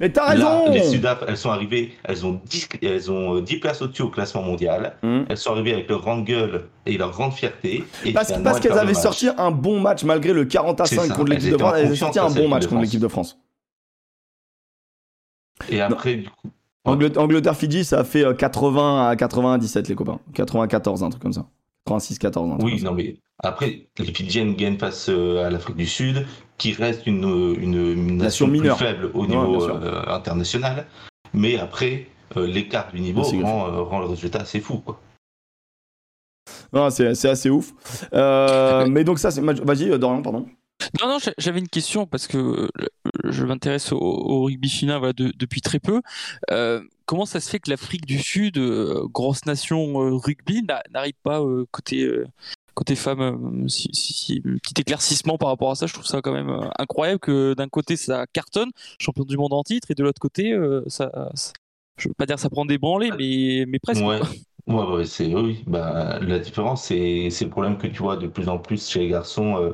[0.00, 3.40] Mais t'as Là, raison les Sudaf, elles sont arrivées, elles ont 10, elles ont euh,
[3.42, 4.94] 10 places au-dessus au classement mondial.
[5.02, 5.26] Hum.
[5.28, 7.84] Elles sont arrivées avec leur grande gueule et leur grande fierté.
[8.04, 10.96] Et Parce, parce elles qu'elles avaient sorti un bon match malgré le 40 à C'est
[10.96, 11.74] 5 ça, contre l'équipe de France.
[11.76, 13.38] Elles avaient sorti un bon match contre l'équipe de France.
[15.70, 16.50] Et après, du coup,
[16.84, 20.18] Anglet- Angleterre-Fidji, ça a fait euh, 80 à 97, les copains.
[20.34, 21.46] 94, un truc comme ça.
[21.88, 22.84] 86-14, un truc oui, comme ça.
[22.86, 26.26] non, mais après, les Fidjiennes gagnent face euh, à l'Afrique du Sud,
[26.58, 27.24] qui reste une,
[27.58, 30.86] une, une Nation nation plus faible au niveau euh, international.
[31.34, 32.06] Mais après,
[32.36, 34.78] euh, l'écart du niveau Merci, rend, euh, rend le résultat assez fou.
[34.78, 35.00] Quoi.
[36.72, 37.72] Non, c'est assez ouf.
[38.12, 39.40] Euh, mais donc ça, c'est...
[39.40, 40.46] Vas-y, euh, Dorian, pardon.
[41.00, 42.68] Non, non, j'a- j'avais une question parce que euh,
[43.24, 46.02] je m'intéresse au, au rugby féminin voilà, de- depuis très peu.
[46.50, 50.82] Euh, comment ça se fait que l'Afrique du Sud, euh, grosse nation euh, rugby, n'a-
[50.92, 52.26] n'arrive pas euh, côté euh,
[52.74, 53.20] côté femmes
[53.64, 56.32] euh, si, si- si- un petit éclaircissement par rapport à ça, je trouve ça quand
[56.32, 60.02] même euh, incroyable que d'un côté ça cartonne, champion du monde en titre, et de
[60.02, 61.52] l'autre côté euh, ça, ça-
[61.98, 64.02] je veux pas dire ça prend des branlées, mais mais presque.
[64.02, 64.20] Ouais.
[64.68, 65.64] Ouais, ouais, c'est oui.
[65.66, 69.08] Bah, la différence, c'est le problème que tu vois de plus en plus chez les
[69.08, 69.56] garçons.
[69.56, 69.72] euh,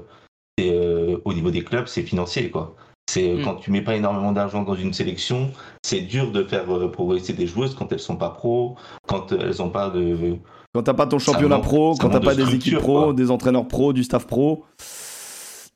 [0.59, 2.75] euh, au niveau des clubs, c'est financier, quoi.
[3.11, 3.43] C'est euh, Mm.
[3.45, 5.51] quand tu mets pas énormément d'argent dans une sélection,
[5.83, 8.77] c'est dur de faire euh, progresser des joueuses quand elles sont pas pros,
[9.07, 10.37] quand elles ont pas de.
[10.75, 13.05] Quand t'as pas ton championnat manque- pro, ça quand t'as de pas des équipes pro,
[13.05, 13.13] quoi.
[13.15, 14.65] des entraîneurs pro, du staff pro,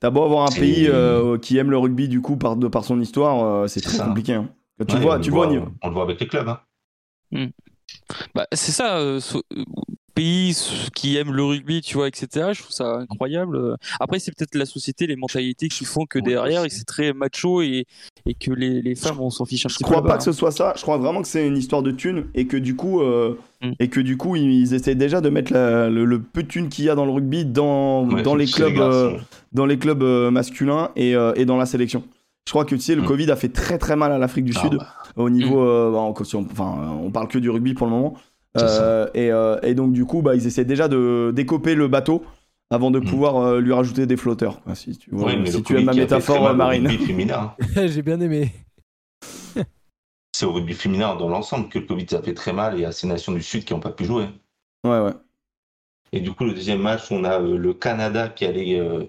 [0.00, 2.84] t'as beau avoir un pays euh, qui aime le rugby du coup par, de par
[2.84, 4.04] son histoire, euh, c'est très ça.
[4.04, 4.34] compliqué.
[4.34, 4.50] hein.
[4.78, 6.48] Quand tu Ouais, vois, tu le vois, voit, on le voit avec les clubs.
[6.48, 7.48] Hein.
[8.34, 9.42] Bah, c'est ça, euh, so-
[10.14, 10.56] pays
[10.94, 12.50] qui aiment le rugby, tu vois, etc.
[12.52, 13.56] Je trouve ça incroyable.
[13.56, 17.62] Euh, Après, c'est peut-être la société, les mentalités qui font que derrière, c'est très macho
[17.62, 17.86] et,
[18.26, 19.90] et que les, les femmes, on s'en fiche un Je petit peu.
[19.90, 20.74] crois pas que ce soit ça.
[20.76, 23.72] Je crois vraiment que c'est une histoire de thunes et que du coup, euh, Mm.
[23.78, 26.68] et que du coup, ils essaient déjà de mettre la- le, le peu de thunes
[26.68, 29.16] qu'il y a dans le rugby dans, Ouais, dans les clubs, euh,
[29.52, 32.02] dans les clubs euh, masculins et, euh, et dans la sélection.
[32.48, 33.06] Je crois que tu sais, le Mm.
[33.06, 35.60] Covid a fait très très mal à l'Afrique du Ah, Sud bah, au niveau.
[35.62, 36.10] euh, bah, on,
[36.50, 38.14] enfin, on parle que du rugby pour le moment.
[38.58, 42.22] Euh, et, euh, et donc du coup, bah, ils essaient déjà de décoper le bateau
[42.70, 43.04] avant de Mm.
[43.04, 44.60] pouvoir euh, lui rajouter des flotteurs.
[44.62, 46.86] quoi, si tu, vois, Oui, mais si le tu aimes ma a métaphore marine.
[46.86, 47.54] rugby féminin.
[47.86, 48.52] J'ai bien aimé.
[50.34, 52.92] C'est au rugby féminin dans l'ensemble que le Covid ça fait très mal et à
[52.92, 54.24] ces nations du Sud qui n'ont pas pu jouer.
[54.84, 55.12] Ouais, ouais.
[56.12, 59.04] Et du coup, le deuxième match, on a euh, le Canada qui allait, euh,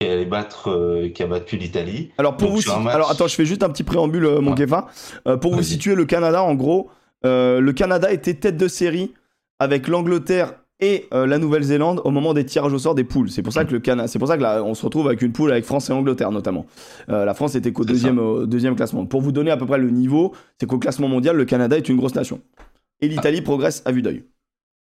[0.00, 2.10] qui allait battre, euh, qui a battu l'Italie.
[2.18, 4.40] Alors pour Donc, vous, si- match- alors attends, je fais juste un petit préambule, euh,
[4.40, 4.56] mon Ouais.
[4.56, 4.88] Kefa.
[5.26, 6.92] Euh, pour vous situer le Canada, en gros, euh,
[7.24, 9.12] le Canada était tête de série
[9.58, 13.30] avec l'Angleterre et euh, la Nouvelle-Zélande au moment des tirages au sort des poules.
[13.30, 15.22] C'est pour ça que le Canada, c'est pour ça que là, on se retrouve avec
[15.22, 16.66] une poule avec France et Angleterre notamment.
[17.08, 19.06] Euh, la France était qu'au deuxième, classement.
[19.06, 21.88] Pour vous donner à peu près le niveau, c'est qu'au classement mondial, le Canada est
[21.88, 22.40] une grosse nation
[23.00, 24.24] et l'Italie progresse à vue d'œil.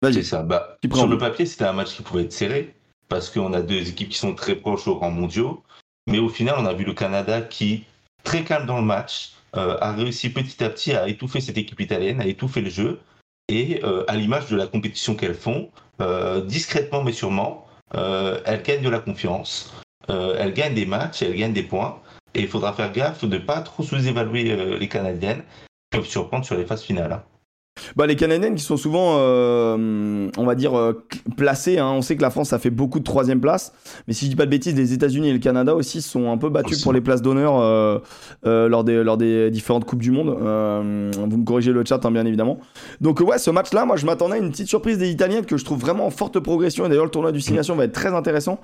[0.03, 0.25] C'est Vas-y.
[0.25, 0.43] ça.
[0.43, 2.75] Bah, sur le papier, c'était un match qui pouvait être serré
[3.09, 5.63] parce qu'on a deux équipes qui sont très proches au rang mondiaux.
[6.07, 7.85] Mais au final, on a vu le Canada qui,
[8.25, 11.81] très calme dans le match, euh, a réussi petit à petit à étouffer cette équipe
[11.81, 13.01] italienne, à étouffer le jeu.
[13.49, 15.71] Et euh, à l'image de la compétition qu'elles font,
[16.01, 19.73] euh, discrètement mais sûrement, euh, elles gagnent de la confiance,
[20.09, 22.01] euh, elles gagnent des matchs, elles gagnent des points.
[22.35, 26.07] Et il faudra faire gaffe de ne pas trop sous-évaluer euh, les Canadiennes qui peuvent
[26.07, 27.23] surprendre sur les phases finales.
[27.97, 31.05] Bah, les Canadiennes qui sont souvent, euh, on va dire, euh,
[31.37, 31.79] placées.
[31.79, 31.91] hein.
[31.95, 33.73] On sait que la France a fait beaucoup de troisième place.
[34.07, 36.39] Mais si je dis pas de bêtises, les États-Unis et le Canada aussi sont un
[36.39, 36.83] peu battus Aussi.
[36.83, 37.99] pour les places d'honneur euh,
[38.47, 40.29] euh, lors, des, lors des différentes Coupes du Monde.
[40.31, 42.59] Vous me corrigez le chat, hein, bien évidemment.
[43.01, 45.65] Donc, ouais, ce match-là, moi, je m'attendais à une petite surprise des Italiennes que je
[45.65, 46.87] trouve vraiment en forte progression.
[46.87, 48.61] Et d'ailleurs, le tournoi du Six Nations va être très intéressant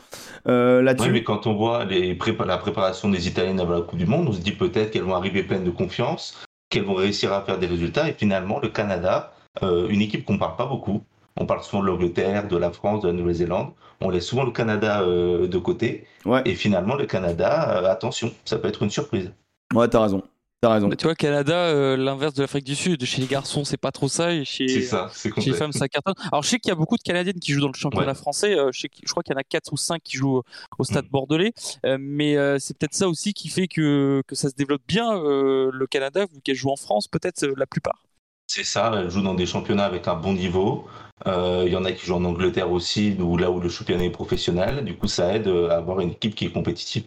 [0.47, 1.11] Oui, là-dessus.
[1.11, 4.27] mais quand on voit les prépa- la préparation des Italiennes avant la Coupe du Monde,
[4.29, 6.35] on se dit peut-être qu'elles vont arriver pleines de confiance,
[6.71, 8.09] qu'elles vont réussir à faire des résultats.
[8.09, 9.33] Et finalement, le Canada,
[9.63, 11.03] euh, une équipe qu'on ne parle pas beaucoup.
[11.37, 13.73] On parle souvent de l'Angleterre, de la France, de la Nouvelle-Zélande.
[14.01, 16.07] On laisse souvent le Canada euh, de côté.
[16.25, 19.33] Ouais, Et finalement, le Canada, euh, attention, ça peut être une surprise.
[19.75, 20.23] ouais, t'as raison.
[20.61, 20.89] T'as raison.
[20.89, 23.05] Bah, tu vois, Canada, euh, l'inverse de l'Afrique du Sud.
[23.05, 24.33] Chez les garçons, c'est pas trop ça.
[24.33, 26.15] Et chez, ça, les femmes, ça cartonne.
[26.33, 28.15] Alors, je sais qu'il y a beaucoup de Canadiennes qui jouent dans le championnat Ouais.
[28.15, 28.59] français.
[28.59, 30.43] Euh, je, sais qu'il- je crois qu'il y en a 4 ou 5 qui jouent
[30.79, 31.11] au stade Mm.
[31.11, 31.53] bordelais.
[31.87, 35.17] Euh, mais euh, c'est peut-être ça aussi qui fait que, que ça se développe bien,
[35.23, 38.03] euh, le Canada, vu qu'elle joue en France, peut-être euh, la plupart.
[38.49, 40.89] C'est ça, elles jouent dans des championnats avec un bon niveau.
[41.29, 44.05] Euh, Il y en a qui jouent en Angleterre aussi, où, là où le championnat
[44.05, 44.85] est professionnel.
[44.85, 47.05] Du coup, ça aide à avoir une équipe qui est compétitive.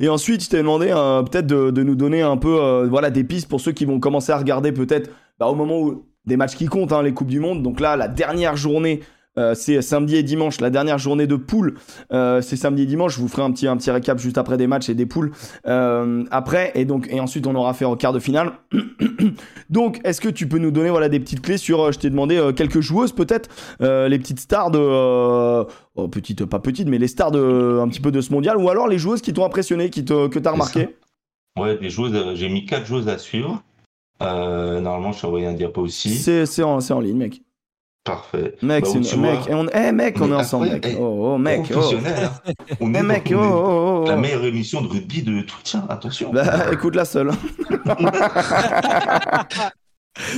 [0.00, 3.24] Et ensuite, je t'ai demandé euh, peut-être de, nous donner un peu euh, voilà, des
[3.24, 6.56] pistes pour ceux qui vont commencer à regarder peut-être bah, au moment où des matchs
[6.56, 7.62] qui comptent, hein, les Coupes du Monde.
[7.62, 9.00] Donc là, la dernière journée,
[9.38, 10.60] euh, c'est samedi et dimanche.
[10.60, 11.76] La dernière journée de poule,
[12.12, 13.14] euh, c'est samedi et dimanche.
[13.14, 15.32] Je vous ferai un petit, un petit récap juste après des matchs et des poules
[15.66, 16.72] euh, après.
[16.74, 18.52] Et, donc, et ensuite, on aura fait en quart de finale.
[19.70, 22.10] donc, est-ce que tu peux nous donner voilà, des petites clés sur, euh, je t'ai
[22.10, 23.48] demandé, quelques joueuses peut-être,
[23.80, 24.78] les petites stars de...
[24.80, 28.68] oh, petites, pas petites, mais les stars de, un petit peu de ce mondial, ou
[28.68, 30.96] alors les joueuses qui t'ont impressionné, qui te, que t'as remarqué?
[31.58, 33.62] Ouais, des joueuses, j'ai mis quatre joueuses à suivre.
[34.20, 36.10] Normalement, je t'ai envoyé un diapo aussi.
[36.10, 37.42] C'est en, c'est en ligne, mec.
[38.08, 38.54] Parfait.
[38.62, 40.96] Mec, Bah, c'est une- vois, mec, et on, eh, mec, on est est ensemble, mec.
[40.98, 41.72] Oh, oh, mec, oh.
[41.72, 42.14] professionnel.
[42.46, 42.52] hein.
[42.80, 45.74] On Eh, est, mec, on oh, oh, oh, la meilleure émission de rugby de Twitch,
[45.74, 46.30] hein, attention.
[46.32, 47.30] Bah, écoute la seule.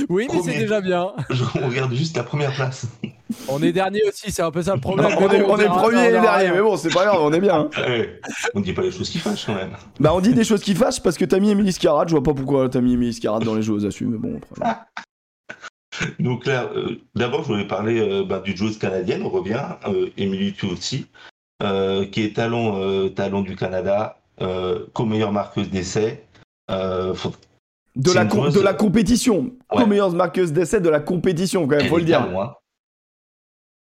[0.09, 1.07] Oui, mais c'est déjà bien.
[1.31, 2.85] Je regarde juste la première place.
[3.47, 5.07] On est dernier aussi, c'est un peu ça le problème.
[5.19, 7.61] on est, on est premier et dernier, mais bon, c'est pas grave, on est bien.
[7.61, 7.69] hein.
[7.87, 8.19] Ouais.
[8.53, 9.71] On dit pas les choses qui fâchent quand même.
[9.99, 12.09] Bah, on dit des choses qui fâchent parce que t'as mis Emily Scarrad.
[12.09, 14.39] Je vois pas pourquoi t'as mis Emily Scarrad dans les joueuses à suivre, mais bon.
[14.61, 14.75] après.
[16.19, 19.23] Donc là, euh, d'abord, je voulais parler euh, bah, d'une joueuse canadienne.
[19.23, 21.07] On revient, euh, Emily Tuotsi,
[21.63, 26.23] euh, qui est talon, euh, talon du Canada, euh, co-meilleure marqueuse d'essai.
[26.69, 27.33] Euh, faut-
[27.95, 29.51] De la, une com- joueuse- de la compétition.
[29.71, 29.83] Ouais.
[29.83, 32.19] Co-meilleure marqueuse d'essai de la compétition, quand même, elle faut le dire.
[32.23, 32.53] talon, hein.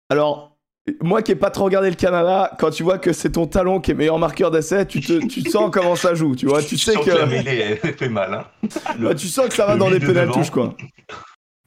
[0.08, 0.56] Alors,
[1.02, 3.80] moi qui ai pas trop regardé le Canada, quand tu vois que c'est ton talon
[3.80, 6.62] qui est meilleur marqueur d'essai, tu, te, tu sens comment ça joue, tu vois.
[6.62, 7.10] Tu sais sens que.
[7.10, 8.32] la mêlée, elle fait mal.
[8.34, 8.44] Hein.
[9.00, 10.74] Le- Bah, tu sens que ça va dans les pénales touches, quoi.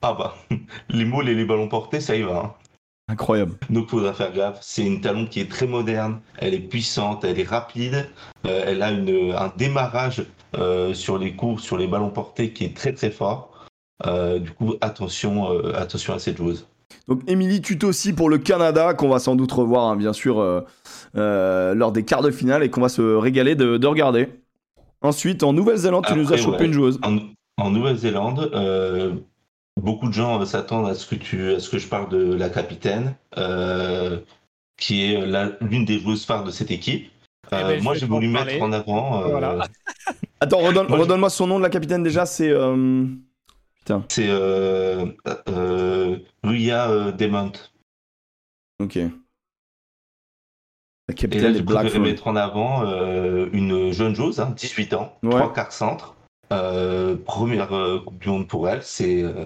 [0.01, 0.35] Ah bah,
[0.89, 2.37] les moules et les ballons portés, ça y va.
[2.37, 2.53] hein.
[3.09, 3.53] Incroyable.
[3.71, 4.59] Donc faudra faire gaffe.
[4.61, 8.07] C'est une talon qui est très moderne, elle est puissante, elle est rapide,
[8.45, 10.23] euh, elle a une, un démarrage
[10.57, 13.65] euh, sur les coups, sur les ballons portés qui est très très fort.
[14.05, 16.67] Euh, du coup, attention, attention à cette joueuse.
[17.07, 20.63] Donc, Émilie aussi pour le Canada, qu'on va sans doute revoir, hein, bien sûr,
[21.15, 24.29] lors des quarts de finale et qu'on va se régaler de, de regarder.
[25.01, 26.65] Ensuite, en Nouvelle-Zélande, tu nous as chopé ouais.
[26.67, 26.99] une joueuse.
[27.03, 27.17] En,
[27.57, 28.51] en Nouvelle-Zélande,
[29.79, 32.33] beaucoup de gens euh, s'attendent à ce que tu, à ce que je parle de
[32.33, 34.19] la capitaine, euh,
[34.77, 35.21] qui est
[35.61, 37.09] l'une des joueuses phares de cette équipe.
[37.51, 38.53] Eh Euh, ben, je moi, j'ai voulu parler.
[38.53, 39.23] mettre en avant.
[39.23, 39.67] euh, Voilà.
[40.41, 42.49] Attends, redonne- Moi, je- redonne-moi son nom de la capitaine déjà, c'est.
[42.49, 43.05] euh,
[44.09, 45.05] C'est euh,
[45.49, 47.51] euh, Ruya euh, Demont.
[48.81, 48.95] Ok.
[48.95, 49.09] La
[51.09, 54.53] Et capitaine là, des j'ai préféré Black mettre en avant euh, une jeune joueuse, hein,
[54.55, 55.31] 18 ans, Ouais.
[55.31, 56.15] trois quarts centre.
[56.53, 58.83] Euh, première euh, Coupe du Monde pour elle.
[58.83, 59.45] C'est euh,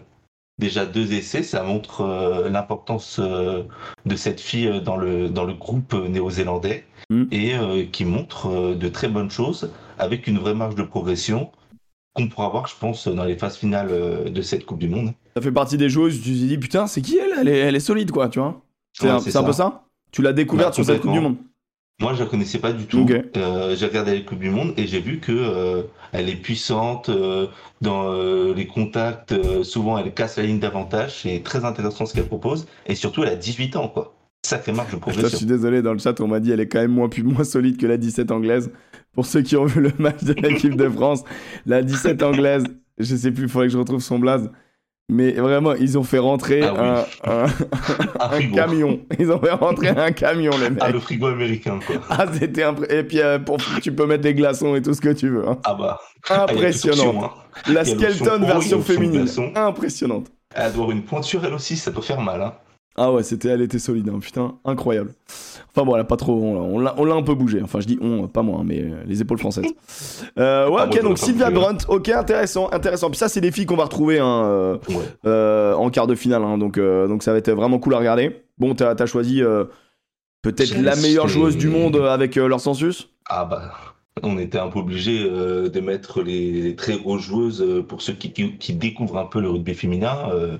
[0.59, 3.63] déjà deux essais, ça montre euh, l'importance euh,
[4.05, 7.23] de cette fille euh, dans le, dans le groupe néo-zélandais Mm.
[7.31, 9.69] et euh, qui montre de très bonnes choses
[9.99, 11.51] avec une vraie marge de progression
[12.13, 13.89] qu'on pourra voir, je pense, dans les phases finales
[14.31, 15.11] de cette Coupe du Monde.
[15.35, 17.34] Ça fait partie des joueuses, tu te dis putain, c'est qui elle?
[17.41, 18.61] Elle est, elle est solide quoi, tu vois?
[18.93, 19.84] C'est Ouais, un, peu ça?
[20.11, 21.19] Tu l'as découverte Bah, sur cette Coupe du.
[21.19, 21.35] Monde?
[21.99, 23.05] Moi, je la connaissais pas du tout.
[23.07, 27.48] J'ai regardé la Coupe du Monde et j'ai vu que elle est puissante euh,
[27.81, 29.31] dans euh, les contacts.
[29.34, 31.22] euh, souvent, elle casse la ligne d'avantage.
[31.23, 32.65] C'est très intéressant ce qu'elle propose.
[32.85, 34.15] Et surtout, elle a 18 ans, quoi.
[34.45, 35.38] Sacrée marge de Je progression.
[35.38, 37.77] suis désolé, dans le chat, on m'a dit elle est quand même moins, moins solide
[37.77, 38.72] que la 17 anglaise.
[39.14, 41.23] Pour ceux qui ont vu le match de l'équipe de France,
[41.65, 42.64] la 17 anglaise,
[42.98, 44.49] je sais plus, il faudrait que je retrouve son blaze.
[45.09, 49.01] Mais vraiment, ils ont fait rentrer Ah un, camion.
[49.19, 50.80] Ils ont fait rentrer un camion, les mecs.
[50.81, 51.97] Ah, le frigo américain, quoi.
[52.09, 53.57] Ah, c'était impré- Et puis, euh, pour...
[53.81, 55.47] tu peux mettre des glaçons et tout ce que tu veux.
[55.47, 55.57] hein.
[55.65, 55.99] Ah bah.
[56.30, 57.09] ah, Impressionnant.
[57.09, 57.31] option, hein.
[57.71, 59.27] La Skeleton version féminine.
[59.55, 60.27] Impressionnante.
[60.55, 62.41] Elle doit avoir une pointure, elle aussi, ça peut faire mal.
[62.41, 62.53] Hein.
[62.95, 65.13] Ah ouais, c'était, elle était solide, hein, putain, incroyable.
[65.75, 67.59] Enfin bon, elle a pas trop, on l'a, un peu bougé.
[67.63, 69.65] Enfin, je dis on, pas moi, hein, mais euh, les épaules françaises.
[70.39, 73.09] Euh, ouais, Ah, ok, donc Sylvia bougé, Grunt, ok, intéressant, intéressant.
[73.09, 74.95] Puis ça, c'est des filles qu'on va retrouver hein, euh, Ouais.
[75.25, 77.99] euh, en quart de finale, hein, donc, euh, donc ça va être vraiment cool à
[77.99, 78.41] regarder.
[78.57, 79.65] Bon, t'as, t'as choisi euh,
[80.41, 83.09] peut-être la meilleure joueuse du monde euh, avec euh, leur census?
[83.27, 83.71] Ah bah.
[84.21, 88.01] On était un peu obligé euh, de mettre les, les très grosses joueuses euh, pour
[88.03, 90.29] ceux qui, qui, qui découvrent un peu le rugby féminin.
[90.31, 90.57] euh,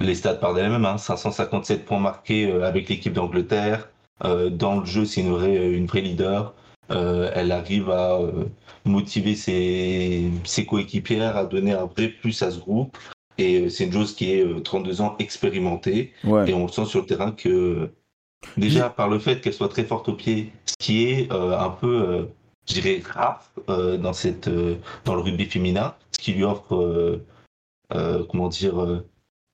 [0.00, 0.86] les stats parlent d'elles-mêmes.
[0.86, 3.88] Hein, 557 points marqués euh, avec l'équipe d'Angleterre.
[4.24, 6.54] Euh, dans le jeu, c'est une vraie, une vraie leader.
[6.90, 8.46] Euh, elle arrive à euh,
[8.84, 12.96] motiver ses, ses coéquipières, à donner un vrai plus à ce groupe.
[13.38, 16.12] Et c'est une joueuse qui est euh, 32 ans expérimentée.
[16.24, 16.50] Ouais.
[16.50, 17.90] Et on le sent sur le terrain que,
[18.56, 21.70] déjà, par le fait qu'elle soit très forte au pied, ce qui est euh, un
[21.70, 22.24] peu, euh,
[22.68, 24.50] je dirais, rare euh, dans, cette,
[25.04, 27.20] dans le rugby féminin, ce qui lui offre,
[28.28, 29.02] comment dire,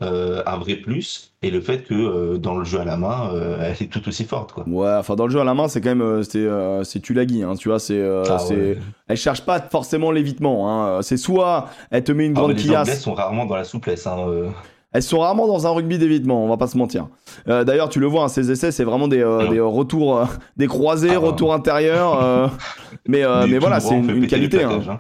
[0.03, 0.07] euh,
[0.39, 1.33] euh, un vrai plus.
[1.43, 4.07] Et le fait que euh, dans le jeu à la main, euh, elle est tout
[4.09, 4.53] aussi forte.
[4.53, 4.65] Quoi.
[4.69, 6.47] Ouais, enfin dans le jeu à la main, c'est quand même c'est
[6.85, 8.79] c'est Tulagi, hein, tu vois, c'est Ah c'est ouais.
[9.09, 11.03] elle cherche pas forcément l'évitement, hein.
[11.03, 14.07] C'est soit elle te met une Ah, grande les Anglais sont rarement dans la souplesse.
[14.07, 14.17] Hein.
[14.93, 17.09] Elles sont rarement dans un rugby d'évitement, on va pas se mentir.
[17.49, 20.25] Euh, D'ailleurs, tu le vois, hein, ces essais, c'est vraiment des, euh, des retours, euh,
[20.57, 22.51] des croisés, Ah, retours intérieurs.
[23.07, 24.65] mais Mais voilà, c'est une, qualité.
[24.65, 24.81] hein.
[24.89, 24.99] hein.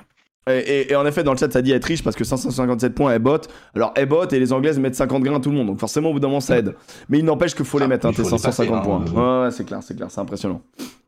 [0.49, 2.95] Et, et- et en effet, dans le chat, ça dit être riche parce que 557
[2.95, 3.49] points, elle botte.
[3.75, 5.67] Alors, elle botte et les Anglaises mettent 50 grains à tout le monde.
[5.67, 6.75] Donc, forcément, au bout d'un moment, ça aide.
[7.09, 9.23] Mais il n'empêche qu'il faut les Ah, mettre, hein, tes faut les 550 passer, points.
[9.25, 10.63] hein, Ouais, ouais, c'est clair, c'est clair, c'est impressionnant.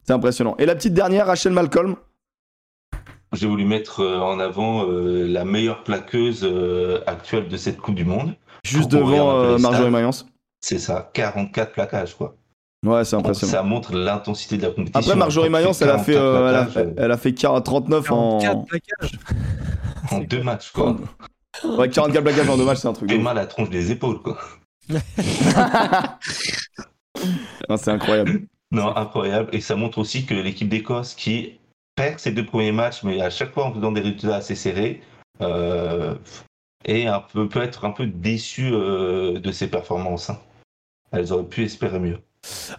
[0.04, 0.56] C'est impressionnant.
[0.58, 1.94] Et la petite dernière, Rachel Malcolm.
[3.34, 7.94] J'ai voulu mettre euh, en avant euh, la meilleure plaqueuse euh, actuelle de cette Coupe
[7.94, 8.34] du Monde.
[8.64, 9.90] Juste devant euh, Marjorie.
[9.90, 10.26] Mayence.
[10.60, 12.34] C'est ça, 44 plaquages, quoi.
[12.86, 13.52] Ouais, c'est impressionnant.
[13.52, 15.00] ça montre l'intensité de la compétition.
[15.00, 17.64] Après, Marjorie Mayence, fais elle a fait, 44 euh, elle a, elle a fait 40
[17.64, 18.38] 39 en.
[18.38, 19.18] 44 plaquages.
[20.12, 20.96] euh, en deux matchs, quoi.
[21.64, 23.10] Ouais, 44 plaquages en deux matchs, c'est un truc.
[23.10, 24.38] Et mal la tronche des épaules, quoi.
[27.76, 28.42] C'est incroyable.
[28.70, 29.48] Non, incroyable.
[29.52, 31.58] Et ça montre aussi que l'équipe d'Écosse, qui
[31.96, 35.00] perd ses deux premiers matchs, mais à chaque fois en faisant des résultats assez serrés,
[35.40, 36.14] euh,
[36.84, 40.30] est un peu, peut être un peu déçue euh, de ses performances.
[40.30, 40.38] hein.
[41.10, 42.18] Elles auraient pu espérer mieux.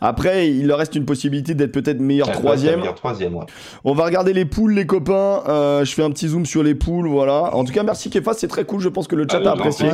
[0.01, 2.79] Après, il leur reste une possibilité d'être peut-être meilleur troisième.
[2.79, 3.45] meilleure troisième, ouais.
[3.83, 5.43] On va regarder les poules, les copains.
[5.47, 7.55] Euh, je fais un petit zoom sur les poules, voilà.
[7.55, 8.79] En tout cas, merci Kefa, c'est très cool.
[8.79, 9.89] Je pense que le chat Avec a apprécié.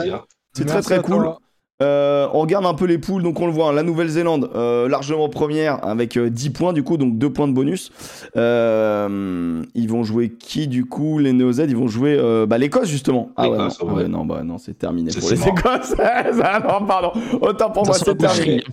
[0.54, 1.24] C'est très très cool.
[1.24, 1.40] toi.
[1.82, 4.88] Euh, on regarde un peu les poules, donc on le voit, hein, la Nouvelle-Zélande euh,
[4.88, 7.92] largement première avec euh, 10 points du coup, donc 2 points de bonus.
[8.38, 13.32] Euh, ils vont jouer qui du coup Les Néo-Z, ils vont jouer bah, l'Écosse justement.
[13.36, 14.08] Ah ouais, non, L'Écosse, ah ouais.
[14.08, 15.48] non, bah non, c'est terminé C'est- pour les.
[15.50, 15.96] Écosses.
[16.44, 17.12] Ah, non, pardon,
[17.42, 18.64] autant pour moi, c'est terminé.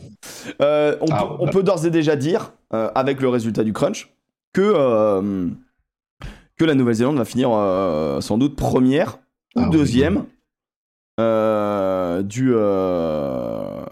[0.61, 4.13] On, Ah, peut- on peut d'ores et déjà dire, avec le résultat du crunch,
[4.53, 5.51] que,
[6.57, 7.49] que la Nouvelle-Zélande va finir
[8.21, 9.19] sans doute première
[9.57, 9.71] ou Ah oui.
[12.13, 13.85] Euh, du, euh,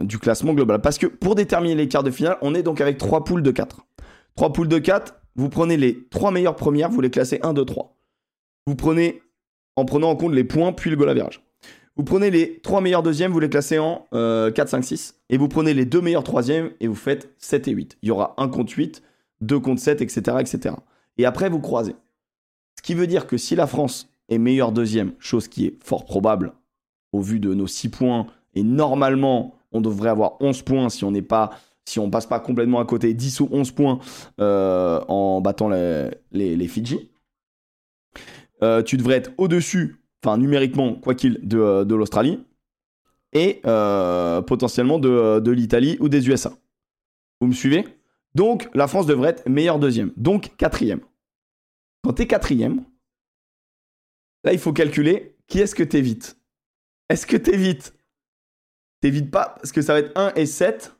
[0.00, 0.80] du classement global.
[0.80, 3.50] Parce que pour déterminer les quarts de finale, on est donc avec trois poules de
[3.50, 3.86] 4.
[4.36, 7.64] Trois poules de 4, vous prenez les trois meilleures premières, vous les classez 1, 2,
[7.64, 7.96] 3.
[8.66, 9.22] Vous prenez,
[9.76, 11.42] en prenant en compte les points puis le goal average.
[11.96, 15.20] Vous prenez les trois meilleurs deuxièmes, vous les classez en euh, 4, 5, 6.
[15.28, 17.98] Et vous prenez les deux meilleurs troisièmes et vous faites 7 et 8.
[18.02, 19.02] Il y aura 1 contre 8,
[19.42, 20.74] 2 contre 7, etc., etc.
[21.18, 21.94] Et après, vous croisez.
[22.78, 26.06] Ce qui veut dire que si la France est meilleure deuxième, chose qui est fort
[26.06, 26.54] probable
[27.12, 31.10] au vu de nos 6 points, et normalement, on devrait avoir 11 points si on
[31.10, 31.50] n'est pas
[31.84, 33.98] si on passe pas complètement à côté, 10 ou 11 points
[34.40, 37.10] euh, en battant les, Fidji.
[38.62, 42.38] Euh, tu devrais être au-dessus, enfin numériquement, quoi qu'il, de, de l'Australie
[43.32, 46.52] et euh, potentiellement de, de l'Italie ou des USA.
[47.40, 47.86] Vous me suivez?
[48.34, 51.00] Donc la France devrait être meilleure deuxième, donc quatrième.
[52.02, 52.84] Quand tu es quatrième,
[54.44, 56.36] là il faut calculer qui est-ce que tu évites.
[57.12, 57.94] Est-ce que t'évites
[59.00, 60.94] T'évites pas, parce que ça va être 1 et 7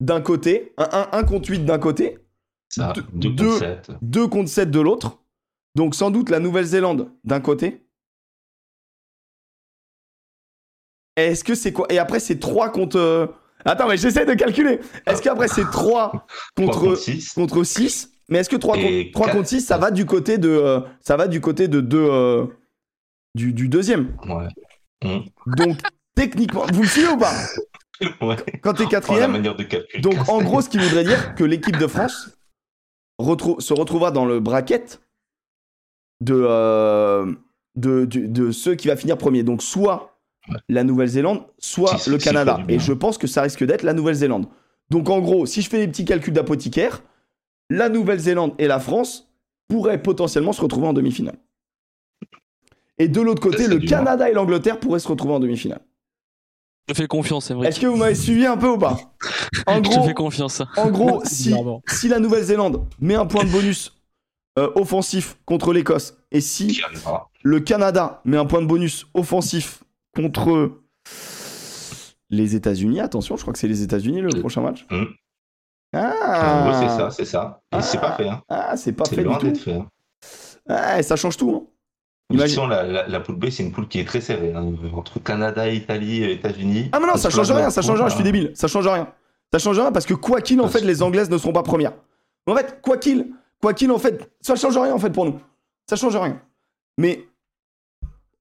[0.00, 2.18] d'un côté, 1, 1, contre 8 d'un côté,
[2.68, 3.90] Ça, Deux- 2 deux- contre 7.
[4.02, 5.18] 2 contre 7 de l'autre.
[5.74, 7.84] Donc sans doute la Nouvelle-Zélande d'un côté.
[11.16, 12.96] Est-ce que c'est quoi Et après c'est 3 contre...
[12.98, 13.26] euh,
[13.64, 14.78] Attends, mais j'essaie de calculer.
[15.06, 16.26] Est-ce qu'après c'est 3 3
[16.56, 17.32] contre, contre 6.
[17.32, 19.36] contre 6 Mais est-ce que 3, Et contre, 3 quatre.
[19.36, 20.48] contre 6, ça va du côté de...
[20.48, 22.46] euh, ça va du côté de 2...
[23.34, 24.16] du, du deuxième?
[24.28, 24.46] Ouais.
[25.04, 25.24] Hum.
[25.46, 25.78] Donc
[26.14, 26.64] techniquement...
[26.72, 27.32] Vous me suivez ou pas
[28.20, 28.36] ouais.
[28.62, 29.42] Quand Oh, la quatrième...
[29.42, 30.00] de.
[30.00, 32.30] Donc en gros, ce qui voudrait dire que l'équipe de France
[33.20, 35.00] retrou- se retrouvera dans le bracket
[36.20, 37.32] de, euh,
[37.76, 39.42] de, ceux qui va finir premier.
[39.42, 40.14] Donc soit
[40.48, 40.56] Ouais.
[40.70, 42.60] la Nouvelle-Zélande, soit le Canada.
[42.68, 44.46] Et je pense que ça risque d'être la Nouvelle-Zélande.
[44.88, 47.02] Donc en gros, si je fais des petits calculs d'apothicaire,
[47.68, 49.30] la Nouvelle-Zélande et la France
[49.68, 51.36] pourraient potentiellement se retrouver en demi-finale.
[52.98, 55.80] Et de l'autre côté, c'est le du Canada et l'Angleterre pourraient se retrouver en demi-finale.
[56.88, 57.68] Je te fais confiance, Emmerich.
[57.70, 58.96] Est-ce que vous m'avez suivi un peu ou pas?
[59.66, 60.62] En Je te gros, fais confiance.
[60.76, 63.94] en gros, si, la Nouvelle-Zélande met un point de bonus
[64.58, 66.80] euh, offensif contre l'Écosse, et si
[67.42, 69.84] le Canada met un point de bonus offensif
[70.16, 70.72] contre
[72.30, 74.86] les États-Unis, attention, je crois que c'est les États-Unis le Euh, prochain match.
[74.90, 75.04] En
[75.94, 77.60] Ah, gros, c'est ça, c'est ça.
[77.76, 78.28] Et c'est pas fait.
[78.28, 78.42] Hein.
[78.48, 79.64] Ah, c'est pas C'est fait du loin d'être tout.
[79.64, 79.72] fait.
[79.74, 79.86] Hein.
[80.68, 81.50] Ah, ça change tout.
[81.50, 81.66] hein.
[82.30, 84.52] Imagine- la, la, la poule B, c'est une poule qui est très serrée.
[84.54, 84.72] hein.
[84.94, 86.90] Entre Canada, Italie, et États-Unis.
[86.92, 88.50] Ah, mais non, ça change rien, ça change rien, je suis débile.
[88.54, 89.08] Ça change rien.
[89.52, 91.92] Ça change rien parce que quoi qu'il, en fait, les Anglaises ne seront pas premières.
[92.46, 93.28] En fait, quoi qu'il,
[93.62, 95.40] quoi qu'il, en fait, ça change rien, en fait, pour nous.
[95.88, 96.38] Ça change rien.
[96.98, 97.24] Mais,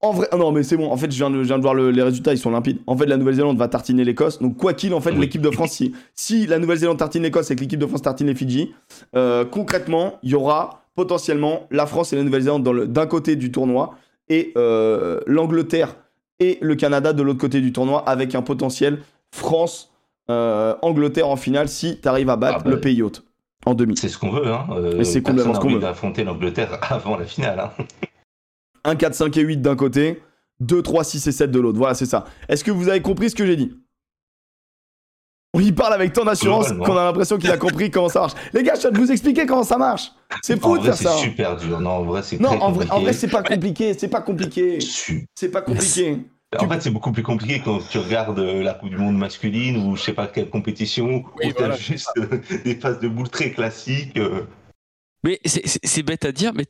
[0.02, 1.62] en vrai, ah non, mais c'est bon, en fait, je viens de, je viens de
[1.64, 2.80] voir le- les résultats, ils sont limpides.
[2.88, 4.40] En fait, la Nouvelle-Zélande va tartiner l'Écosse.
[4.40, 5.20] Donc, quoi qu'il, en fait, Oui.
[5.20, 8.28] l'équipe de France, si, si la Nouvelle-Zélande tartine l'Écosse et que l'équipe de France tartine
[8.28, 8.74] les Fidji,
[9.16, 13.92] euh, concrètement, il y aura potentiellement la France et la Nouvelle-Zélande d'un côté du tournoi
[14.30, 15.96] et euh, l'Angleterre
[16.40, 19.00] et le Canada de l'autre côté du tournoi avec un potentiel
[19.32, 19.94] France
[20.32, 23.24] euh, Angleterre en finale si tu arrives à battre Ah bah, le pays hôte
[23.68, 23.96] en demi.
[23.96, 24.48] C'est ce qu'on veut.
[24.48, 24.66] Hein.
[24.72, 25.80] Euh, Mais c'est complètement ce qu'on veut.
[25.80, 27.60] d'affronter l'Angleterre avant la finale.
[27.60, 27.84] Hein.
[28.84, 30.24] 1 4 5 et 8 d'un côté,
[30.62, 31.78] 2 3 6 et 7 de l'autre.
[31.78, 32.26] Voilà, c'est ça.
[32.50, 33.78] Est-ce que vous avez compris ce que j'ai dit?
[35.58, 38.34] On y parle avec tant d'assurance qu'on a l'impression qu'il a compris comment ça marche.
[38.54, 40.12] Les gars, je viens de vous expliquer comment ça marche.
[40.44, 41.18] C'est fou de faire c'est ça.
[41.18, 41.80] super dur.
[41.82, 43.04] Non, en vrai, c'est Non, très en vrai, en compliqué.
[43.04, 44.78] vrai c'est pas compliqué, c'est pas compliqué.
[45.34, 46.20] C'est pas compliqué.
[46.60, 49.86] En fait, c'est beaucoup plus compliqué quand tu regardes euh, la Coupe du Monde masculine
[49.86, 53.30] ou je sais pas quelle compétition Oui, où t'as juste euh, des phases de boules
[53.30, 54.18] très classiques.
[54.18, 54.44] euh.
[55.24, 56.66] Mais c'est- c'est c'est bête à dire, mais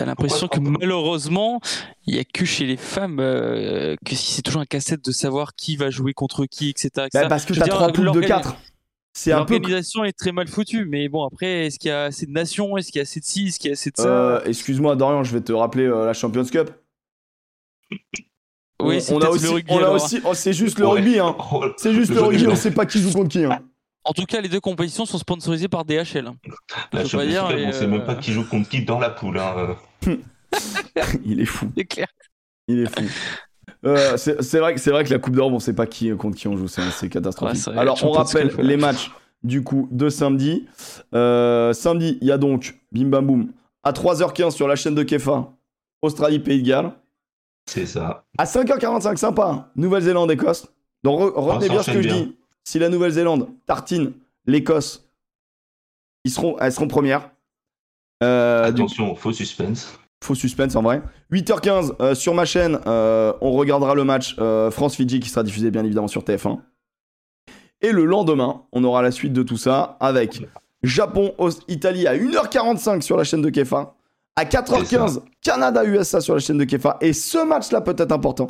[0.00, 1.60] t'as l'impression que malheureusement,
[2.06, 5.12] il y a que chez les femmes euh, que si c'est toujours un casse-tête de
[5.12, 6.88] savoir qui va jouer contre qui, etc.
[7.06, 7.08] etc.
[7.12, 8.56] Bah, parce que t'as 3 poules de 4.
[9.12, 9.54] C'est un peu.
[9.54, 12.78] L'organisation est très mal foutue, mais bon, après, est-ce qu'il y a assez de nations?
[12.78, 13.48] Est-ce qu'il y a assez de ci?
[13.48, 14.06] Est-ce qu'il y a assez de ça?
[14.08, 16.70] Euh, Excuse-moi, Dorian, je vais te rappeler euh, la Champions Cup.
[18.82, 19.72] Oui, on, a aussi, le rugby.
[19.72, 19.94] on a alors.
[19.96, 20.92] aussi, oh, c'est juste le Ouais.
[20.92, 21.36] rugby, hein.
[21.76, 23.44] C'est juste le rugby, on sait pas qui joue contre qui.
[23.44, 23.60] Hein.
[24.04, 26.30] En tout cas, les deux compétitions sont sponsorisées par DHL.
[26.92, 29.10] La je pas dire, on sait euh, même pas qui joue contre qui dans la
[29.10, 29.38] poule.
[29.38, 29.76] Hein.
[31.24, 32.08] Il est fou, C'est clair.
[32.68, 33.04] il est fou.
[33.86, 36.10] Euh, c'est c'est vrai, que- c'est vrai que la Coupe d'Europe, on sait pas qui
[36.16, 37.54] contre qui on joue, c'est c'est catastrophique.
[37.56, 39.10] Ouais, c'est vrai, Alors, on rappelle les matchs
[39.42, 40.66] du coup de samedi.
[41.14, 43.52] Euh, samedi, il y a donc Bim Bam Boum
[43.82, 45.52] à 3h15 sur la chaîne de Kefa,
[46.02, 46.92] Australie Pays de Galles.
[47.66, 48.24] C'est ça.
[48.36, 49.66] À 5h45, sympa, hein.
[49.76, 50.66] Nouvelle-Zélande, Écosse.
[51.04, 52.36] Donc re- retenez ça bien ce que je dis.
[52.70, 54.12] Si la Nouvelle-Zélande tartine
[54.46, 55.10] l'Écosse,
[56.24, 57.32] ils seront, elles seront premières.
[58.22, 59.98] Euh, Attention, faux suspense.
[60.22, 61.02] faux suspense en vrai.
[61.32, 65.84] 8h15 euh, sur ma chaîne, euh, on regardera le match France-Fidji qui sera diffusé bien
[65.84, 66.60] évidemment sur TF1.
[67.80, 70.40] Et le lendemain, on aura la suite de tout ça avec
[70.84, 73.96] Japon-Italie à 1h45 sur la chaîne de Kefa.
[74.36, 76.98] À 4h15, Canada-USA sur la chaîne de Kefa.
[77.00, 78.46] Et ce match-là peut être important.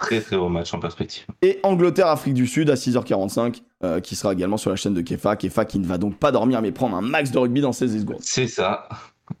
[0.00, 1.24] Très très beau match en perspective.
[1.42, 5.36] Et Angleterre-Afrique du Sud à 6h45, euh, qui sera également sur la chaîne de Kefa.
[5.36, 7.88] Kefa qui ne va donc pas dormir, mais prendre un max de rugby dans ses
[7.88, 8.16] secondes.
[8.20, 8.88] C'est ça.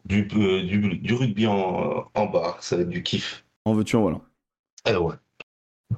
[0.04, 3.44] Du, euh, du, du rugby en, en bas, ça va être du kiff.
[3.64, 4.18] En veux-tu, en voilà.
[4.88, 5.14] Eh ouais.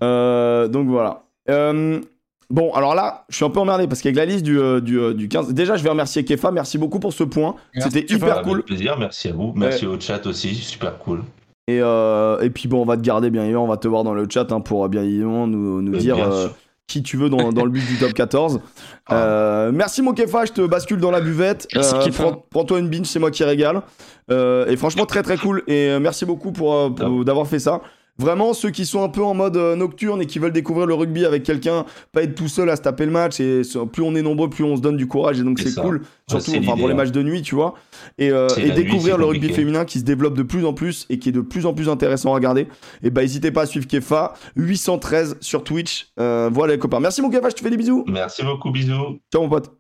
[0.03, 1.25] Euh, donc voilà.
[1.51, 2.01] Euh,
[2.49, 5.29] bon, alors là, je suis un peu emmerdé parce qu'avec la liste du, du, du
[5.29, 5.53] 15.
[5.53, 6.51] Déjà, je vais remercier Kefa.
[6.53, 7.57] Merci beaucoup pour ce point.
[7.79, 8.63] C'était hyper Avec cool.
[8.63, 9.53] plaisir, merci à vous.
[9.57, 11.23] Merci au chat aussi, super cool.
[11.69, 13.65] Et, euh, et puis, bon, on va te garder bien évidemment.
[13.65, 16.17] On va te voir dans le chat hein, pour euh, bien évidemment nous, nous dire
[16.17, 16.49] bien euh,
[16.89, 18.61] qui tu veux dans, dans le but du top 14.
[19.07, 19.15] Ah.
[19.17, 20.45] Euh, merci, mon Kefa.
[20.47, 21.69] Je te bascule dans la buvette.
[21.75, 22.23] Merci, Euh, Kefa.
[22.25, 23.83] prends- Prends-toi une binge, c'est moi qui régale.
[24.31, 25.63] Euh, et franchement, très très cool.
[25.69, 27.81] Et merci beaucoup pour, pour- d'avoir fait ça.
[28.19, 30.95] Vraiment, ceux qui sont un peu en mode euh, nocturne et qui veulent découvrir le
[30.95, 33.41] rugby avec quelqu'un, pas être tout seul à se taper le match.
[33.41, 35.41] Et plus on est nombreux, plus on se donne du courage.
[35.41, 37.75] Et donc C'est cool, surtout enfin, pour les matchs de nuit, tu vois.
[38.19, 41.07] Et, euh, et nuit, découvrir le rugby féminin qui se développe de plus en plus
[41.09, 42.69] et qui est de plus en plus intéressant à regarder.
[43.03, 46.13] Et bah, n'hésitez pas à suivre Kefa, 813 sur Twitch.
[46.21, 47.01] Euh, voilà les copains.
[47.01, 48.05] Merci mon Kefa, je te fais des bisous.
[48.09, 49.21] Merci beaucoup, bisous.
[49.33, 49.71] Ciao mon pote.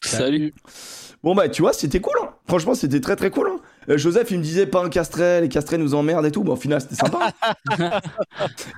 [0.00, 0.54] Salut.
[1.22, 2.30] Bon bah tu vois c'était cool hein.
[2.48, 3.60] Franchement c'était très très cool hein.
[3.88, 6.42] Euh, Joseph il me disait pas un castrel, les castrels nous emmerdent et tout.
[6.44, 7.30] Bon au final c'était sympa.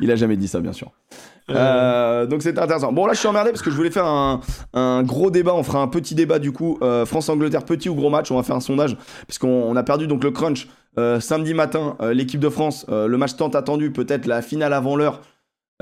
[0.01, 0.91] il a jamais dit ça bien sûr.
[1.51, 2.93] Euh, donc c'était intéressant.
[2.93, 4.41] Bon là je suis emmerdé parce que je voulais faire un,
[4.73, 5.55] un gros débat.
[5.55, 6.79] On fera un petit débat du coup.
[6.83, 8.31] Euh, France-Angleterre petit ou gros match.
[8.31, 10.69] On va faire un sondage parce qu'on on a perdu donc le crunch
[10.99, 11.97] euh, samedi matin.
[12.01, 15.21] euh, L'équipe de France, euh, le match tant attendu, peut-être la finale avant l'heure.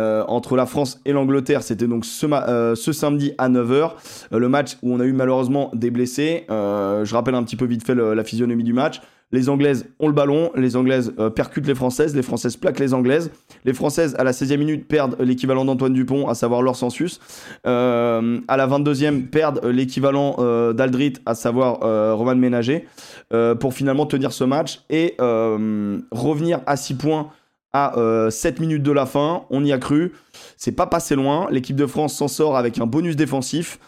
[0.01, 3.91] euh, entre la France et l'Angleterre, c'était donc ce, euh, samedi à 9h.
[4.33, 6.45] Euh, le match où on a eu malheureusement des blessés.
[6.51, 9.01] Euh, je rappelle un petit peu vite fait le- la physionomie du match.
[9.33, 12.93] Les Anglaises ont le ballon, les Anglaises euh, percutent les Françaises, les Françaises plaquent les
[12.95, 13.31] Anglaises.
[13.65, 17.19] Les Françaises, à la 16e minute, perdent l'équivalent d'Antoine Dupont, à savoir leur census.
[17.67, 22.87] Euh, à la 22e, perdent euh, l'équivalent euh, d'Aldrit, à savoir euh, Roman Ménager,
[23.33, 27.31] euh, pour finalement tenir ce match et euh, revenir à 6 points
[27.73, 29.45] à euh, 7 minutes de la fin.
[29.51, 30.13] On y a cru.
[30.57, 31.49] C'est pas passé loin.
[31.51, 33.79] L'équipe de France s'en sort avec un bonus défensif.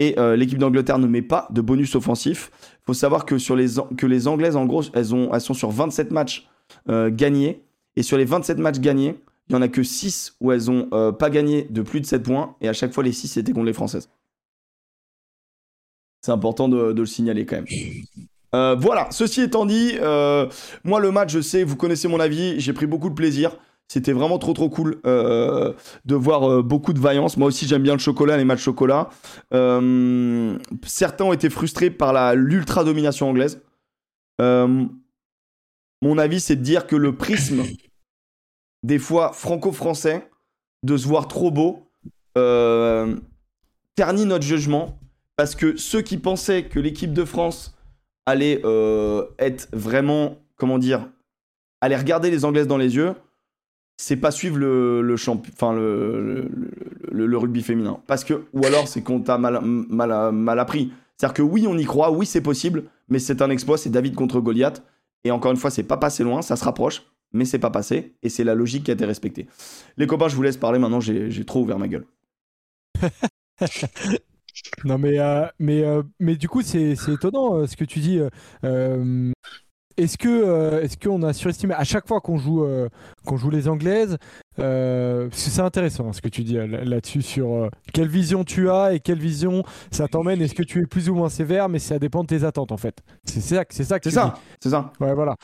[0.00, 2.50] Et euh, l'équipe d'Angleterre ne met pas de bonus offensif.
[2.62, 6.48] Il faut savoir que, les, que Anglaises, en gros, elles, ont, sont sur 27 matchs
[6.88, 7.62] euh, gagnés.
[7.96, 10.88] Et sur les 27 matchs gagnés, il n'y en a que 6 où elles ont
[10.92, 12.56] euh, pas gagné de plus de 7 points.
[12.62, 14.08] Et à chaque fois, les 6 c'était contre les Françaises.
[16.22, 18.78] C'est important de, le signaler quand même.
[18.78, 19.94] Voilà, ceci étant dit,
[20.84, 23.56] moi le match, je sais, vous connaissez mon avis, j'ai pris beaucoup de plaisir.
[23.90, 25.72] C'était vraiment trop trop cool euh,
[26.04, 27.36] de voir euh, beaucoup de vaillance.
[27.36, 29.10] Moi aussi j'aime bien le chocolat, les matchs chocolat.
[29.52, 30.56] Euh,
[30.86, 33.60] certains ont été frustrés par l'ultra domination anglaise.
[34.38, 37.64] Mon avis c'est de dire que le prisme
[38.84, 40.30] des fois franco-français
[40.84, 41.90] de se voir trop beau
[43.96, 45.00] ternit notre jugement
[45.36, 47.76] parce que ceux qui pensaient que l'équipe de France
[48.24, 48.62] allait
[49.40, 51.08] être vraiment, comment dire,
[51.80, 53.16] aller regarder les Anglaises dans les yeux,
[54.00, 56.48] c'est pas suivre le, le, enfin le,
[57.12, 58.00] le, rugby féminin.
[58.06, 60.90] Parce que, ou alors c'est qu'on t'a mal, mal, mal appris.
[61.18, 64.14] C'est-à-dire que oui, on y croit, oui, c'est possible, mais c'est un exploit, c'est David
[64.14, 64.82] contre Goliath.
[65.24, 67.02] Et encore une fois, c'est pas passé loin, ça se rapproche,
[67.34, 69.46] mais c'est pas passé, et c'est la logique qui a été respectée.
[69.98, 72.06] Les copains, je vous laisse parler maintenant, j'ai trop ouvert ma gueule.
[74.84, 78.00] Non mais euh, mais euh, mais du coup c'est c'est étonnant euh, ce que tu
[78.00, 78.20] dis.
[80.02, 82.88] Est-ce que euh, est-ce qu'on a surestimé à chaque fois qu'on joue euh,
[83.26, 84.16] qu'on joue les anglaises
[84.58, 88.92] euh, c'est intéressant hein, ce que tu dis là- là-dessus sur quelle vision tu as
[88.92, 90.42] et quelle vision ça t'emmène.
[90.42, 92.76] Est-ce que tu es plus ou moins sévère mais ça dépend de tes attentes en
[92.76, 92.98] fait.
[93.24, 94.92] C'est ça que c'est ça C'est ça, c'est ça.
[95.00, 95.36] Ouais, voilà.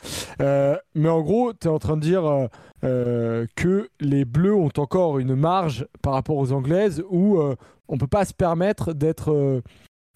[0.93, 2.47] Mais en gros, tu es en train de dire
[2.81, 7.39] que les Bleus ont encore une marge par rapport aux Anglaises où
[7.87, 9.61] on peut pas se permettre d'être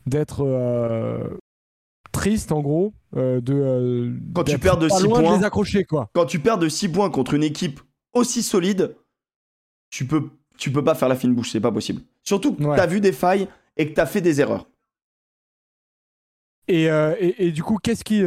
[0.06, 0.44] d'être
[2.12, 2.94] triste, en gros.
[3.16, 5.34] euh, de, euh, Quand tu perds de pas six loin points.
[5.34, 6.10] de les accrocher, quoi.
[6.14, 7.80] quand tu perds de 6 points contre une équipe
[8.14, 8.96] aussi solide,
[9.90, 12.02] tu peux, tu peux pas faire la fine bouche, c'est pas possible.
[12.24, 12.76] Surtout que Ouais.
[12.78, 13.48] t'as vu des failles
[13.78, 14.68] et que t'as fait des erreurs.
[16.68, 18.24] Et, euh, et, et du coup, qu'est-ce qui,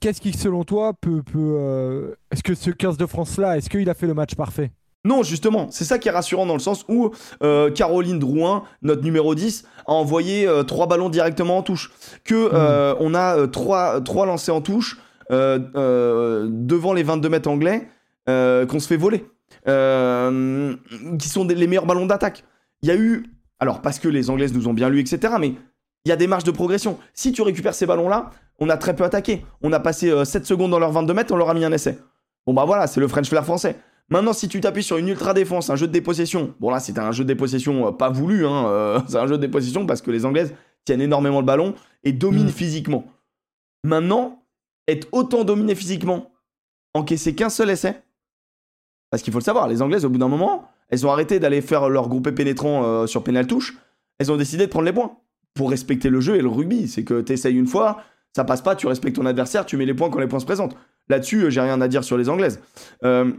[0.00, 1.22] qu'est-ce qui, selon toi, peut.
[1.22, 4.70] peut Est-ce que ce 15 de France-là, est-ce qu'il a fait le match parfait?
[5.04, 7.10] Non, justement, c'est ça qui est rassurant dans le sens où
[7.42, 11.92] euh, Caroline Drouin, notre numéro 10, a envoyé euh, trois ballons directement en touche.
[12.24, 14.98] Que euh, on a trois, trois lancés en touche
[15.30, 17.88] devant les 22 mètres anglais
[18.26, 19.24] qu'on se fait voler.
[21.18, 22.44] Qui sont des- les meilleurs ballons d'attaque.
[22.82, 23.24] Il y a eu.
[23.60, 25.34] Alors, parce que les Anglaises nous ont bien lu, etc.
[25.40, 25.48] Mais
[26.04, 26.98] il y a des marges de progression.
[27.14, 28.30] Si tu récupères ces ballons-là,
[28.60, 29.44] on a très peu attaqué.
[29.62, 31.72] On a passé euh, 7 secondes dans leurs 22 mètres, on leur a mis un
[31.72, 31.98] essai.
[32.46, 33.76] Bon, bah voilà, c'est le French flair français.
[34.10, 37.00] Maintenant, si tu t'appuies sur une ultra défense, un jeu de dépossession, bon là c'était
[37.00, 40.00] un jeu de dépossession euh, pas voulu, hein, euh, c'est un jeu de dépossession parce
[40.00, 40.54] que les Anglaises
[40.84, 41.74] tiennent énormément le ballon
[42.04, 42.52] et dominent Mm.
[42.52, 43.04] physiquement.
[43.84, 44.42] Maintenant,
[44.86, 46.32] être autant dominé physiquement,
[46.94, 48.02] encaisser qu'un seul essai,
[49.10, 51.60] parce qu'il faut le savoir, les Anglaises au bout d'un moment, elles ont arrêté d'aller
[51.60, 53.76] faire leur groupé pénétrant euh, sur pénal touche,
[54.18, 55.16] elles ont décidé de prendre les points
[55.54, 56.88] pour respecter le jeu et le rugby.
[56.88, 58.02] C'est que tu essayes une fois,
[58.34, 60.46] ça passe pas, tu respectes ton adversaire, tu mets les points quand les points se
[60.46, 60.76] présentent.
[61.08, 62.60] Là-dessus, j'ai rien à dire sur les Anglaises.
[63.04, 63.32] Euh,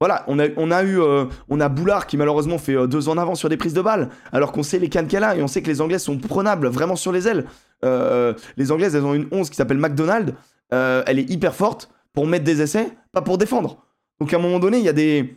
[0.00, 3.10] voilà, on a, on a eu, euh, on a Boulard qui malheureusement fait euh, deux
[3.10, 5.42] en avant sur des prises de balles, alors qu'on sait les cannes qu'elle a et
[5.42, 7.44] on sait que les Anglaises sont prenables vraiment sur les ailes.
[7.84, 10.34] Euh, les Anglaises, elles ont une 11 qui s'appelle McDonald,
[10.70, 13.84] elle est hyper forte pour mettre des essais, pas pour défendre.
[14.20, 15.36] Donc à un moment donné, il y a des,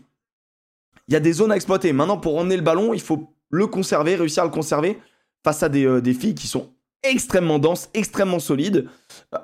[1.08, 1.92] il y a des zones à exploiter.
[1.92, 5.00] Maintenant, pour emmener le ballon, il faut le conserver, réussir à le conserver
[5.44, 6.70] face à des, des filles qui sont
[7.02, 8.88] extrêmement denses, extrêmement solides.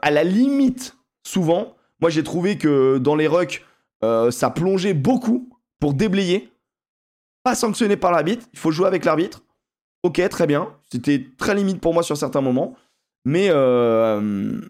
[0.01, 3.65] À la limite, souvent, moi j'ai trouvé que dans les rucks,
[4.03, 5.49] euh, ça plongeait beaucoup
[5.79, 6.51] pour déblayer,
[7.43, 9.41] pas sanctionné par l'arbitre, il faut jouer avec l'arbitre.
[10.03, 10.73] Ok, très bien.
[10.91, 12.75] C'était très limite pour moi sur certains moments.
[13.25, 14.61] Mais, euh,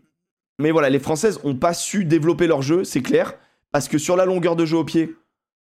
[0.59, 3.33] mais voilà, les Françaises ont pas su développer leur jeu, c'est clair.
[3.71, 5.15] Parce que sur la longueur de jeu au pied,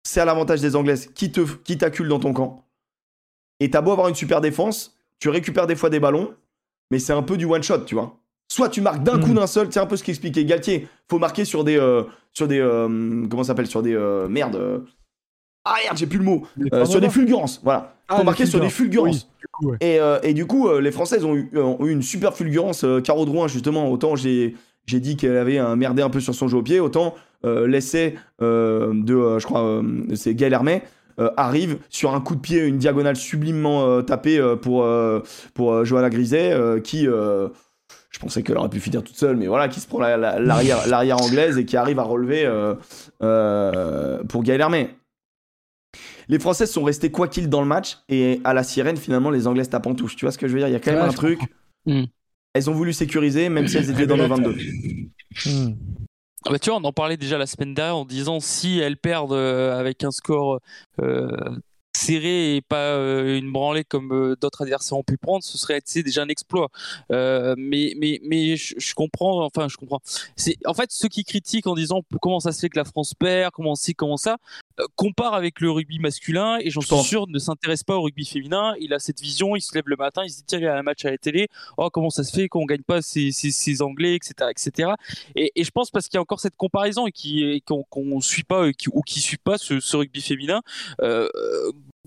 [0.04, 2.64] c'est à l'avantage des Anglaises qui te qui t'acculent dans ton camp.
[3.60, 6.34] Et t'as beau avoir une super défense, tu récupères des fois des ballons,
[6.90, 8.18] mais c'est un peu du one shot, tu vois.
[8.48, 9.24] Soit tu marques d'un Mm.
[9.24, 10.88] coup d'un seul, c'est un peu ce qu'expliquait Galtier.
[11.10, 14.56] Faut marquer sur des euh, sur des euh, comment ça s'appelle sur des euh, merde.
[14.56, 14.78] euh,
[15.64, 16.42] ah merde, j'ai plus le mot.
[16.72, 17.94] Euh, sur des fulgurances, voilà.
[18.08, 19.28] Ah, Faut les marquer sur des fulgurances.
[19.30, 19.76] Oui, du coup, ouais.
[19.80, 22.84] Et, euh, et du coup, euh, les Françaises ont eu, ont eu une super fulgurance.
[23.04, 24.56] Caro Drouin, justement, autant j'ai
[24.86, 27.14] j'ai dit qu'elle avait un merdé un peu sur son jeu au pied, autant
[27.44, 29.80] l'essai de, je crois,
[30.14, 30.82] c'est Gaël Hermet,
[31.20, 34.84] euh, arrive sur un coup de pied, une diagonale sublimement tapée pour,
[35.54, 37.06] pour Johanna Griset, qui,
[38.12, 40.38] je pensais qu'elle aurait pu finir toute seule, mais voilà, qui se prend la- la-
[40.38, 42.74] l'arrière anglaise et qui arrive à relever euh,
[43.22, 44.94] euh, pour Gaël Hermet.
[46.28, 49.46] Les Françaises sont restées quoi qu'il dans le match et à la sirène finalement les
[49.46, 50.14] Anglaises tapent en touche.
[50.16, 50.68] Tu vois ce que je veux dire?
[50.68, 51.40] Il y a quand même Ouais, un truc.
[51.86, 52.04] Mm.
[52.54, 54.56] Elles ont voulu sécuriser même si elles étaient dans le 22.
[55.46, 55.72] Hmm.
[56.44, 58.96] Ah bah, tu vois, on en parlait déjà la semaine dernière en disant si elles
[58.96, 60.60] perdent euh, avec un score
[61.00, 61.28] euh,
[61.96, 65.80] serré et pas euh, une branlée comme euh, d'autres adversaires ont pu prendre, ce serait
[65.94, 66.68] déjà un exploit.
[67.10, 70.00] Euh, mais mais mais je, je comprends, enfin je comprends.
[70.36, 73.14] C'est en fait ceux qui critiquent en disant comment ça se fait que la France
[73.14, 74.38] perd, comment ci, comment ça,
[74.96, 77.06] comparent avec le rugby masculin et j'en Je suis pense.
[77.06, 78.74] sûr ne s'intéresse pas au rugby féminin.
[78.80, 80.68] Il a cette vision, il se lève le matin, il se dit tiens il y
[80.68, 83.32] a un match à la télé, oh comment ça se fait qu'on gagne pas ces,
[83.32, 84.90] ces, ces Anglais, etc., etc.
[85.36, 88.20] Et, et je pense parce qu'il y a encore cette comparaison et qui qu'on qu'on
[88.20, 90.62] suit pas ou qui suit pas ce, ce rugby féminin.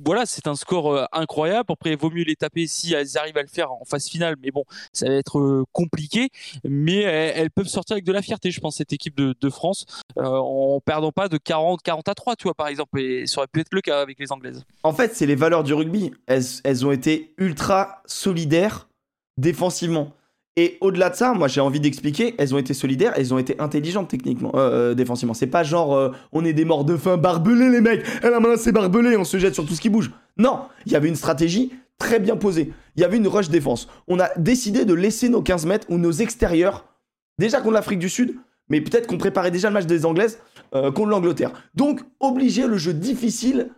[0.04, 1.72] Voilà, c'est un score euh, incroyable.
[1.72, 4.36] Après, il vaut mieux les taper si elles arrivent à le faire en phase finale.
[4.44, 6.30] Mais bon, ça va être euh, compliqué.
[6.68, 9.86] Mais elles, peuvent sortir avec de la fierté, je pense, cette équipe de, France,
[10.18, 13.00] euh, en perdant pas de 40, 40 à 3, tu vois, par exemple.
[13.00, 14.66] Et ça aurait pu être le cas avec les Anglaises.
[14.84, 16.12] En fait, c'est les valeurs du rugby.
[16.28, 18.90] Elles ont été ultra solidaires
[19.38, 20.12] défensivement.
[20.58, 23.60] Et au-delà de ça, moi j'ai envie d'expliquer, elles ont été solidaires, elles ont été
[23.60, 25.34] intelligentes techniquement, euh, euh, défensivement.
[25.34, 28.40] C'est pas genre euh, on est des morts de faim, barbelés les mecs, et la
[28.40, 30.12] main c'est barbelé, on se jette sur tout ce qui bouge.
[30.38, 32.72] Non, il y avait une stratégie très bien posée.
[32.96, 33.90] Il y avait une rush défense.
[34.08, 36.86] On a décidé de laisser nos 15 mètres ou nos extérieurs,
[37.38, 38.36] déjà contre l'Afrique du Sud,
[38.70, 40.40] mais peut-être qu'on préparait déjà le match des Anglaises
[40.72, 41.52] contre l'Angleterre.
[41.76, 43.70] Donc obliger le jeu difficile,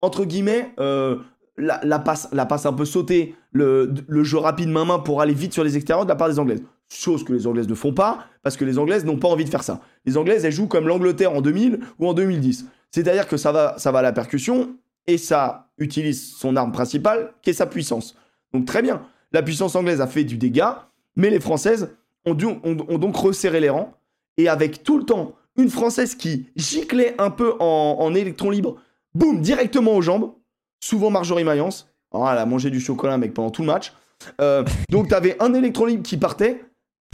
[0.00, 5.52] entre guillemets, passe, la passe un peu sautée, le, jeu rapide main-main pour aller vite
[5.52, 6.62] sur les extérieurs de la part des Anglaises.
[6.88, 9.50] Chose que les Anglaises ne font pas, parce que les Anglaises n'ont pas envie de
[9.50, 9.80] faire ça.
[10.04, 12.66] Les Anglaises, elles jouent comme l'Angleterre en 2000 ou en 2010.
[12.90, 14.76] C'est-à-dire que ça va, ça va à la percussion,
[15.06, 18.16] et ça utilise son arme principale, qui est sa puissance.
[18.52, 19.02] Donc très bien,
[19.32, 21.90] la puissance anglaise a fait du dégât, mais les Françaises
[22.24, 23.94] ont donc resserré les rangs,
[24.36, 28.76] et avec tout le temps une Française qui giclait un peu en, en électron libre,
[29.14, 30.32] boum, directement aux jambes,
[30.80, 31.88] souvent Marjorie Mayence.
[32.18, 33.92] Oh, elle a mangé du chocolat, mec, pendant tout le match.
[34.40, 36.64] Euh, donc, t'avais un électron libre qui partait,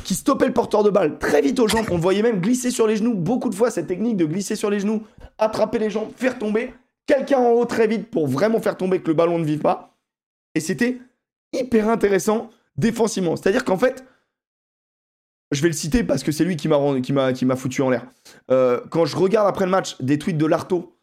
[0.05, 1.87] qui stoppait le porteur de balle très vite aux jambes.
[1.91, 3.15] On voyait même glisser sur les genoux.
[3.15, 5.03] Beaucoup de fois, cette technique de glisser sur les genoux,
[5.39, 6.73] attraper les jambes, faire tomber
[7.07, 9.97] quelqu'un en haut très vite pour vraiment faire tomber que le ballon ne vive pas.
[10.55, 10.99] Et c'était
[11.53, 13.37] hyper intéressant défensivement.
[13.37, 14.05] C'est-à-dire qu'en fait,
[15.51, 18.07] je vais le citer parce que c'est lui qui m'a foutu en l'air.
[18.51, 20.97] Euh, quand je regarde après le match des tweets de Lartaud,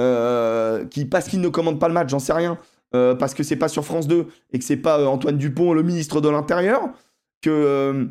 [0.00, 2.58] euh, qui parce qu'il ne commande pas le match, j'en sais rien,
[2.94, 5.72] euh, parce que c'est pas sur France 2 et que c'est pas euh, Antoine Dupont,
[5.72, 6.90] le ministre de l'Intérieur,
[7.40, 8.04] que euh,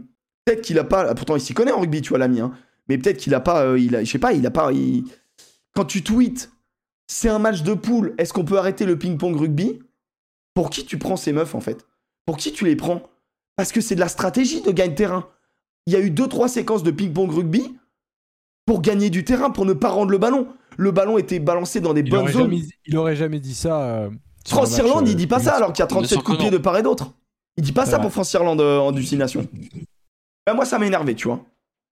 [0.45, 2.51] peut-être qu'il a pas, pourtant il s'y connaît en rugby, tu vois l'ami, hein,
[2.87, 5.03] mais peut-être qu'il a pas, il a, je sais pas, il a pas, il-
[5.73, 6.51] quand tu tweets,
[7.07, 9.79] c'est un match de poule, est-ce qu'on peut arrêter le ping-pong rugby?
[10.53, 11.85] Pour qui tu prends ces meufs en fait?
[12.25, 13.03] Pour qui tu les prends?
[13.55, 15.27] Parce que c'est de la stratégie de gagne terrain.
[15.85, 17.77] Il y a eu deux trois séquences de ping-pong rugby
[18.65, 20.47] pour gagner du terrain, pour ne pas rendre le ballon.
[20.77, 22.43] Le ballon était balancé dans des Il bonnes zones.
[22.43, 24.09] jamais, il aurait jamais dit ça.
[24.47, 26.25] Euh, France-Irlande, euh, il dit pas ça alors qu'il y a Bien 37 sûr que
[26.25, 27.13] coups de pied de part et d'autre.
[27.57, 29.45] Il dit pas ça pour France-Irlande euh, en destination.
[30.47, 31.43] Ben, moi, ça m'a énervé, tu vois.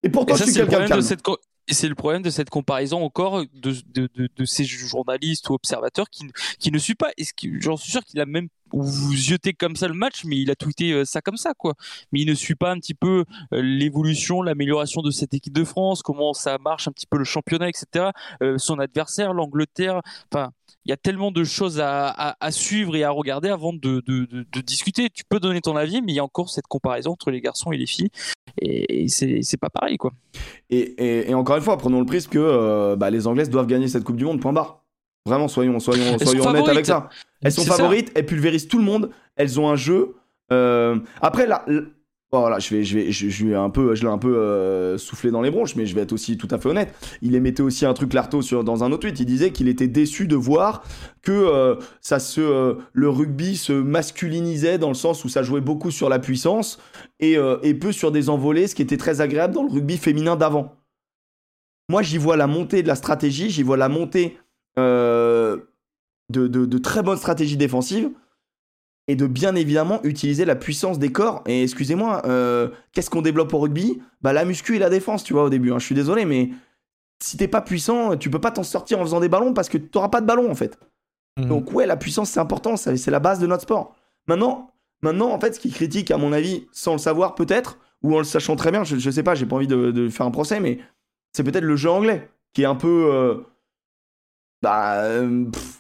[0.04, 1.08] Et pourtant, Et je ça, suis c'est le quelqu'un de problème de calme.
[1.08, 4.64] cette co- et c'est le problème de cette comparaison encore de, de, de, de ces
[4.66, 6.26] journalistes ou observateurs qui,
[6.58, 7.12] qui ne suivent pas.
[7.18, 10.24] Et ce qui- j'en suis sûr qu'il a même vous jetez comme ça le match,
[10.26, 11.74] mais il a tweeté euh, ça comme ça, quoi.
[12.12, 15.64] Mais il ne suit pas un petit peu euh, l'évolution, l'amélioration de cette équipe de
[15.64, 18.10] France, comment ça marche un petit peu le championnat, etc.
[18.42, 20.02] Euh, son adversaire, l'Angleterre.
[20.32, 20.52] Enfin,
[20.86, 24.02] il y a tellement de choses à, à, à suivre et à regarder avant de,
[24.06, 25.10] de, de, de discuter.
[25.10, 27.72] Tu peux donner ton avis, mais il y a encore cette comparaison entre les garçons
[27.72, 28.10] et les filles,
[28.62, 30.12] et, et c'est pas pareil, quoi.
[30.70, 33.68] Et, et- et encore une fois, prenons le prisme que euh, bah, les Anglaises doivent
[33.68, 34.84] gagner cette Coupe du Monde, point barre.
[35.26, 37.10] Vraiment, soyons, soyons, soyons honnêtes avec ça.
[37.42, 37.76] Elles sont ça.
[37.76, 40.16] favorites, elles pulvérisent tout le monde, elles ont un jeu.
[40.52, 41.66] euh, Après, la,
[42.32, 45.00] Voilà, je vais, je vais, je, je ai un peu, je l'ai un peu euh,
[45.00, 46.94] soufflé dans les bronches, mais je vais être aussi tout à fait honnête.
[47.24, 49.20] Il émettait aussi un truc Larto sur dans un autre tweet.
[49.20, 50.84] Il disait qu'il était déçu de voir
[51.24, 55.62] que euh, ça se, euh, le rugby se masculinisait dans le sens où ça jouait
[55.62, 56.80] beaucoup sur la puissance
[57.20, 60.36] et, et peu sur des envolées, ce qui était très agréable dans le rugby féminin
[60.36, 60.76] d'avant.
[61.90, 64.38] Moi, j'y vois la montée de la stratégie, j'y vois la montée
[66.30, 68.10] de, de, de très bonnes stratégies défensives
[69.08, 71.44] et de bien évidemment utiliser la puissance des corps.
[71.48, 74.02] Et excusez-moi, euh, qu'est-ce qu'on développe au rugby?
[74.22, 75.72] Bah la muscu et la défense, tu vois, au début.
[75.72, 75.80] hein.
[75.80, 76.50] Je suis désolé, mais
[77.22, 79.78] si t'es pas puissant, tu peux pas t'en sortir en faisant des ballons parce que
[79.78, 80.80] t'auras pas de ballon en fait.
[81.38, 81.48] Mhm.
[81.48, 83.96] Donc ouais, la puissance c'est important, c'est la base de notre sport.
[84.28, 88.16] Maintenant, maintenant en fait, ce qui critique à mon avis, sans le savoir peut-être, ou
[88.16, 90.26] en le sachant très bien, je, je sais pas, j'ai pas envie de, de faire
[90.26, 90.80] un procès, mais
[91.34, 93.36] c'est peut-être le jeu anglais qui est un peu, euh,
[94.62, 95.79] bah, euh, pff,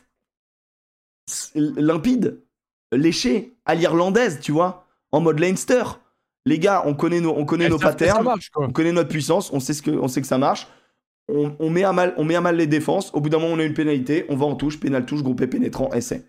[1.56, 2.41] limpide,
[2.91, 5.84] léché, à l'irlandaise, tu vois, en mode Leinster.
[6.45, 8.23] Les gars, on connaît nos, on connaît nos patterns.
[8.23, 8.49] marche.
[8.56, 10.68] On connaît notre puissance, on sait, ce que, on sait que ça marche.
[11.27, 13.14] On, on met à mal, on met à mal les défenses.
[13.14, 14.26] Au bout d'un moment, on a une pénalité.
[14.30, 16.26] On va en touche, pénal touche, groupé pénétrant, essai.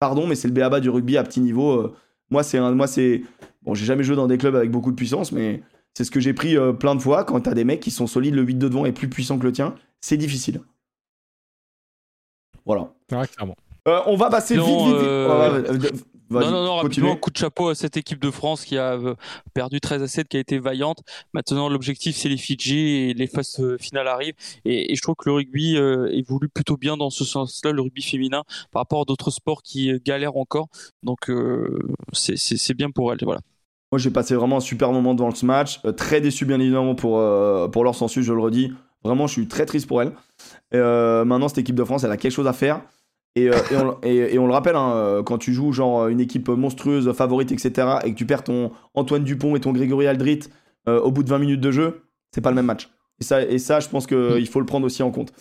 [0.00, 1.80] Pardon, mais c'est le béaba du rugby à petit niveau.
[1.80, 1.94] euh,
[2.28, 3.22] moi, c'est un, moi, c'est
[3.62, 3.74] bon.
[3.74, 5.62] J'ai jamais joué dans des clubs avec beaucoup de puissance, mais
[5.94, 8.06] c'est ce que j'ai pris euh, plein de fois quand t'as des mecs qui sont
[8.06, 8.34] solides.
[8.34, 9.74] Le 8 de devant est plus puissant que le tien.
[10.02, 10.60] C'est difficile.
[12.66, 12.92] Voilà.
[13.12, 13.56] Ouais, clairement.
[13.86, 15.04] Euh, on va passer Non, vite, vite, vite.
[15.08, 15.78] euh,
[16.28, 18.94] Ouais, non, non, non, rapidement, coup de chapeau à cette équipe de France qui a
[18.94, 19.14] euh,
[19.54, 20.98] perdu 13 à 7, qui a été vaillante.
[21.32, 22.80] Maintenant, l'objectif, c'est les Fidji
[23.10, 24.34] et les phases finales arrivent.
[24.64, 27.80] Et, et je trouve que le rugby euh, évolue plutôt bien dans ce sens-là, le
[27.80, 28.42] rugby féminin,
[28.72, 30.66] par rapport à d'autres sports qui galèrent encore.
[31.04, 31.30] Donc,
[32.12, 33.18] c'est- bien pour elle.
[33.22, 33.40] Voilà.
[33.92, 35.80] Moi, j'ai passé vraiment un super moment devant ce match.
[35.96, 37.22] Très déçu, bien évidemment, pour,
[37.70, 38.72] pour leur sensu, je le redis.
[39.04, 40.10] Vraiment, je suis très triste pour elle.
[40.74, 42.80] Euh, maintenant, cette équipe de France, elle a quelque chose à faire.
[43.36, 43.54] Et, euh,
[44.02, 47.98] et, on, le rappelle, hein, euh, quand tu joues genre une équipe monstrueuse, favorite, etc.,
[48.02, 50.40] et que tu perds ton Antoine Dupont et ton Grégory Aldrit
[50.88, 52.00] euh, au bout de 20 minutes de jeu,
[52.34, 52.88] c'est pas le même match.
[53.20, 55.32] Et ça, et ça je pense qu'il faut le prendre aussi en compte.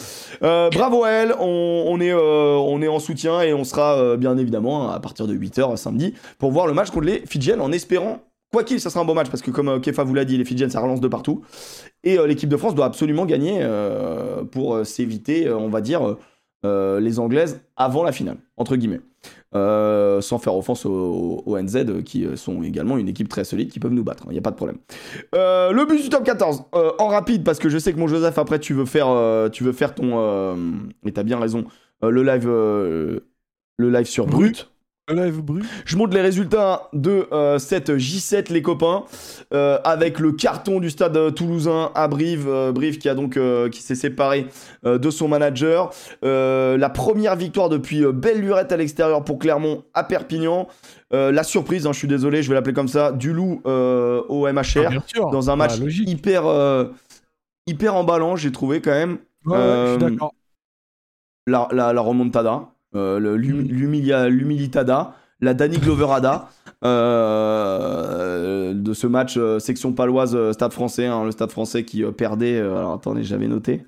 [0.42, 5.00] Bravo à elle, on, est, on est en soutien et on sera bien évidemment à
[5.02, 8.20] partir de 8h samedi pour voir le match contre les Fidjiennes en espérant
[8.54, 10.46] Quoi qu'il, ça sera un beau match parce que, comme Kefa vous l'a dit, les
[10.46, 11.42] Fidjiennes, ça relance de partout.
[12.06, 13.68] Et l'équipe de France doit absolument gagner
[14.52, 16.16] pour s'éviter, on va dire,
[16.66, 19.02] euh, les Anglaises avant la finale, entre guillemets.
[19.56, 23.80] Euh, sans faire offense aux, NZ qui euh, sont également une équipe très solide qui
[23.80, 24.78] peuvent nous battre, il n'y a pas de problème.
[25.32, 28.38] Le but du top 14, euh, en rapide parce que je sais que mon Joseph,
[28.38, 29.08] après tu veux faire,
[29.52, 30.58] tu veux faire ton.
[31.06, 31.66] et t'as bien raison,
[32.02, 32.48] le live.
[32.48, 33.22] le
[33.78, 34.70] live sur Brut.
[35.08, 35.42] Live.
[35.86, 39.04] Je montre les résultats de euh, cette J7, les copains,
[39.54, 43.38] euh, avec le carton du stade euh, toulousain à Brive, Brive qui a donc
[43.72, 44.48] qui s'est séparé
[44.84, 45.92] de son manager.
[46.24, 50.68] La première victoire depuis belle lurette à l'extérieur pour Clermont à Perpignan.
[51.12, 54.90] La surprise, hein, je suis désolé, je vais l'appeler comme ça, du loup au MHR
[54.90, 56.10] Ah, dans un Bah, match logique.
[56.10, 56.44] hyper
[57.68, 60.34] hyper emballant, j'ai trouvé quand même Ouais, ouais, je suis d'accord.
[61.46, 64.28] la, la, la remontada, euh, Mm.
[64.30, 66.50] l'humilitada, la Danny Gloverada
[67.36, 72.60] euh, de ce match euh, section paloise Stade français, hein, le Stade français qui perdait,
[72.60, 73.86] alors attendez, j'avais noté,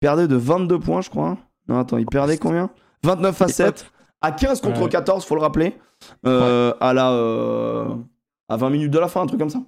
[0.00, 1.28] perdait de 22 points je crois.
[1.28, 1.38] hein.
[1.68, 2.70] Non attends, il perdait combien?
[3.04, 3.86] 29 à 7,
[4.20, 4.88] à 15 contre Ouais.
[4.88, 5.76] 14, faut le rappeler,
[6.26, 7.08] euh, à la
[8.48, 9.62] à 20 minutes de la fin, un truc comme ça.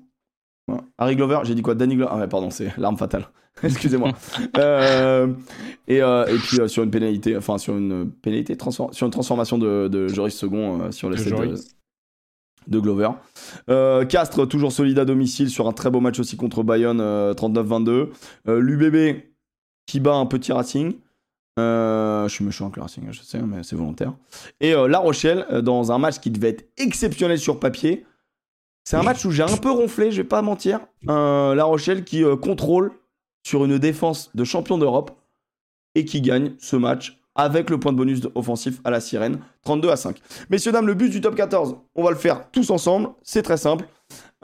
[0.99, 2.11] Harry Glover, j'ai dit quoi Danny Glover?
[2.13, 3.29] Ah ouais, pardon, c'est l'arme fatale.
[3.63, 4.13] Excusez-moi.
[4.59, 5.33] Euh,
[5.87, 9.59] et, euh, et puis euh, sur une pénalité, enfin sur une pénalité, sur une transformation
[9.59, 11.55] de, de Joris Second sur l'essai de,
[12.67, 13.11] de Glover.
[14.09, 18.09] Castres, toujours solide à domicile sur un très beau match aussi contre Bayonne, euh, 39-22.
[18.49, 19.23] Euh, L'UBB
[19.87, 20.95] qui bat un petit Racing.
[21.57, 24.15] Je suis méchant avec le Racing, je sais, mais c'est volontaire.
[24.61, 28.05] Et La Rochelle, dans un match qui devait être exceptionnel sur papier.
[28.85, 30.81] C'est un match où j'ai un peu ronflé, je vais pas mentir.
[31.07, 32.93] La Rochelle qui euh, contrôle
[33.43, 35.11] sur une défense de champion d'Europe
[35.95, 39.89] et qui gagne ce match avec le point de bonus offensif à la sirène, 32
[39.89, 40.21] à 5.
[40.51, 43.57] Messieurs, dames, le but du top 14, on va le faire tous ensemble, c'est très
[43.57, 43.87] simple.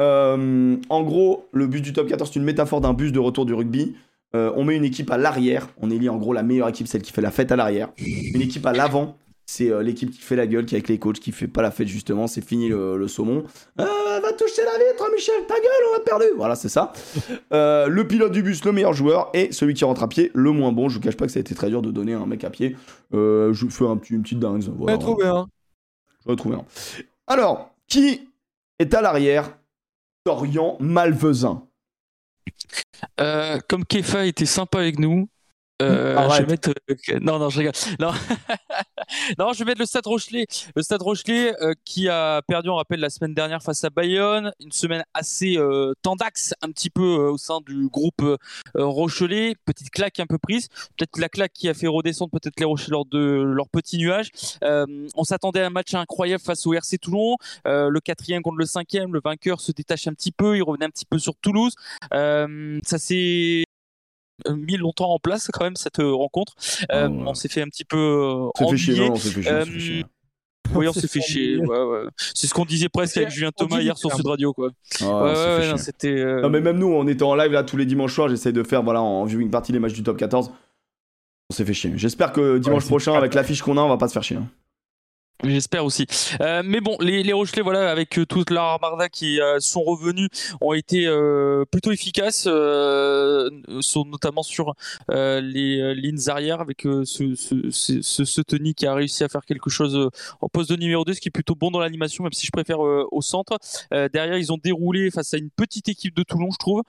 [0.00, 3.46] Euh, en gros, le but du top 14, c'est une métaphore d'un bus de retour
[3.46, 3.94] du rugby.
[4.34, 7.02] Euh, on met une équipe à l'arrière, on élit en gros la meilleure équipe, celle
[7.02, 7.90] qui fait la fête à l'arrière.
[7.98, 9.16] Une équipe à l'avant,
[9.50, 11.60] c'est euh, l'équipe qui fait la gueule, qui est avec les coachs, qui fait pas
[11.60, 13.42] la fête justement, c'est fini le, le saumon.
[13.78, 16.24] Ah, va toucher la vitre, Michel, ta gueule, on a perdu.
[16.36, 16.92] Voilà, c'est ça.
[17.52, 20.52] Euh, le pilote du bus, le meilleur joueur, et celui qui rentre à pied, le
[20.52, 20.88] moins bon.
[20.88, 22.50] Je vous cache pas que ça a été très dur de donner un mec à
[22.50, 22.76] pied.
[23.12, 24.62] Euh, je fais un petit, une petite dingue.
[24.76, 24.94] Voilà.
[24.94, 25.48] J'ai trouvé un.
[26.24, 26.64] Je vais trouver un.
[27.26, 28.28] Alors, qui
[28.78, 29.56] est à l'arrière
[30.24, 31.64] Dorian Malvezin.
[33.20, 35.28] Euh, comme Kefa était sympa avec nous,
[35.82, 36.70] euh, je vais mettre.
[36.90, 37.72] euh, non, non, je rigole.
[37.98, 38.12] Non.
[39.38, 40.46] non, je vais mettre le Stade Rochelet.
[40.74, 44.52] Le Stade Rochelet euh, qui a perdu, on rappelle, la semaine dernière face à Bayonne.
[44.60, 48.36] Une semaine assez euh, tendax, un petit peu euh, au sein du groupe euh,
[48.74, 49.54] Rochelet.
[49.64, 50.68] Petite claque un peu prise.
[50.96, 54.30] Peut-être la claque qui a fait redescendre peut-être les Rochers lors de leur petit nuage.
[54.64, 57.36] Euh, on s'attendait à un match incroyable face au RC Toulon.
[57.66, 59.12] Euh, le quatrième contre le cinquième.
[59.12, 60.56] Le vainqueur se détache un petit peu.
[60.56, 61.74] Il revenait un petit peu sur Toulouse.
[62.10, 63.64] Ça s'est
[64.48, 66.54] mis longtemps en place quand même cette euh, rencontre.
[66.92, 67.22] Euh, Ah ouais.
[67.26, 70.00] On s'est fait un petit peu euh, On s'est fait chier, ennuyer.
[70.00, 70.02] Euh.
[70.74, 71.56] Oui, on s'est fait chier.
[71.58, 72.02] ouais, ouais.
[72.34, 74.12] C'est ce qu'on disait presque avec Julien Thomas hier sur.
[74.14, 74.52] Sud Radio.
[74.52, 74.70] Quoi.
[75.00, 76.08] Ah, ouais, non, c'était.
[76.08, 78.52] euh, Non, mais même nous, on était en live là tous les dimanches soirs, j'essaye
[78.52, 80.52] de faire voilà en viewing party les matchs du top 14.
[81.50, 81.92] On s'est fait chier.
[81.96, 84.36] J'espère que dimanche prochain, avec l'affiche qu'on a, on va pas se faire chier.
[84.36, 84.46] hein.
[85.42, 86.06] J'espère aussi.
[86.42, 89.82] Euh, mais bon, les, les Rochelais, voilà, avec euh, toute la Armada qui euh, sont
[89.82, 90.28] revenus,
[90.60, 93.48] ont été euh, plutôt efficaces, euh,
[93.80, 94.74] sont notamment sur
[95.08, 97.04] les lignes arrière, avec ce,
[97.34, 100.10] ce, ce, ce, Tony qui a réussi à faire quelque chose
[100.40, 102.52] en poste de numéro 2, ce qui est plutôt bon dans l'animation, même si je
[102.52, 103.58] préfère au centre.
[103.90, 106.82] Derrière, ils ont déroulé face à une petite équipe de Toulon, je trouve.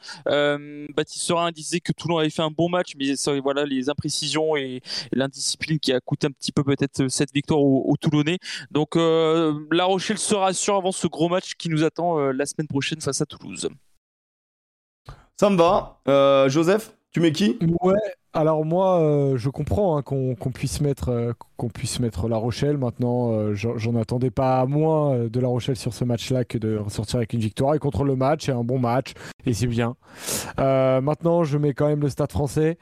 [0.96, 4.56] Baptiste Serin disait que Toulon avait fait un bon match, mais ça, voilà, les imprécisions
[4.56, 8.40] et, l'indiscipline qui a coûté un petit peu peut-être cette victoire aux, aux Toulonnais.
[8.72, 12.46] Donc euh, La Rochelle se rassure avant ce gros match qui nous attend euh, la
[12.46, 13.70] semaine prochaine face à Toulouse.
[15.40, 16.00] Ça me va.
[16.08, 17.58] Euh, Joseph, tu mets qui?
[17.82, 17.96] Ouais,
[18.34, 22.78] alors moi, euh, je comprends hein, qu'on puisse mettre euh, qu'on puisse mettre La Rochelle.
[22.78, 27.18] Maintenant, euh, j'en attendais pas moins de La Rochelle sur ce match-là que de ressortir
[27.18, 27.76] avec une victoire.
[27.76, 29.14] Et contre le match, c'est un bon match
[29.46, 29.96] et c'est bien.
[30.58, 32.78] Maintenant, je mets quand même le Stade Français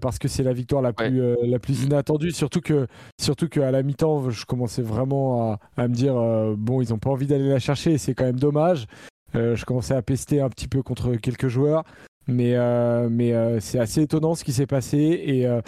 [0.00, 2.32] parce que c'est la victoire la plus la plus inattendue.
[2.32, 2.86] Surtout que
[3.20, 6.14] surtout qu'à la mi-temps, je commençais vraiment à, à me dire
[6.58, 7.92] bon, ils ont pas envie d'aller la chercher.
[7.92, 8.86] et C'est quand même dommage.
[9.34, 11.84] Je commençais à pester un petit peu contre quelques joueurs.
[12.28, 15.60] Mais, euh, euh, c'est assez étonnant ce qui s'est passé et, euh,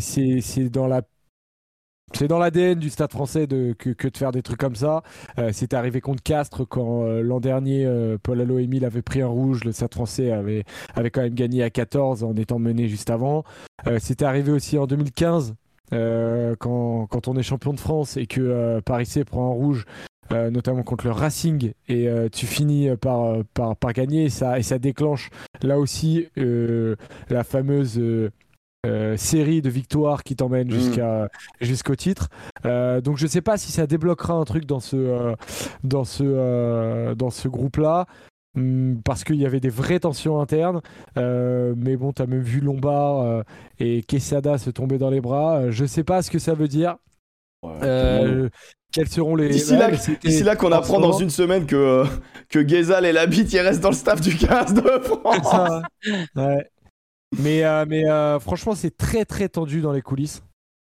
[0.00, 1.02] c'est c'est dans la
[2.14, 5.02] c'est l'ADN du Stade français de, que, de faire des trucs comme ça.
[5.52, 7.86] C'était arrivé contre Castres quand l'an dernier
[8.22, 9.62] Paul Allo Emile avait pris un rouge.
[9.64, 10.64] Le Stade français avait,
[11.12, 13.44] quand même gagné à 14 en étant mené juste avant.
[13.98, 15.54] C'était arrivé aussi en 2015
[15.92, 19.84] euh, quand, on est champion de France et que Paris C prend un rouge.
[20.32, 24.58] Euh, notamment contre le Racing et euh, tu finis par, par, par gagner et ça,
[24.58, 25.30] et ça déclenche
[25.62, 26.96] là aussi euh,
[27.30, 28.30] la fameuse euh,
[28.86, 30.70] euh, série de victoires qui t'emmène Mm.
[30.70, 31.28] jusqu'à
[31.60, 32.28] jusqu'au titre.
[32.64, 35.34] Euh, donc je sais pas si ça débloquera un truc dans ce euh,
[35.84, 38.06] dans ce euh, dans ce groupe là.
[39.04, 40.80] Parce qu'il y avait des vraies tensions internes,
[41.16, 43.42] Euh, mais bon, tu as même vu Lombard euh,
[43.78, 45.58] et Quesada se tomber dans les bras.
[45.58, 46.96] Euh, je sais pas ce que ça veut dire.
[47.64, 48.48] Euh,
[48.92, 49.48] quels seront les.
[49.50, 49.90] D'ici là,
[50.44, 52.04] là qu'on apprend dans une semaine que, euh,
[52.48, 55.54] que Gezal et Labitte ils restent dans le staff du 15 de France.
[56.36, 56.70] ouais.
[57.38, 60.42] Mais, euh, mais euh, franchement, c'est très très tendu dans les coulisses.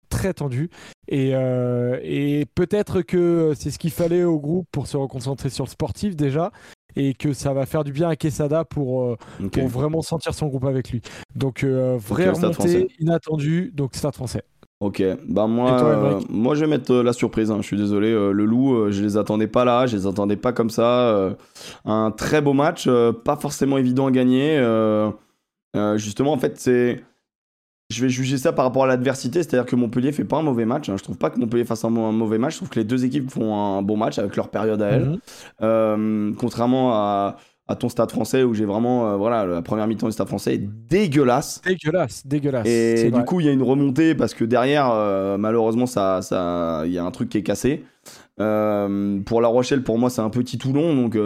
[0.09, 0.69] Très tendu.
[1.07, 5.65] Et, euh, et peut-être que c'est ce qu'il fallait au groupe pour se reconcentrer sur
[5.65, 6.51] le sportif déjà.
[6.97, 9.17] Et que ça va faire du bien à Quesada pour,
[9.51, 11.01] pour vraiment sentir son groupe avec lui.
[11.35, 12.75] Donc, vraie Ok, Stade français.
[12.75, 13.71] remontée, inattendue.
[13.73, 14.43] Donc, Stade français.
[14.81, 17.51] Ok, bah moi, toi, euh, moi je vais mettre euh, la surprise.
[17.51, 17.57] hein.
[17.61, 20.53] Je suis désolé, euh, le loup, je les attendais pas là, je les attendais pas
[20.53, 21.35] comme ça.
[21.85, 22.89] un très beau match,
[23.23, 24.57] pas forcément évident à gagner.
[25.97, 27.03] justement, en fait, c'est,
[27.91, 30.65] je vais juger ça par rapport à l'adversité, c'est-à-dire que Montpellier fait pas un mauvais
[30.65, 30.89] match.
[30.89, 30.95] hein.
[30.97, 32.53] Je trouve pas que Montpellier fasse un, un mauvais match.
[32.53, 35.19] Je trouve que les deux équipes font un bon match avec leur période à elles.
[35.61, 36.35] Mhm.
[36.39, 37.37] Contrairement à,
[37.71, 40.55] à ton Stade Français où j'ai vraiment, euh, voilà, la première mi-temps du Stade Français
[40.55, 41.61] est dégueulasse.
[41.63, 42.67] Dégueulasse, dégueulasse.
[42.67, 43.25] Et du vrai.
[43.25, 46.97] coup, il y a une remontée parce que derrière, euh, malheureusement, ça, ça, il y
[46.97, 47.85] a un truc qui est cassé.
[48.39, 51.17] Euh, pour La Rochelle, pour moi, c'est un petit Toulon, donc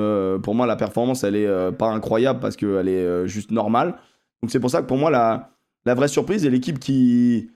[0.41, 3.95] pour moi, la performance, elle est pas incroyable parce qu'elle est juste normale.
[4.41, 5.51] Donc c'est pour ça que pour moi, la,
[5.85, 7.49] la vraie surprise et l'équipe qui,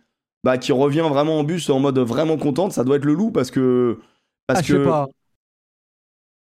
[0.44, 3.32] bah, qui revient vraiment en bus en mode vraiment contente, ça doit être le Loup
[3.32, 4.00] parce que
[4.48, 5.08] parce Ah, je sais que pas.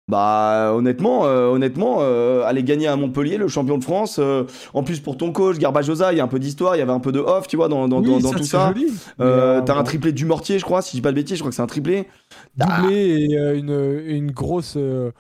[0.09, 4.19] Bah honnêtement, euh, honnêtement, euh, aller gagner à Montpellier, le champion de France.
[4.19, 6.83] euh, en plus pour ton coach, Garbajosa, il y a un peu d'histoire, il y
[6.83, 8.51] avait un peu de off, tu vois, dans, dans, Oui, dans, dans ça, tout c'est
[8.51, 8.73] ça.
[9.21, 11.37] Euh, euh, T'as un triplé du Mortier, je crois, si je dis pas de bêtises,
[11.37, 12.09] je crois que c'est un triplé.
[12.57, 14.75] doublé et euh, une, une grosse.
[14.77, 15.11] euh,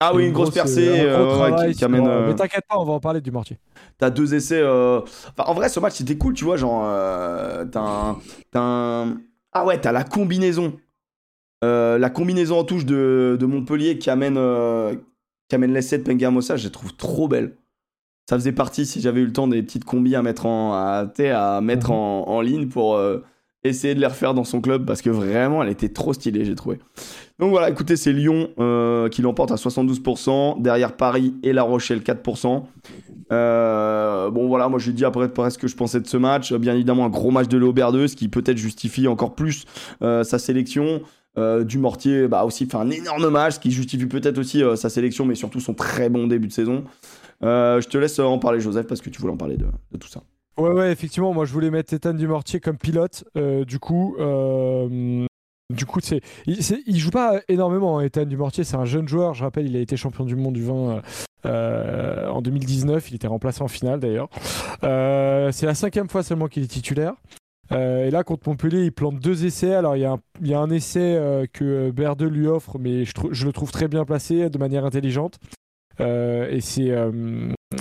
[0.00, 2.06] Ah oui, une grosse, percée euh, euh, ouais, qui, qui sur- amène.
[2.06, 3.58] euh, Mais t'inquiète pas, on va en parler du Mortier.
[3.98, 4.60] T'as deux essais.
[4.60, 6.56] euh, Enfin, en vrai, ce match c'était cool, tu vois.
[6.56, 8.18] Genre, euh, t'as un,
[8.50, 9.16] t'as un-
[9.52, 10.74] Ah ouais, t'as la combinaison.
[11.64, 14.94] Euh, la combinaison en touche de, de Montpellier qui amène, euh,
[15.48, 17.56] qui amène l'essai de Pengamosa, je la trouve trop belle.
[18.28, 21.06] Ça faisait partie, si j'avais eu le temps, des petites combis à mettre en, à,
[21.34, 21.96] à mettre Mhm.
[21.96, 23.18] en, en ligne pour euh,
[23.64, 26.54] essayer de les refaire dans son club parce que vraiment, elle était trop stylée, j'ai
[26.54, 26.78] trouvé.
[27.38, 32.00] Donc voilà, écoutez, c'est Lyon euh, qui l'emporte à 72%, derrière Paris et La Rochelle
[32.00, 32.62] 4%.
[33.32, 36.52] Euh, bon voilà, moi j'ai dit après ce que je pensais de ce match.
[36.52, 37.74] Bien évidemment, un gros match de Léo
[38.06, 39.64] ce qui peut-être justifie encore plus
[40.00, 41.02] sa sélection.
[41.36, 45.24] Du Mortier, bah aussi fait un énorme match, ce qui justifie peut-être aussi sa sélection,
[45.24, 46.84] mais surtout son très bon début de saison.
[47.42, 49.66] je te laisse en parler, Joseph, parce que tu voulais en parler de,
[49.98, 50.22] tout ça.
[50.56, 53.24] Ouais, ouais, effectivement, moi je voulais mettre Ethan Dumortier comme pilote.
[53.66, 54.16] du coup,
[55.70, 57.98] du coup, c'est, il, joue pas énormément.
[57.98, 59.32] Hein, Ethan Dumortier, c'est un jeune joueur.
[59.34, 61.00] Je rappelle, il a été champion du monde du vin
[61.46, 63.10] euh, en 2019.
[63.10, 64.28] Il était remplacé en finale d'ailleurs.
[64.82, 67.14] Euh, c'est la cinquième fois seulement qu'il est titulaire.
[67.72, 69.74] Euh, et là, contre Montpellier, il plante deux essais.
[69.74, 73.04] Alors, il y a un, il y a un essai que Berdeux lui offre, mais
[73.04, 75.38] je, je, le trouve très bien placé de manière intelligente.
[76.00, 76.92] et c'est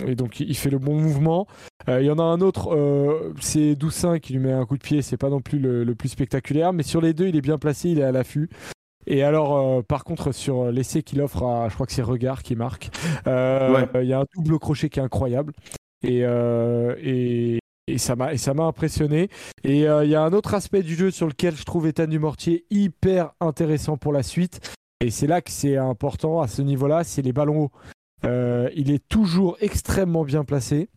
[0.08, 1.48] et donc il fait le bon mouvement.
[1.90, 4.78] Euh, il y en a un autre, euh, c'est Doussin qui lui met un coup
[4.78, 7.42] de pied, c'est pas non plus le, plus spectaculaire, mais sur les deux, il est
[7.42, 8.50] bien placé, il est à l'affût.
[9.06, 12.42] Et alors, euh, par contre, sur l'essai qu'il offre à, je crois que c'est Regard
[12.42, 12.90] qui marque,
[13.26, 15.54] il y a un double crochet qui est incroyable.
[16.04, 19.30] Et, et, et ça m'a ça m'a impressionné.
[19.64, 22.66] Et il y a un autre aspect du jeu sur lequel je trouve Ethan Dumortier
[22.70, 24.76] hyper intéressant pour la suite.
[25.02, 27.72] Et c'est là que c'est important à ce niveau-là c'est les ballons hauts.
[28.26, 30.90] Euh, il est toujours extrêmement bien placé.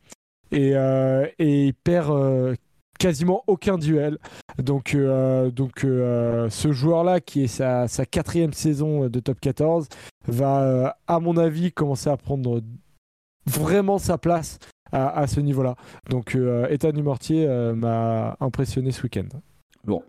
[0.53, 2.55] Et, euh, et il perd euh,
[2.99, 4.19] quasiment aucun duel.
[4.59, 9.89] Donc, donc ce joueur-là, qui est sa, sa, quatrième saison de top 14,
[10.29, 12.63] va, à mon avis, commencer à prendre
[13.45, 14.59] vraiment sa place
[14.93, 15.77] à, à ce niveau-là.
[16.11, 16.37] Donc,
[16.71, 19.29] Ethan Dumortier m'a impressionné ce week-end.
[19.85, 20.03] Bon,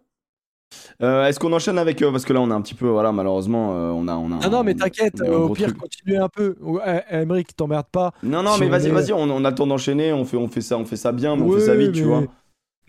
[1.01, 3.73] euh, est-ce qu'on enchaîne avec parce que là on a un petit peu voilà malheureusement
[3.73, 6.55] euh, on a on a non non mais t'inquiète au pire continue un peu.
[7.09, 8.13] Emeric t'emmerde pas.
[8.23, 10.77] Non non mais vas-y vas-y on, a le temps d'enchaîner on fait on fait ça
[10.77, 12.23] on fait ça bien mais on fait ça vite tu vois.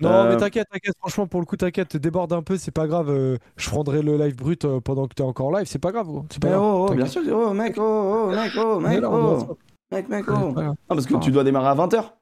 [0.01, 2.87] Non mais euh, t'inquiète t'inquiète franchement pour le coup t'inquiète déborde un peu c'est pas
[2.87, 6.41] grave je prendrai le live brut pendant que t'es encore live c'est pas grave c'est
[6.41, 9.59] pas grave oh, oh bien sûr oh mec oh, oh mec oh mec oh
[9.91, 12.13] mec mec oh non parce que tu dois démarrer à 20h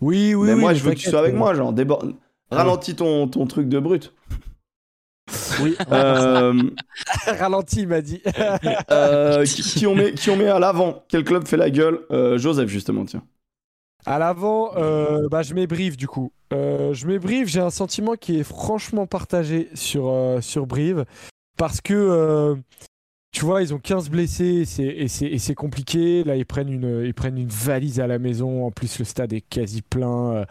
[0.00, 2.14] oui oui mais moi je veux que tu sois avec moi genre déborde
[2.50, 4.12] ralentis ton ton truc de brut
[5.62, 5.76] oui.
[5.92, 6.62] Euh...
[7.26, 8.22] Ralenti, il m'a dit.
[8.90, 11.04] Euh, qui, on met, qui on met à l'avant?
[11.08, 12.00] Quel club fait la gueule?
[12.10, 13.22] Euh, Joseph, justement, tiens.
[14.04, 16.32] À l'avant, euh, bah, je mets Brive, du coup.
[16.50, 21.04] je mets Brive, j'ai un sentiment qui est franchement partagé sur, sur Brive.
[21.56, 22.56] Parce que,
[23.32, 26.24] tu vois, ils ont 15 blessés et c'est compliqué.
[26.24, 28.66] Là, ils prennent, une, ils prennent une valise à la maison.
[28.66, 30.44] En plus, le stade est quasi plein.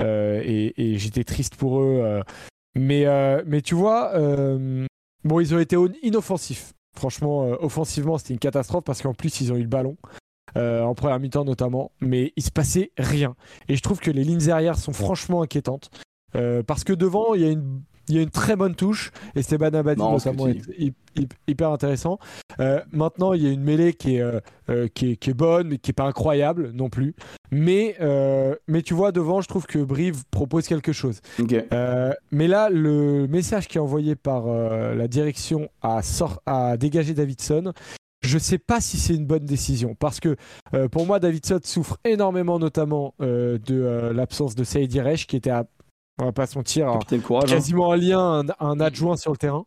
[0.00, 2.22] et, et j'étais triste pour eux.
[2.76, 4.86] Mais, euh, mais tu vois, euh,
[5.24, 6.74] bon, ils ont été inoffensifs.
[6.94, 9.96] Franchement, euh, offensivement, c'était une catastrophe parce qu'en plus, ils ont eu le ballon.
[10.54, 13.34] en première mi-temps notamment, mais il se passait rien.
[13.68, 15.90] Et je trouve que les lignes arrière sont franchement inquiétantes.
[16.66, 19.10] parce que devant, il y a une il y a une très bonne touche.
[19.34, 20.94] et Esteban Abadi, notamment, est
[21.46, 22.18] hyper intéressant.
[22.60, 25.34] Euh, maintenant, il y a une mêlée qui est, euh, euh, qui est, qui est,
[25.34, 27.14] bonne, mais qui n'est pas incroyable non plus.
[27.50, 27.96] Mais,
[28.66, 31.20] mais tu vois, devant, je trouve que Brive propose quelque chose.
[32.30, 36.00] mais là, le message qui est envoyé par la direction à,
[36.46, 37.72] à dégager Davidson,
[38.22, 40.36] je ne sais pas si c'est une bonne décision parce que
[40.90, 45.66] pour moi, Davidson souffre énormément, notamment de l'absence de Saïd Iresh qui était à
[46.18, 46.98] on va pas se mentir, hein.
[47.46, 49.66] quasiment un lien, un, adjoint sur le terrain.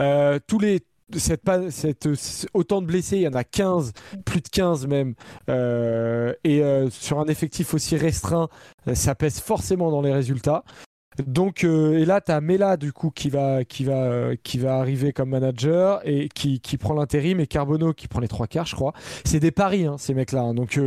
[0.00, 0.80] Euh, tous les
[1.14, 2.08] cette, cette,
[2.54, 3.92] autant de blessés, il y en a 15,
[4.24, 5.14] plus de 15 même,
[5.50, 8.48] euh, et euh, sur un effectif aussi restreint,
[8.94, 10.64] ça pèse forcément dans les résultats.
[11.26, 15.12] Donc, et là, tu as Mela du coup qui va, qui, va, qui va arriver
[15.12, 18.74] comme manager et qui, qui prend l'intérim, et Carbono qui prend les trois quarts, je
[18.74, 18.94] crois.
[19.24, 20.40] C'est des paris, hein, ces mecs-là.
[20.40, 20.54] Hein.
[20.54, 20.80] Donc,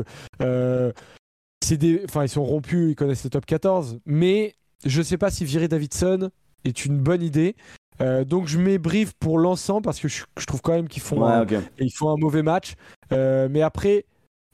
[1.72, 2.02] des...
[2.06, 4.56] enfin, ils sont rompus, ils connaissent le top 14, mais
[4.86, 6.30] je sais pas si virer Davidson
[6.64, 7.56] est une bonne idée.
[8.00, 11.26] Euh, donc je mets Brive pour l'ensemble parce que je, trouve quand même qu'ils font,
[11.26, 11.46] un,
[11.80, 12.76] ils font un mauvais match.
[13.12, 14.06] Euh, mais après,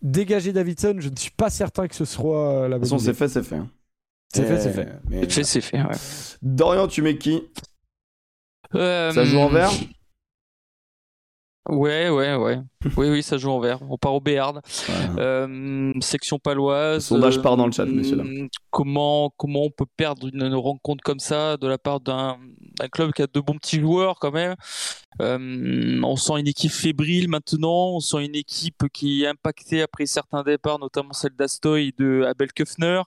[0.01, 2.99] dégager Davidson, je ne suis pas certain que ce soit la bonne De toute façon,
[2.99, 3.55] c'est fait, c'est fait.
[3.55, 3.69] Hein.
[4.33, 4.87] C'est fait, c'est fait.
[5.11, 5.95] C'est fait, c'est fait, ouais.
[6.41, 7.43] Dorian, tu mets qui?
[8.73, 9.71] Euh, Ça joue en vert
[11.69, 12.59] Ouais, ouais, ouais.
[12.97, 13.79] oui, oui, ça joue en vert.
[13.89, 14.59] On part au Béarn.
[15.17, 16.95] Euh, section paloise.
[16.95, 18.19] Le sondage part dans le chat, messieurs.
[18.19, 22.37] Euh, comment, comment on peut perdre une, rencontre comme ça de la part d'un
[22.91, 24.55] club qui a de bons petits joueurs quand même?
[25.21, 27.95] Euh, On sent une équipe fébrile maintenant.
[27.95, 32.23] On sent une équipe qui est impactée après certains départs, notamment celle d'Astoy et de
[32.23, 33.01] Abel Köfner.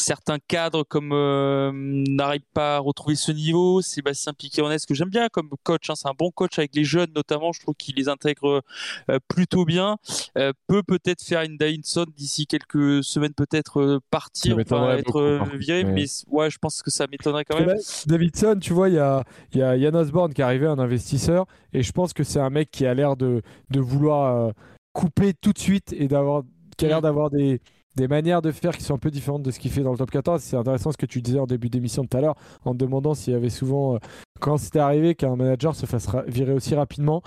[0.00, 3.82] certains cadres comme euh, n'arrivent pas à retrouver ce niveau.
[3.82, 7.10] Sébastien Piquet-Honnête, que j'aime bien comme coach, hein, c'est un bon coach avec les jeunes
[7.14, 7.52] notamment.
[7.52, 8.62] Je trouve qu'il les intègre
[9.10, 9.96] euh, plutôt bien.
[10.38, 16.04] Euh, peut peut-être faire une Davinson d'ici quelques semaines, peut-être partir, pas être viré, mais...
[16.28, 17.76] ouais, je pense que ça m'étonnerait quand même.
[18.06, 21.25] Davidson, tu vois, il y a, y a Yann Osborne qui est arrivé, un investisseur,
[21.72, 24.52] et je pense que c'est un mec qui a l'air de, de vouloir
[24.92, 26.42] couper tout de suite et d'avoir
[26.76, 27.02] qui a l'air mm.
[27.02, 27.60] d'avoir des
[27.96, 29.98] des manières de faire qui sont un peu différentes de ce qu'il fait dans le
[29.98, 30.40] top 14.
[30.42, 33.14] C'est intéressant ce que tu disais en début d'émission tout à l'heure, en te demandant
[33.14, 33.98] s'il y avait souvent, euh,
[34.38, 37.22] quand c'était arrivé, qu'un manager se fasse virer aussi rapidement.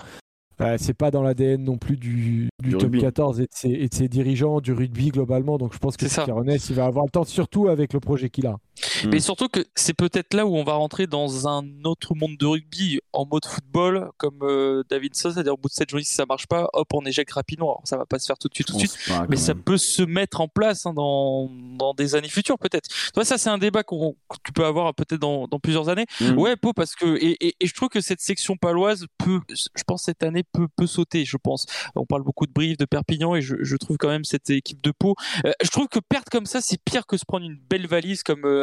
[0.60, 4.72] Euh, c'est pas dans l'ADN non plus du, top 14 et de, ses, dirigeants, du
[4.72, 5.56] rugby globalement.
[5.56, 8.46] Donc je pense que Caronès, il va avoir le temps, surtout avec le projet qu'il
[8.46, 8.58] a.
[9.06, 9.20] Mais hmm.
[9.20, 13.00] surtout que c'est peut-être là où on va rentrer dans un autre monde de rugby
[13.12, 16.26] en mode football, comme euh, David Davidson, c'est-à-dire au bout de 7 journées, si ça
[16.26, 17.70] marche pas, hop, on éjecte rapidement.
[17.70, 18.98] Alors, ça va pas se faire tout de suite, tout de suite,
[19.28, 22.88] mais ça peut se mettre en place hein, dans, dans, des années futures peut-être.
[23.22, 26.06] Ça, c'est un débat qu'on, que tu peux avoir peut-être dans, dans, plusieurs années.
[26.20, 26.38] Hmm.
[26.38, 29.82] Ouais, Pau, parce que et, et, et, je trouve que cette section paloise peut, je
[29.86, 31.24] pense cette année peut, peut sauter.
[31.24, 31.66] Je pense.
[31.94, 34.80] On parle beaucoup de Brive, de Perpignan, et je, je trouve quand même cette équipe
[34.82, 35.14] de Pau.
[35.44, 38.22] Euh, je trouve que perdre comme ça, c'est pire que se prendre une belle valise
[38.22, 38.59] comme euh,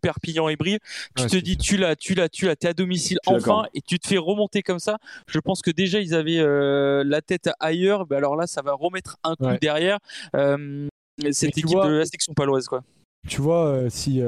[0.00, 0.78] Perpignan et Brive.
[1.16, 3.98] Tu te dis, tu l'as, tu l'as, tu l'as, t'es à domicile enfin, et tu
[3.98, 4.98] te fais remonter comme ça.
[5.26, 8.06] Je pense que déjà ils avaient euh, la tête ailleurs.
[8.06, 9.98] Ben alors là, ça va remettre un coup derrière
[11.30, 12.82] cette équipe de la section paloise, quoi.
[13.28, 14.22] Tu vois, si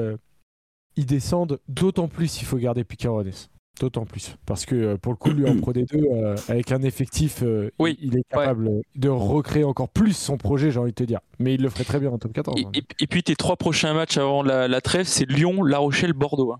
[0.95, 3.31] ils descendent, d'autant plus il faut garder Picarones.
[3.79, 4.35] D'autant plus.
[4.45, 7.43] Parce que pour le coup, lui en Pro D2, avec un effectif,
[7.79, 11.19] oui, il est capable de recréer encore plus son projet, j'ai envie de te dire.
[11.39, 12.61] Mais il le ferait très bien en top 14.
[12.65, 12.71] Hein.
[12.73, 16.53] Et, puis tes trois prochains matchs avant la, trêve, c'est Lyon, La Rochelle, Bordeaux.
[16.53, 16.59] Hein.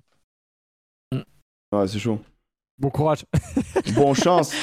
[1.71, 2.19] Ouais, c'est chaud.
[2.79, 3.25] Bon courage.
[3.95, 4.53] bon chance.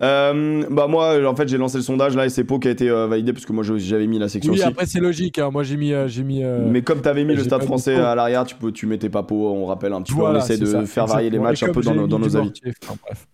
[0.00, 2.70] Euh, bah moi, en fait, j'ai lancé le sondage là et c'est Pau qui a
[2.70, 4.52] été euh, validé parce que moi j'avais mis la section.
[4.52, 4.68] Oui, aussi.
[4.68, 5.38] après c'est logique.
[5.38, 5.50] Hein.
[5.50, 6.42] Moi j'ai mis, euh, j'ai mis.
[6.44, 9.48] Mais comme t'avais mis le Stade Français à l'arrière, tu peux, tu mettais pas Pau.
[9.48, 10.22] On rappelle un petit peu.
[10.22, 12.52] On essaie de faire varier les matchs un peu dans, nos, dans nos avis.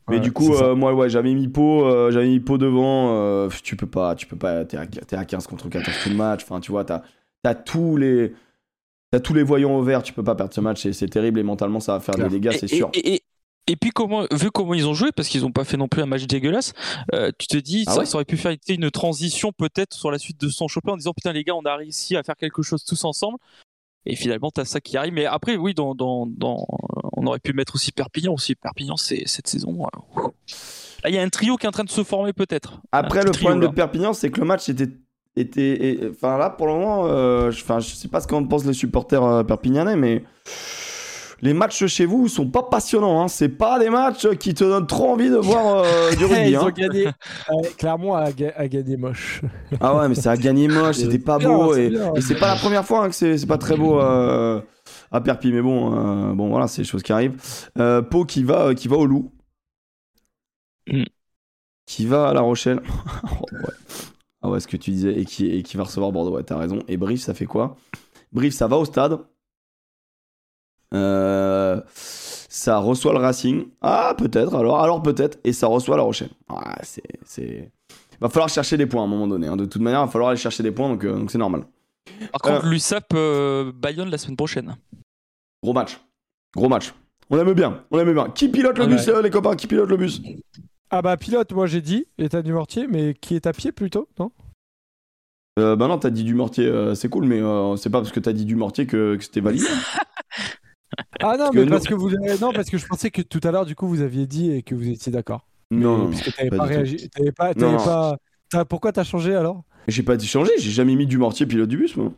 [0.08, 3.48] Mais du coup, moi ouais, j'avais mis Pau, j'avais mis Pau devant.
[3.62, 4.64] tu peux pas, tu peux pas.
[4.64, 6.40] T'es à, à, 15 contre 14 tout le match.
[6.44, 7.02] Enfin, tu vois, t'as
[7.44, 8.32] as tous les.
[9.10, 11.44] T'as tous les voyants au vert, tu peux pas perdre ce match, c'est terrible et
[11.44, 12.90] mentalement ça va faire des dégâts, c'est sûr.
[12.94, 13.20] Et
[13.76, 16.06] puis comment, vu comment ils ont joué, parce qu'ils n'ont pas fait non plus un
[16.06, 16.72] match dégueulasse,
[17.14, 20.40] euh, tu te dis ah ça, aurait pu faire une transition peut-être sur la suite
[20.40, 22.84] de son chopin en disant putain les gars on a réussi à faire quelque chose
[22.84, 23.38] tous ensemble.
[24.06, 25.14] Et finalement t'as ça qui arrive.
[25.14, 26.66] Mais après oui, dans, dans, dans,
[27.14, 28.54] on aurait pu mettre aussi Perpignan aussi.
[28.54, 29.86] Perpignan c'est cette saison.
[29.86, 30.28] Euh,
[31.06, 32.82] il y a un trio qui est en train de se former peut-être.
[32.92, 34.90] Après le problème de Perpignan c'est que le match était
[35.36, 38.74] était, enfin là pour le moment, euh, enfin je sais pas ce qu'en pensent les
[38.74, 40.22] supporters perpignanais, mais
[41.44, 43.20] les matchs chez vous sont pas passionnants.
[43.20, 43.28] Hein.
[43.28, 46.50] C'est pas des matchs qui te donnent trop envie de voir euh, du rugby.
[46.50, 46.70] Ils ont hein.
[46.70, 47.08] gagné.
[47.78, 49.42] clairement, à, gagner moche.
[49.78, 50.96] ah ouais, mais c'est à gagner moche.
[50.96, 51.76] C'était pas beau.
[51.76, 54.62] et, c'est pas la première fois hein, que c'est pas très beau euh,
[55.12, 55.52] à Perpi.
[55.52, 57.36] Mais bon, euh, bon voilà, c'est des choses qui arrivent.
[58.10, 59.30] Pau qui va, qui va au loup.
[60.90, 61.04] Mm.
[61.84, 62.80] Qui va à La Rochelle.
[64.46, 65.18] Ah ouais, ce que tu disais.
[65.18, 66.36] Et qui, et qui va recevoir Bordeaux.
[66.36, 66.80] Ouais, t'as raison.
[66.86, 67.76] Et Brief, ça fait quoi?
[68.30, 69.18] Brief, ça va au stade.
[70.94, 71.80] Euh,
[72.54, 73.66] ça reçoit le Racing.
[73.82, 75.38] Ah, peut-être, alors, alors peut-être.
[75.44, 76.30] Et ça reçoit la Rochelle.
[76.48, 77.70] Ah, c'est, c'est...
[78.20, 79.48] Va falloir chercher des points à un moment donné.
[79.48, 79.56] Hein.
[79.56, 81.64] De toute manière, il va falloir aller chercher des points, donc, euh, donc c'est normal.
[82.30, 83.12] Par contre, euh, l'USAP
[83.74, 84.76] Bayonne la semaine prochaine.
[85.62, 86.00] Gros match.
[86.54, 86.94] Gros match.
[87.28, 87.82] On aime bien.
[87.90, 88.28] On aime bien.
[88.30, 89.56] Qui pilote le bus, les copains?
[89.56, 90.22] Qui pilote le bus?
[90.90, 94.08] Ah bah pilote, moi j'ai dit, état du mortier, mais qui est à pied plutôt,
[94.20, 94.30] non?
[95.58, 97.40] Euh, bah non, t'as dit du mortier, c'est cool, mais
[97.78, 99.66] c'est pas parce que t'as dit du mortier que, que c'était validé.
[101.20, 103.66] Ah non, mais parce que vous non, parce que je pensais que tout à l'heure,
[103.66, 105.46] du coup, vous aviez dit et que vous étiez d'accord.
[105.70, 107.08] Non, parce que t'avais pas, réagi.
[107.10, 107.54] T'avais pas.
[107.54, 108.64] pas...
[108.64, 109.62] Pourquoi t'as changé alors?
[109.88, 112.12] J'ai pas dit changer, j'ai jamais mis du mortier pilote du bus, moi.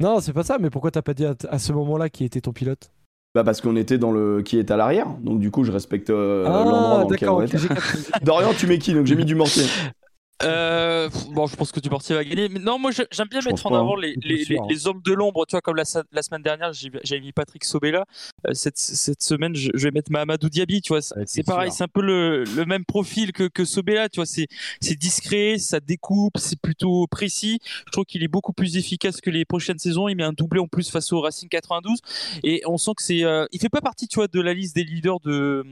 [0.00, 2.52] Non, c'est pas ça, mais pourquoi t'as pas dit à, ce moment-là qui était ton
[2.52, 2.90] pilote?
[3.34, 6.10] Bah parce qu'on était dans le qui est à l'arrière, donc du coup je respecte
[6.10, 7.56] euh, ah, l'endroit dans lequel on était.
[8.22, 8.92] Dorian, tu mets qui?
[8.92, 9.64] Donc j'ai mis du mortier.
[10.44, 12.48] Euh, bon, je pense que du portier va gagner.
[12.48, 14.00] Mais non, moi j'aime bien mettre en avant hein.
[14.00, 15.46] les, les, les, hommes de l'ombre.
[15.46, 18.04] Tu vois, comme la, la semaine dernière, j'ai mis Patrick Sobella.
[18.46, 20.82] Euh, cette, cette, semaine, je, vais mettre Mahamadou Diaby.
[20.82, 24.08] Tu vois, c'est pareil, c'est un peu le, le, même profil que, que Sobella.
[24.08, 24.48] Tu vois, c'est
[24.96, 27.60] discret, ça découpe, c'est plutôt précis.
[27.86, 30.08] Je trouve qu'il est beaucoup plus efficace que les prochaines saisons.
[30.08, 32.00] Il met un doublé en plus face au Racing 92
[32.42, 33.24] et on sent que c'est.
[33.24, 35.64] Euh, il fait pas partie, tu vois, de la liste des leaders de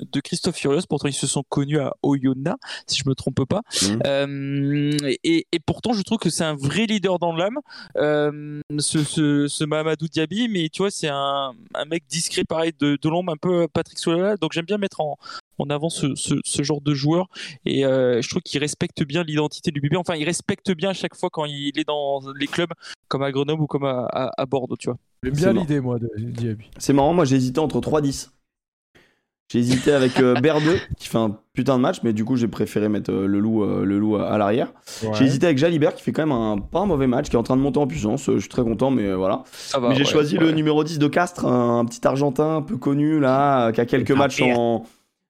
[0.00, 0.82] de Christophe Furios.
[0.88, 3.62] Pourtant, ils se sont connus à Oyonnax, si je me trompe pas.
[3.82, 4.00] Mhm.
[4.06, 7.58] Euh, et, et pourtant, je trouve que c'est un vrai leader dans l'âme,
[7.96, 10.48] euh, ce, ce, ce Mahamadou Diaby.
[10.48, 13.98] Mais tu vois, c'est un, un mec discret, pareil, de, de l'ombre, un peu Patrick
[13.98, 14.36] Solala.
[14.36, 15.16] Donc, j'aime bien mettre en,
[15.58, 17.28] en avant ce, ce, ce genre de joueur.
[17.64, 19.96] Et euh, je trouve qu'il respecte bien l'identité du BB.
[19.96, 22.70] Enfin, il respecte bien à chaque fois quand il est dans les clubs,
[23.08, 24.98] comme à Grenoble ou comme à, à, à Bordeaux, tu vois.
[25.22, 26.66] J'aime C'est bien l'idée, moi, de Diaby.
[26.78, 28.28] C'est marrant, moi j'ai hésité entre 3-10.
[29.48, 32.48] J'ai hésité avec euh, Berdeux, qui fait un putain de match, mais du coup j'ai
[32.48, 34.72] préféré mettre euh, le loup, euh, le loup à, à l'arrière.
[35.14, 37.38] J'ai hésité avec Jalibert, qui fait quand même un pas un mauvais match, qui est
[37.38, 38.28] en train de monter en puissance.
[38.28, 39.44] Euh, je suis très content, mais euh, voilà.
[39.52, 39.88] Ça va.
[39.90, 40.44] mais j'ai ouais, choisi ouais.
[40.44, 43.80] le numéro 10 de Castres, un, un petit Argentin un peu connu là, euh, qui
[43.80, 44.84] a quelques Ah, matchs en.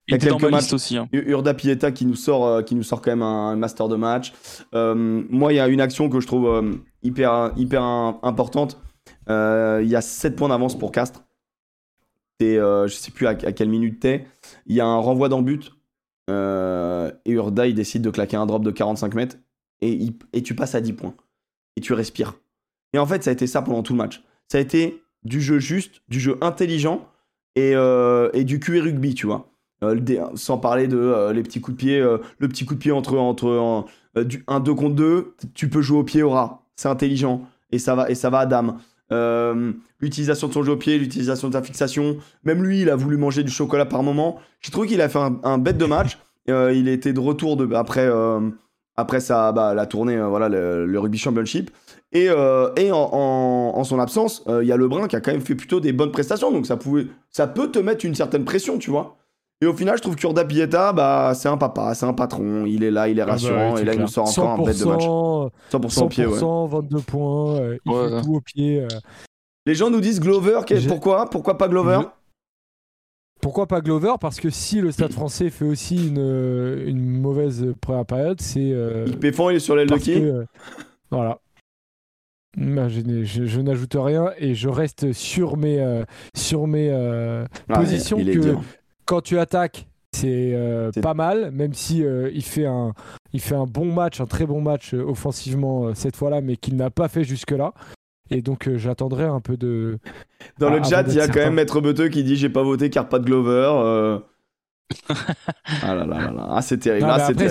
[0.08, 0.72] Il dans quelques ma matchs.
[0.72, 0.96] aussi.
[0.96, 1.08] hein.
[1.12, 4.32] Urda Pieta qui nous sort, qui nous sort quand même un, un master de match.
[4.72, 4.94] Euh,
[5.28, 8.80] moi, il y a une action que je trouve hyper, hyper im- importante.
[9.28, 11.24] Euh, Il y a 7 points d'avance pour Castres.
[12.40, 14.26] Et euh, je sais plus à, quelle minute t'es.
[14.66, 15.72] Il y a un renvoi dans but.
[16.28, 19.36] Euh, et Urda, il décide de claquer un drop de 45 mètres.
[19.80, 21.14] Et, tu passes à 10 points.
[21.76, 22.34] Et tu respires.
[22.92, 24.22] Et en fait, ça a été ça pendant tout le match.
[24.48, 27.06] Ça a été du jeu juste, du jeu intelligent
[27.56, 29.50] et, euh, et du rugby, tu vois.
[29.82, 30.00] Euh,
[30.34, 33.84] sans parler de les petits coups de pied, le petit coup de pied entre, entre
[34.14, 36.62] 1 2 contre 2, tu peux jouer au pied au rat.
[36.76, 38.78] C'est intelligent et ça va et ça va à dame.
[39.12, 42.16] Euh, l'utilisation de son jeu au pied, l'utilisation de sa fixation.
[42.44, 44.38] Même lui, il a voulu manger du chocolat par moment.
[44.60, 46.18] J'ai trouvé qu'il a fait un, bête de match.
[46.48, 48.40] Euh, il était de retour de, après, euh,
[48.96, 51.70] après sa, bah, la tournée, voilà, le, Rugby Championship.
[52.12, 55.54] Et, et en, en- son absence, il y a Lebrun qui a quand même fait
[55.54, 56.50] plutôt des bonnes prestations.
[56.50, 59.18] Donc ça, pouvait, ça peut te mettre une certaine pression, tu vois.
[59.62, 62.66] Et au final, je trouve qu'Urda Pieta, bah, c'est un papa, c'est un patron.
[62.66, 63.76] Il est là, il est Ah bah rassurant.
[63.78, 65.02] et là, il nous sort encore un bête de match.
[65.04, 66.38] 100%, 100% au pied, ouais.
[66.38, 68.08] 100%, 22 points, euh, il Ouais.
[68.10, 68.80] fait tout au pied.
[68.82, 68.88] euh.
[69.64, 71.28] Les gens nous disent Glover, pourquoi?
[71.30, 72.00] Pourquoi pas Glover?
[72.02, 72.08] Je-
[73.40, 74.14] Pourquoi pas Glover?
[74.20, 76.18] Parce que si le Stade français fait aussi une,
[76.86, 78.72] une mauvaise première période, c'est.
[78.72, 80.14] euh, Il est sur l'aile de qui?
[80.14, 80.44] que, euh,
[81.10, 81.38] Voilà.
[82.56, 86.04] Bah, je n'ai- je- je n'ajoute rien et je reste sur mes, euh,
[86.34, 88.62] sur mes euh, Ah, positions il est que dur.
[89.06, 92.92] Quand tu attaques, c'est euh, C'est- pas mal, même si euh, il, fait un,
[93.32, 96.76] il fait un bon match, un très bon match euh, offensivement cette fois-là, mais qu'il
[96.76, 97.72] n'a pas fait jusque-là.
[98.30, 99.98] Et donc j'attendrai un peu de.
[100.58, 101.54] Dans Ah, le chat, avant il y a quand même.
[101.54, 104.18] Maître Beteux qui dit J'ai pas voté car pas de Glover.
[105.82, 106.46] Ah là là là là.
[106.50, 107.06] Ah, c'est terrible.
[107.10, 107.42] Ah, c'est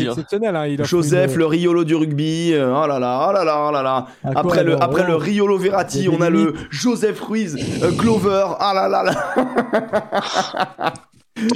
[0.00, 0.54] exceptionnel.
[0.56, 2.52] hein, il Joseph, une- le Riolo du rugby.
[2.52, 4.06] euh, Oh là là, oh là là, oh là là.
[4.24, 8.44] à quoi, Après, le, après le Riolo Verratti, on a le Joseph Ruiz, euh, Glover.
[8.60, 10.92] Ah là là là.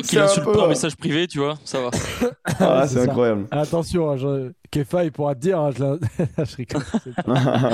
[0.05, 1.91] Qu'il insulte peu, pas en message privé, tu vois, ça va.
[2.61, 3.03] Ah, c'est ça.
[3.03, 3.47] incroyable.
[3.51, 4.51] Attention, hein, je...
[4.70, 5.61] Kefa, il pourra te dire.
[5.61, 5.99] hein, je, la-
[6.45, 6.82] je rigole.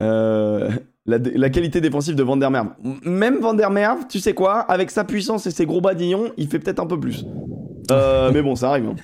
[0.00, 0.70] Euh,
[1.08, 2.68] la, qualité défensive de Van der Merwe.
[3.04, 6.48] Même Van der Merwe, tu sais quoi, avec sa puissance et ses gros badillons, il
[6.48, 7.24] fait peut-être un peu plus.
[7.90, 8.86] Euh, mais bon, ça arrive.
[8.86, 8.96] hein.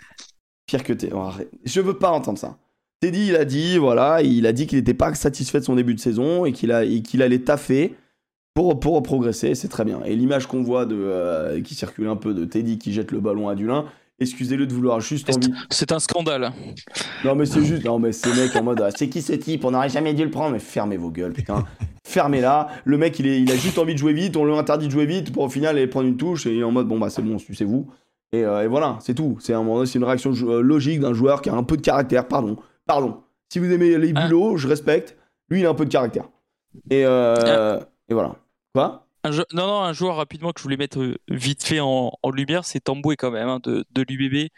[0.66, 1.10] Pire que t'es.
[1.14, 1.30] Oh.
[1.64, 2.58] Je veux pas entendre ça.
[3.00, 5.94] Teddy, il a dit, voilà, il a dit qu'il n'était pas satisfait de son début
[5.94, 7.94] de saison et qu'il allait taffer
[8.54, 10.00] pour, pour progresser, c'est très bien.
[10.04, 13.20] Et l'image qu'on voit de, euh, qui circule un peu de Teddy qui jette le
[13.20, 13.86] ballon à Dulin,
[14.24, 15.52] excusez-le de vouloir juste envie.
[15.70, 16.52] C'est un scandale.
[17.24, 19.64] Non mais c'est juste, non mais ces mecs en mode ah, c'est qui ce type?
[19.64, 21.64] On n'aurait jamais dû le prendre, mais fermez vos gueules, putain.
[22.06, 22.68] Fermez-la.
[22.84, 24.92] Le mec il, est, il a juste envie de jouer vite, on lui interdit de
[24.92, 26.98] jouer vite pour au final aller prendre une touche et il est en mode bon
[26.98, 27.88] bah c'est bon, c'est vous.
[28.32, 29.36] Et, euh, et voilà, c'est tout.
[29.40, 32.26] C'est un une réaction euh, logique d'un joueur qui a un peu de caractère.
[32.26, 32.56] Pardon,
[32.86, 33.18] pardon.
[33.52, 34.26] Si vous aimez les Ah.
[34.26, 35.16] bulots, je respecte.
[35.48, 36.24] Lui il a un peu de caractère.
[36.90, 37.78] Et, euh,
[38.08, 38.34] et voilà.
[38.74, 39.03] Quoi?
[39.26, 42.12] Un jeu- Non, non, un joueur rapidement que je voulais mettre euh, vite fait en,
[42.22, 44.50] en lumière, c'est Tamboué quand même, hein, de, de l'UBB.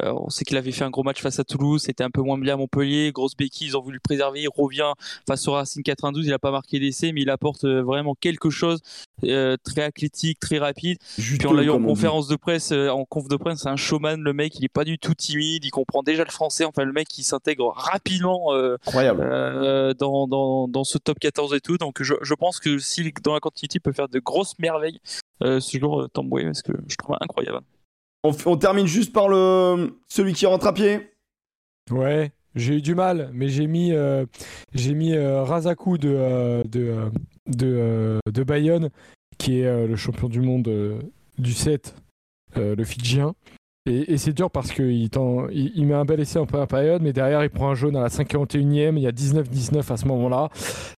[0.00, 2.22] Euh, on sait qu'il avait fait un gros match face à Toulouse, c'était un peu
[2.22, 4.92] moins bien à Montpellier, grosse béquille, ils ont voulu le préserver, il revient
[5.26, 8.48] face au Racing 92, il n'a pas marqué d'essai, mais il apporte euh, vraiment quelque
[8.48, 8.80] chose,
[9.24, 10.98] euh, très athlétique, très rapide.
[11.16, 11.86] Puis on l'a eu en dit.
[11.86, 14.68] conférence de presse, euh, en conf de presse, c'est un showman, le mec, il est
[14.72, 18.54] pas du tout timide, il comprend déjà le français, enfin le mec, il s'intègre rapidement
[18.54, 19.22] euh, Incroyable.
[19.28, 21.76] euh, dans, dans, dans ce top 14 et tout.
[21.76, 25.00] Donc je, je pense que si dans la continuité il peut faire de grosses merveilles,
[25.42, 27.60] euh, ce jour euh, Tamboué, parce que je trouve incroyable.
[28.24, 31.10] On, termine juste par le celui qui rentre à pied.
[31.90, 34.24] Ouais, j'ai eu du mal, mais j'ai mis, euh,
[34.72, 37.10] j'ai mis euh, Razaku de, de,
[37.48, 38.90] de, de Bayonne,
[39.38, 41.00] qui est euh, le champion du monde euh,
[41.38, 41.96] du 7,
[42.56, 43.34] euh, le Fidjien.
[43.84, 45.08] Et, c'est dur parce qu'il
[45.50, 48.00] il, met un bel essai en première période, mais derrière il prend un jaune à
[48.00, 50.50] la 51e, il y a 19-19 à ce moment-là.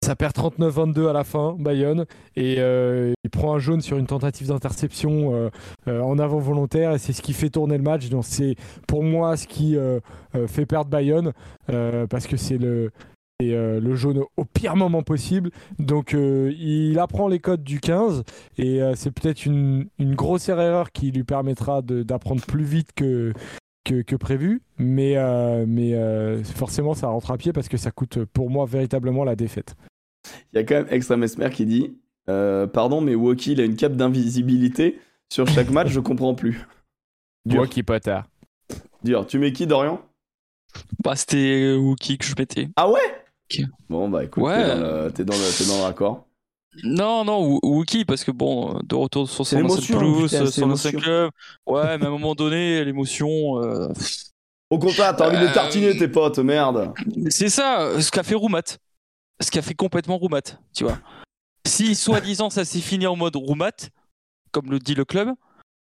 [0.02, 2.04] Ça perd 39-22 à la fin, Bayonne,
[2.36, 5.48] et euh, il prend un jaune sur une tentative d'interception euh,
[5.88, 8.10] euh, en avant volontaire, et c'est ce qui fait tourner le match.
[8.10, 8.54] Donc c'est
[8.86, 9.78] pour moi ce qui
[10.46, 11.32] fait perdre Bayonne,
[12.10, 12.90] parce que c'est le,
[13.48, 15.50] et euh, le jaune au pire moment possible.
[15.78, 18.24] Donc euh, il apprend les codes du 15
[18.58, 23.32] et euh, c'est peut-être une, une grosse erreur qui lui permettra d'apprendre plus vite que,
[23.84, 24.62] que, que prévu.
[24.78, 28.66] Mais, euh, mais euh, forcément, ça rentre à pied parce que ça coûte pour moi
[28.66, 29.76] véritablement la défaite.
[30.52, 31.98] Il y a quand même Extra Mesmer qui dit
[32.28, 34.98] euh, Pardon, mais Woki, il a une cape d'invisibilité
[35.32, 36.66] sur chaque match, je comprends plus.
[37.70, 38.26] Qui potard.
[39.02, 39.26] Dur.
[39.26, 40.00] Tu mets qui, Dorian?
[41.04, 42.68] Bah, c'était Wookie que je mettais.
[42.76, 43.23] Ah ouais?
[43.88, 44.62] Bon, bah écoute, Ouais.
[44.62, 46.26] t'es dans le- t'es dans, le- t'es dans le raccord.
[46.82, 50.70] Non, non, Wo- Wookie, parce que bon, de retour sur C'est son putain, c'est son
[50.70, 51.30] ancien club.
[51.66, 53.62] Ouais, mais à un moment donné, l'émotion.
[53.62, 53.88] euh,
[54.70, 56.92] Au contraire, t'as envie de Euh, tartiner, tes potes, merde.
[57.30, 58.78] C'est ça, ce qu'a fait Roumat.
[59.40, 60.40] Ce qu'a fait complètement Roumat,
[60.74, 60.98] tu vois.
[61.66, 63.90] Si, soi-disant, ça s'est fini en mode Roumat,
[64.50, 65.28] comme le dit le club,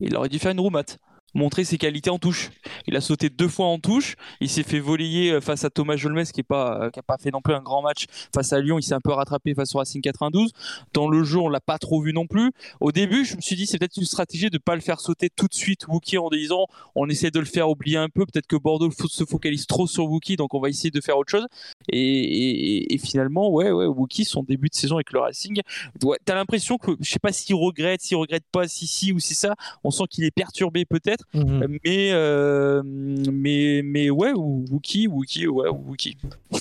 [0.00, 0.84] il aurait dû faire une Roumat.
[1.34, 2.50] Montrer ses qualités en touche.
[2.86, 4.16] Il a sauté deux fois en touche.
[4.40, 7.30] Il s'est fait voler euh, face à Thomas Jolmes, qui n'a pas, euh, pas fait
[7.30, 8.78] non plus un grand match face à Lyon.
[8.78, 10.52] Il s'est un peu rattrapé face au Racing 92.
[10.94, 12.50] Dans le jeu, on l'a pas trop vu non plus.
[12.80, 15.00] Au début, je me suis dit, c'est peut-être une stratégie de ne pas le faire
[15.00, 18.24] sauter tout de suite, Wookie, en disant, on essaie de le faire oublier un peu.
[18.24, 21.30] Peut-être que Bordeaux se focalise trop sur Wookie, donc on va essayer de faire autre
[21.30, 21.46] chose.
[21.92, 25.60] Et, finalement, ouais, ouais, Wookie, son début de saison avec le Racing,
[26.02, 29.18] ouais, t'as l'impression que, je sais pas s'il regrette, s'il regrette pas, si si ou
[29.18, 35.46] si ça, on sent qu'il est perturbé peut-être, mais, euh, mais, mais ouais, Wookie, Wookie,
[35.46, 36.16] ouais, Wookie.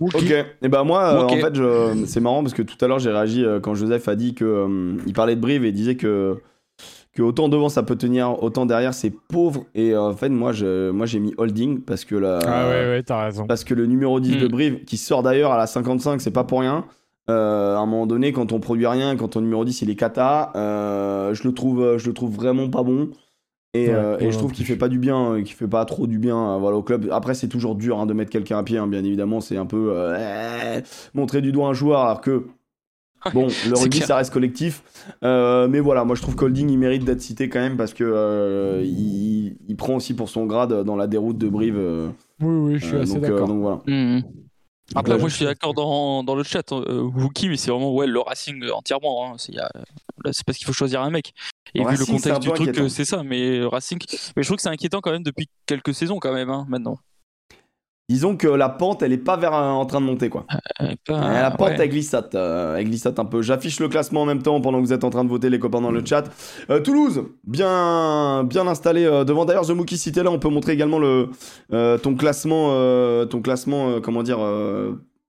[0.00, 0.34] Ok.
[0.62, 2.04] Et bah moi, euh, en fait, je...
[2.06, 4.44] c'est marrant parce que tout à l'heure j'ai réagi euh, quand Joseph a dit que
[4.44, 6.38] euh, il parlait de Brive et disait que
[7.14, 9.64] que autant devant ça peut tenir, autant derrière c'est pauvre.
[9.74, 12.88] Et euh, en fait, moi, je, moi j'ai mis holding parce que la, Ah ouais,
[12.88, 13.46] ouais, t'as raison.
[13.46, 14.50] parce que le numéro 10 de Mm.
[14.50, 16.84] Brive, qui sort d'ailleurs à la 55, c'est pas pour rien.
[17.30, 19.94] Euh, à un moment donné, quand on produit rien, quand ton numéro 10 il est
[19.94, 23.10] cata, euh, je le trouve, je le trouve vraiment pas bon.
[23.74, 25.66] Et, Ouais, euh, et ouais, je trouve qu'il fait pas du bien, euh, qu'il fait
[25.68, 27.08] pas trop du bien, euh, voilà, au club.
[27.10, 29.66] Après, c'est toujours dur hein, de mettre quelqu'un à pied, hein, bien évidemment, c'est un
[29.66, 30.80] peu euh,
[31.14, 32.46] montrer du doigt un joueur, alors que
[33.32, 34.08] bon, le rugby clair.
[34.08, 34.82] ça reste collectif.
[35.24, 38.04] Euh, mais voilà, moi je trouve qu'Holding il mérite d'être cité quand même parce que
[38.04, 41.76] euh, il, il prend aussi pour son grade dans la déroute de Brive.
[41.78, 42.08] euh,
[42.40, 43.48] Oui, oui, je suis euh, assez euh, d'accord.
[43.48, 43.80] donc voilà.
[43.86, 44.20] Hmm.
[44.94, 47.94] Après, Ouais, moi, je suis d'accord dans, dans le chat, euh, Wookie, mais c'est vraiment
[47.94, 49.32] ouais, le Racing entièrement.
[49.32, 49.38] Hein.
[50.32, 51.32] C'est, parce qu'il faut choisir un mec.
[51.74, 53.22] Et vu le un contexte du truc, c'est ça.
[53.22, 53.98] Mais euh, Racing,
[54.36, 56.98] mais je trouve que c'est inquiétant quand même depuis quelques saisons quand même, hein, maintenant.
[58.08, 60.44] Disons que la pente, elle est pas vers, en train de monter quoi.
[60.82, 61.76] Euh, pas- Euh, la pente, ouais.
[61.78, 63.40] elle glissate, euh, elle glissate un peu.
[63.40, 65.58] J'affiche le classement en même temps pendant que vous êtes en train de voter les
[65.58, 66.24] copains dans le chat.
[66.68, 69.46] Euh, Toulouse, bien, bien installé devant.
[69.46, 71.30] D'ailleurs, The Mookie, si là, on peut montrer également le,
[71.98, 72.68] ton classement,
[73.26, 74.40] ton classement, comment dire,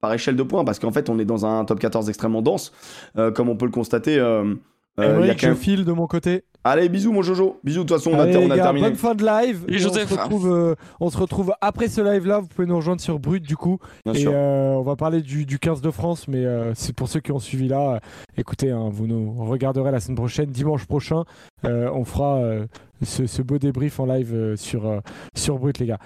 [0.04, 2.74] par échelle de points, parce qu'en fait, on est dans un top 14 extrêmement dense,
[3.18, 4.20] euh, comme on peut le constater.
[4.20, 4.54] euh,
[5.00, 6.44] euh, il y a je file de mon côté.
[6.66, 7.60] Allez, bisous mon Jojo.
[7.66, 8.88] Bisous, de toute façon, on a, Allez, on les a gars, terminé.
[8.88, 9.66] bonne fin de live.
[9.68, 10.10] Et Et Joseph.
[10.12, 12.40] On se, retrouve, euh, on se retrouve après ce live-là.
[12.40, 13.80] Vous pouvez nous rejoindre sur Brut du coup.
[14.06, 14.32] Bien et sûr.
[14.34, 17.34] euh, on va parler du, du 15 de France, mais euh, c'est pour ceux qui
[17.34, 17.96] ont suivi là.
[17.96, 18.00] euh,
[18.38, 21.24] écoutez, hein, vous nous regarderez la semaine prochaine, dimanche prochain.
[21.66, 22.66] euh, on fera euh,
[23.02, 25.00] ce, ce beau débrief en live euh, sur, euh,
[25.36, 26.00] sur Brut, les gars.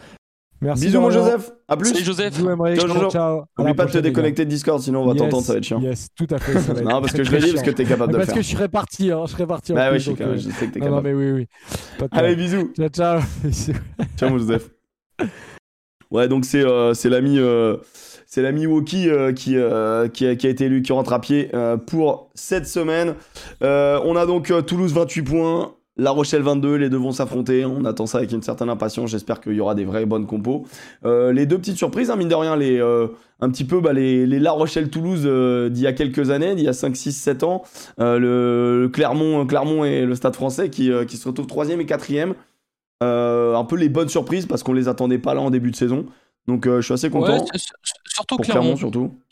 [0.59, 0.85] Merci.
[0.85, 1.11] Bisous mon.
[1.11, 1.51] Joseph.
[1.67, 1.89] À plus.
[1.93, 2.34] Salut Joseph.
[2.35, 2.79] Bisous, Emmerich.
[2.79, 3.43] Ciao, Ciao, ciao.
[3.59, 5.63] N'oublie pas de te déconnecter de Discord, sinon on va Yes, t'entendre, ça va être
[5.65, 5.79] chiant.
[5.81, 6.53] Yes, tout à fait.
[6.59, 8.23] ça va être Non, parce que je l'ai dit, parce que t'es capable de le
[8.23, 8.38] Parce faire.
[8.38, 9.71] que je serais parti, hein, je serais parti.
[9.71, 10.91] en Bah plus, oui, je sais donc, que- euh, je sais que t'es Non, non,
[10.97, 11.07] capable.
[11.15, 11.47] mais oui, oui.
[11.99, 12.71] Pas Allez, bisous.
[12.75, 13.19] Ciao, ciao.
[14.17, 14.69] Tiens, mon Joseph.
[16.09, 17.75] Ouais, donc c'est euh, c'est l'ami euh,
[18.25, 21.19] c'est l'ami Woki euh, qui, euh, qui, a, qui a été élu, qui rentre à
[21.19, 23.15] pied euh, pour cette semaine.
[23.61, 27.65] Euh, on a donc euh, Toulouse 28 points, La Rochelle 22, les deux vont s'affronter.
[27.65, 29.10] On attend ça avec une certaine impatience.
[29.10, 30.65] J'espère qu'il y aura des vraies bonnes compos.
[31.06, 33.07] Euh, les deux petites surprises, hein, mine de rien, euh,
[33.41, 36.69] un petit peu bah, les, La Rochelle-Toulouse euh, d'il y a quelques années, d'il y
[36.69, 37.64] a 5, 6, 7 ans.
[37.98, 42.11] Le, le Clermont, et le Stade français qui, se retrouvent 3 et 4
[43.03, 45.76] euh, un peu les bonnes surprises parce qu'on les attendait pas là en début de
[45.76, 46.06] saison.
[46.48, 47.34] Donc euh, je suis assez content.
[47.40, 47.60] Ouais,
[48.06, 48.61] surtout pour Clermont.
[48.61, 49.11] Clermont surtout.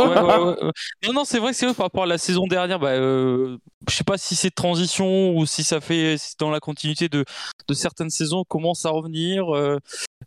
[0.00, 0.70] Ouais, ouais.
[1.06, 2.78] Non, non, c'est vrai que c'est vrai par rapport à la saison dernière.
[2.78, 3.58] Bah, euh,
[3.88, 7.08] je sais pas si c'est de transition ou si ça fait si dans la continuité
[7.10, 7.24] de,
[7.68, 9.44] de certaines saisons commence à revenir.
[9.54, 9.78] Euh,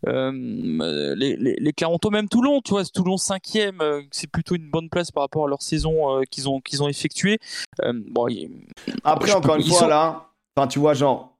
[0.06, 4.88] les, les, les Clermontois, même Toulon, tu vois, Toulon cinquième, euh, c'est plutôt une bonne
[4.88, 7.38] place par rapport à leur saison qu'ils ont qu'ils ont effectuée.
[8.06, 8.28] Bon,
[9.02, 11.36] Après, encore une fois, sont- là, enfin, tu vois, genre,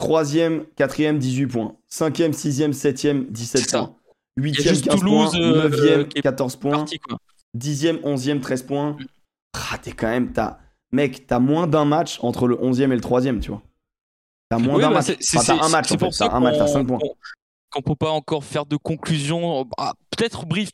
[0.00, 1.74] 3ème, 4ème, 18 points.
[1.88, 3.78] 5ème, 6ème, 7ème, 17 C'est ça.
[3.78, 3.94] points.
[4.42, 5.40] Y a 8ème, juste 15 Toulouse, points.
[5.40, 6.72] euh, 9ème, qui est 14 points.
[6.72, 7.18] parti, quoi.
[7.56, 8.96] 10ème, 11ème, 13 points.
[9.54, 10.58] Ah, t'es quand même, t'as,
[10.92, 13.62] mec, t'as moins d'un match entre le 11ème et le 3ème, tu vois.
[14.50, 15.16] T'as moins Oui, d'un bah, match.
[15.36, 15.98] Enfin, t'as un match, en fait.
[15.98, 16.98] pour ça T'as un match, t'as qu'on- 5 points.
[17.70, 19.66] qu'on- peut pas encore faire de conclusion.
[19.76, 20.70] Ah, Peut-être Brive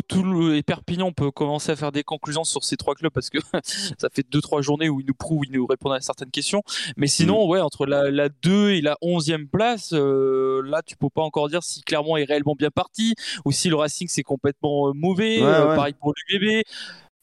[0.00, 3.28] Toulouse et Perpignan, on peut commencer à faire des conclusions sur ces trois clubs parce
[3.28, 3.38] que
[3.98, 6.62] ça fait deux trois journées où ils nous prouvent, ils nous répondent à certaines questions.
[6.96, 11.10] Mais sinon, ouais, entre la, la 2 et la 11e place, euh, là, tu peux
[11.10, 13.14] pas encore dire si Clermont est réellement bien parti
[13.44, 15.40] ou si le Racing c'est complètement euh, mauvais.
[15.42, 15.76] Ouais, Euh, ouais.
[15.76, 16.62] pareil pour l'UBB.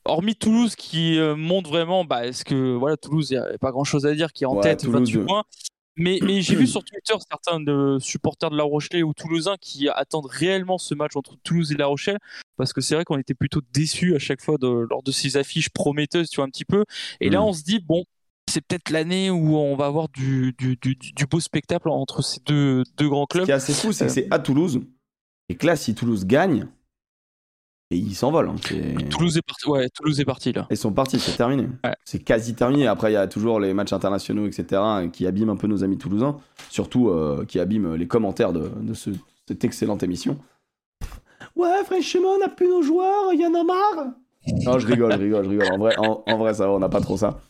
[0.05, 3.83] Hormis Toulouse qui montre vraiment, bah, est-ce que voilà, Toulouse, il n'y a pas grand
[3.83, 5.43] chose à dire, qui est en Ouais, tête, Toulouse, 28 points.
[5.99, 9.89] Mais, mais j'ai vu sur Twitter certains de supporters de La Rochelle ou Toulousains qui
[9.89, 12.17] attendent réellement ce match entre Toulouse et La Rochelle
[12.57, 15.37] parce que c'est vrai qu'on était plutôt déçus à chaque fois de- lors de ces
[15.37, 16.85] affiches prometteuses, tu vois, un petit peu.
[17.21, 17.43] Et là, Mm.
[17.43, 18.03] on se dit, bon,
[18.49, 22.39] c'est peut-être l'année où on va avoir du, du, du, du beau spectacle entre ces
[22.45, 23.45] deux, deux grands Ce clubs.
[23.45, 24.81] qui est assez fou, c'est que c'est à Toulouse.
[25.49, 26.67] Et que là, si Toulouse gagne,
[27.91, 28.49] et ils s'envolent.
[28.49, 28.55] hein,
[29.09, 30.67] Toulouse est parti, ouais, Toulouse est parti là.
[30.69, 31.63] Ils sont partis, c'est terminé.
[31.83, 31.93] Ouais.
[32.05, 32.87] C'est quasi terminé.
[32.87, 35.97] Après, il y a toujours les matchs internationaux, etc., qui abîment un peu nos amis
[35.97, 36.37] toulousains.
[36.69, 39.09] Surtout euh, qui abîment les commentaires de, de ce-
[39.47, 40.37] cette excellente émission.
[41.55, 44.13] Ouais, franchement, on n'a plus nos joueurs, il y en a marre.
[44.65, 45.67] Non, je rigole, je rigole, je rigole.
[45.73, 47.41] En vrai, en, en vrai ça va, on n'a pas trop ça.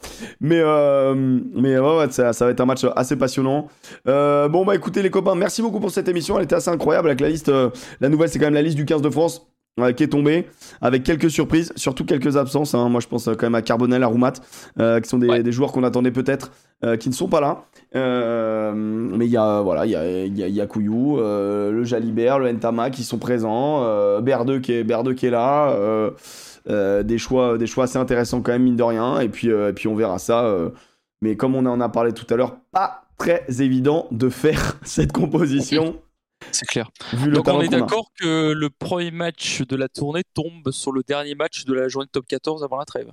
[0.41, 1.13] Mais, euh,
[1.53, 3.67] mais ouais, ouais, ça, ça va être un match assez passionnant.
[4.07, 6.37] Euh, bon, bah écoutez, les copains, merci beaucoup pour cette émission.
[6.37, 7.49] Elle était assez incroyable avec la liste.
[7.49, 7.69] euh,
[8.01, 9.47] la nouvelle, c'est quand même la liste du 15 de France
[9.83, 10.47] euh, qui est tombée
[10.81, 12.73] avec quelques surprises, surtout quelques absences.
[12.75, 12.89] hein.
[12.89, 14.33] Moi, je pense euh, quand même à Carbonel, à Roumat,
[14.79, 15.43] euh, qui sont des, Ouais.
[15.43, 16.51] des joueurs qu'on attendait peut-être,
[16.83, 17.63] euh, qui ne sont pas là.
[17.93, 22.39] Mais il y a, voilà, il y a, y a, y a euh, le Jalibert,
[22.39, 25.75] le Ntama qui sont présents, euh, Berdeux qui est, Berdeux qui est là.
[26.67, 29.19] des choix, des choix assez intéressants quand même mine de rien.
[29.19, 30.53] Et puis, et puis on verra ça.
[31.21, 35.11] mais comme on en a parlé tout à l'heure, pas très évident de faire cette
[35.11, 35.95] composition
[36.51, 36.89] C'est clair.
[37.13, 41.03] vu Donc on est d'accord que le premier match de la tournée tombe sur le
[41.03, 43.11] dernier match de la journée de top 14 avant la trêve.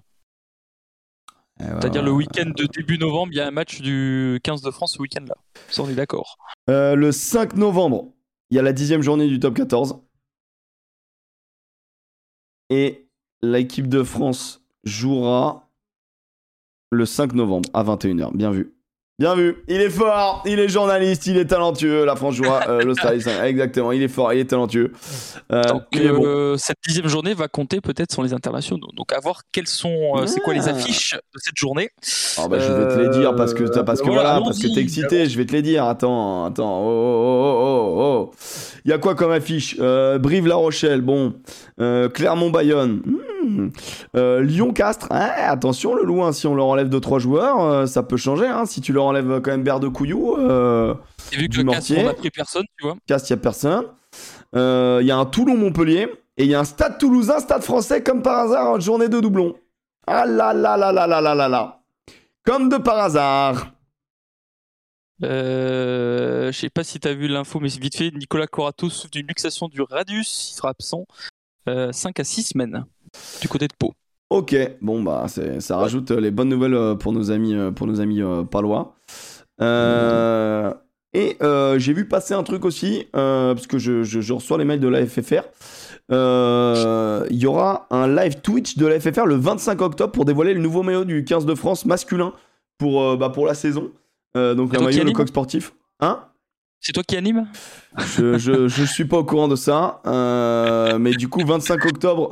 [1.61, 4.71] Eh C'est-à-dire le week-end de début novembre, il y a un match du 15 de
[4.71, 5.37] France ce week-end-là.
[5.71, 6.37] Ça, on est d'accord.
[6.69, 8.13] Euh, le 5 novembre,
[8.51, 9.99] il y a la dixième journée du top 14.
[12.69, 13.09] Et
[13.43, 15.71] l'équipe de France jouera
[16.91, 18.37] le 5 novembre à 21h.
[18.37, 18.76] Bien vu.
[19.19, 19.57] Bien vu.
[19.67, 22.05] Il est fort, il est journaliste, il est talentueux.
[22.05, 23.25] La France jouera euh, l'Australie.
[23.45, 24.93] Exactement, il est fort, il est talentueux.
[25.53, 26.23] Euh, Donc il est bon.
[26.27, 28.89] euh, cette dixième journée va compter peut-être sur les internationaux.
[28.95, 30.73] Donc à voir quelles sont, euh, c'est quoi les Ah.
[30.73, 31.89] affiches de cette journée.
[32.37, 34.59] Ah bah, je vais te les dire parce que, Euh, parce que voilà, voilà, parce
[34.59, 35.85] que t'es excité, je vais te les dire.
[35.87, 36.83] Attends, attends.
[36.83, 38.35] Oh, oh, oh, oh, oh.
[38.85, 39.77] Il y a quoi comme affiche?
[39.81, 41.33] Euh, Brive-La Rochelle, bon.
[41.81, 43.01] Euh, Clermont-Bayonne.
[43.05, 43.17] Hmm.
[44.17, 45.09] Euh, Lyon-Castres.
[45.11, 48.47] Ah, attention, le loup, hein, si on leur enlève 2-3 joueurs, euh, ça peut changer.
[48.47, 50.95] Hein, si tu leur enlèves quand même Berde Couillou, euh,
[51.33, 51.97] Et vu que Du le Mortier.
[51.97, 52.97] 4 on a pris personne, tu vois.
[53.07, 53.85] Castres, il n'y a personne.
[54.55, 56.09] Euh, Il y a un Toulon-Montpellier.
[56.39, 59.21] Et il y a un stade toulousain, stade français, comme par hasard, en journée de
[59.21, 59.55] doublon.
[60.07, 61.81] Ah là là là là là là là là.
[62.45, 63.73] Comme de par hasard.
[65.25, 68.11] Euh, je sais pas si tu as vu l'info, mais c'est vite fait.
[68.11, 70.51] Nicolas Corato souffre d'une luxation du radius.
[70.51, 71.07] Il sera absent
[71.67, 72.85] 5 à 6 semaines
[73.41, 73.93] du côté de Pau.
[74.31, 75.27] Ok, bon bah
[75.61, 78.21] ça rajoute euh, les bonnes nouvelles euh, pour nos amis, euh, pour nos amis
[78.51, 78.95] palois.
[79.63, 80.73] Euh,
[81.15, 84.59] et euh, j'ai vu passer un truc aussi, euh, parce que je, je- je reçois
[84.59, 85.43] les mails de la FFR.
[86.11, 90.61] Il y aura un live Twitch de la FFR le 25 octobre pour dévoiler le
[90.61, 92.33] nouveau maillot du 15 de France masculin
[92.79, 93.91] pour, bah, pour la saison.
[94.35, 95.73] Donc un maillot le anime coq sportif.
[96.01, 96.21] Hein?
[96.81, 97.47] C'est toi qui anime?
[98.19, 100.01] Je, je, je suis pas au courant de ça.
[100.99, 102.29] mais du coup, 25 octobre.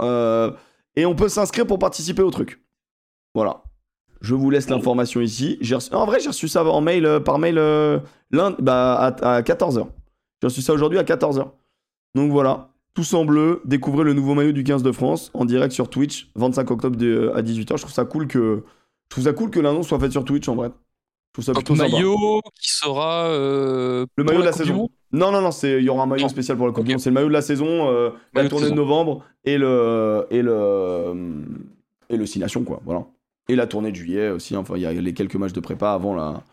[0.97, 2.63] Euh, et on peut s'inscrire pour participer au truc.
[3.35, 3.63] Voilà.
[4.21, 5.59] Je vous laisse l'information ici.
[5.93, 7.99] En vrai, j'ai reçu ça en mail, euh, par mail euh,
[8.31, 9.87] lundi, bah, à, 14h.
[10.41, 11.51] J'ai reçu ça aujourd'hui à 14h.
[12.15, 12.71] Donc voilà.
[12.95, 16.31] Tous en bleu, découvrez le nouveau maillot du 15 de France en direct sur Twitch,
[16.37, 17.77] 25 octobre de- à 18h.
[17.77, 18.63] Je trouve ça cool que,
[19.05, 20.71] je trouve ça cool que l'annonce soit faite sur Twitch en vrai.
[21.37, 21.91] Je trouve ça Donc plutôt sympa.
[21.97, 24.89] maillot qui sera euh, Le maillot de la saison.
[25.11, 26.29] Non, non, non, c'est- il y aura un maillot Non.
[26.29, 26.87] spécial pour la Coupe Ok.
[26.87, 27.01] du Monde.
[27.01, 30.43] C'est le maillot de la saison, euh, la de tournée de novembre et le et
[30.43, 31.43] le
[32.09, 32.81] et le Six Nations, quoi.
[32.85, 33.05] Voilà.
[33.49, 34.57] Et la tournée de juillet aussi.
[34.57, 36.45] Enfin, il y a les quelques matchs de prépa avant la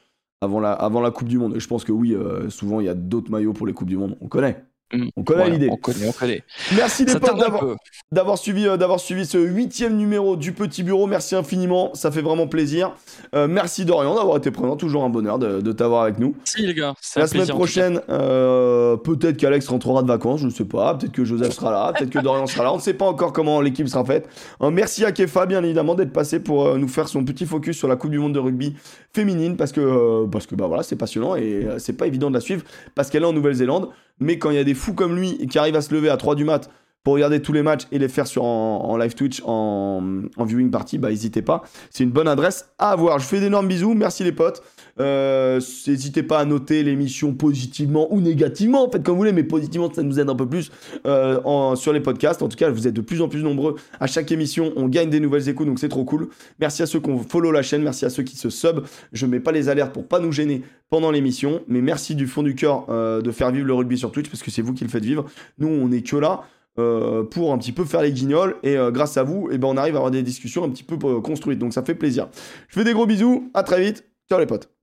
[0.41, 1.56] avant la avant la Coupe du Monde.
[1.56, 3.88] Et je pense que oui, euh, souvent il y a d'autres maillots pour les Coupes
[3.88, 4.18] du Monde.
[4.20, 4.64] On connaît.
[4.93, 5.07] Mm.
[5.15, 5.69] On connaît Voilà, l'idée.
[5.72, 6.43] On connaît, on connaît.
[6.76, 7.76] Merci les Ça potes tarde un
[8.11, 11.07] d'avoir suivi, euh, d'avoir suivi ce huitième numéro du Petit Bureau.
[11.07, 12.93] Merci infiniment, ça fait vraiment plaisir.
[13.35, 16.35] Euh, merci Dorian d'avoir été présent, toujours un bonheur de, de t'avoir avec nous.
[16.43, 20.41] Si les gars, c'est La un semaine plaisir, prochaine, euh, peut-être qu'Alex rentrera de vacances,
[20.41, 20.95] je ne sais pas.
[20.95, 22.73] Peut-être que Joseph sera là, peut-être que Dorian sera là.
[22.73, 24.27] On ne sait pas encore comment l'équipe sera faite.
[24.61, 27.95] Merci à Kefa, bien évidemment, d'être passé pour nous faire son petit focus sur la
[27.95, 28.76] Coupe du Monde de rugby
[29.13, 32.41] féminine parce que, parce que bah, voilà, c'est passionnant et c'est pas évident de la
[32.41, 32.63] suivre
[32.95, 33.89] parce qu'elle est en Nouvelle-Zélande.
[34.22, 36.15] Mais quand il y a des fous comme lui qui arrivent à se lever à
[36.15, 36.69] 3 du mat
[37.03, 40.99] pour regarder tous les matchs et les faire sur en, live Twitch, en, viewing party,
[40.99, 41.64] bah n'hésitez pas.
[41.89, 43.18] C'est une bonne adresse à avoir.
[43.19, 43.95] Je fais d'énormes bisous.
[43.95, 44.61] Merci les potes.
[44.99, 49.91] Euh, n'hésitez pas à noter l'émission positivement ou négativement, faites comme vous voulez, mais positivement
[49.91, 50.72] ça nous aide un peu plus
[51.05, 52.41] euh, sur les podcasts.
[52.41, 55.09] En tout cas, vous êtes de plus en plus nombreux à chaque émission, on gagne
[55.09, 56.30] des nouvelles écoutes, donc c'est trop cool.
[56.59, 58.81] Merci à ceux qui ont follow la chaîne, merci à ceux qui se sub.
[59.13, 62.43] Je mets pas les alertes pour pas nous gêner pendant l'émission, mais merci du fond
[62.43, 64.84] du cœur euh, de faire vivre le rugby sur Twitch parce que c'est vous qui
[64.84, 65.26] le faites vivre.
[65.57, 66.43] Nous, on est que là.
[66.76, 69.95] pour un petit peu faire les guignols et grâce à vous eh ben on arrive
[69.95, 72.30] à avoir des discussions un petit peu construites donc ça fait plaisir
[72.69, 74.81] je fais des gros bisous à très vite ciao les potes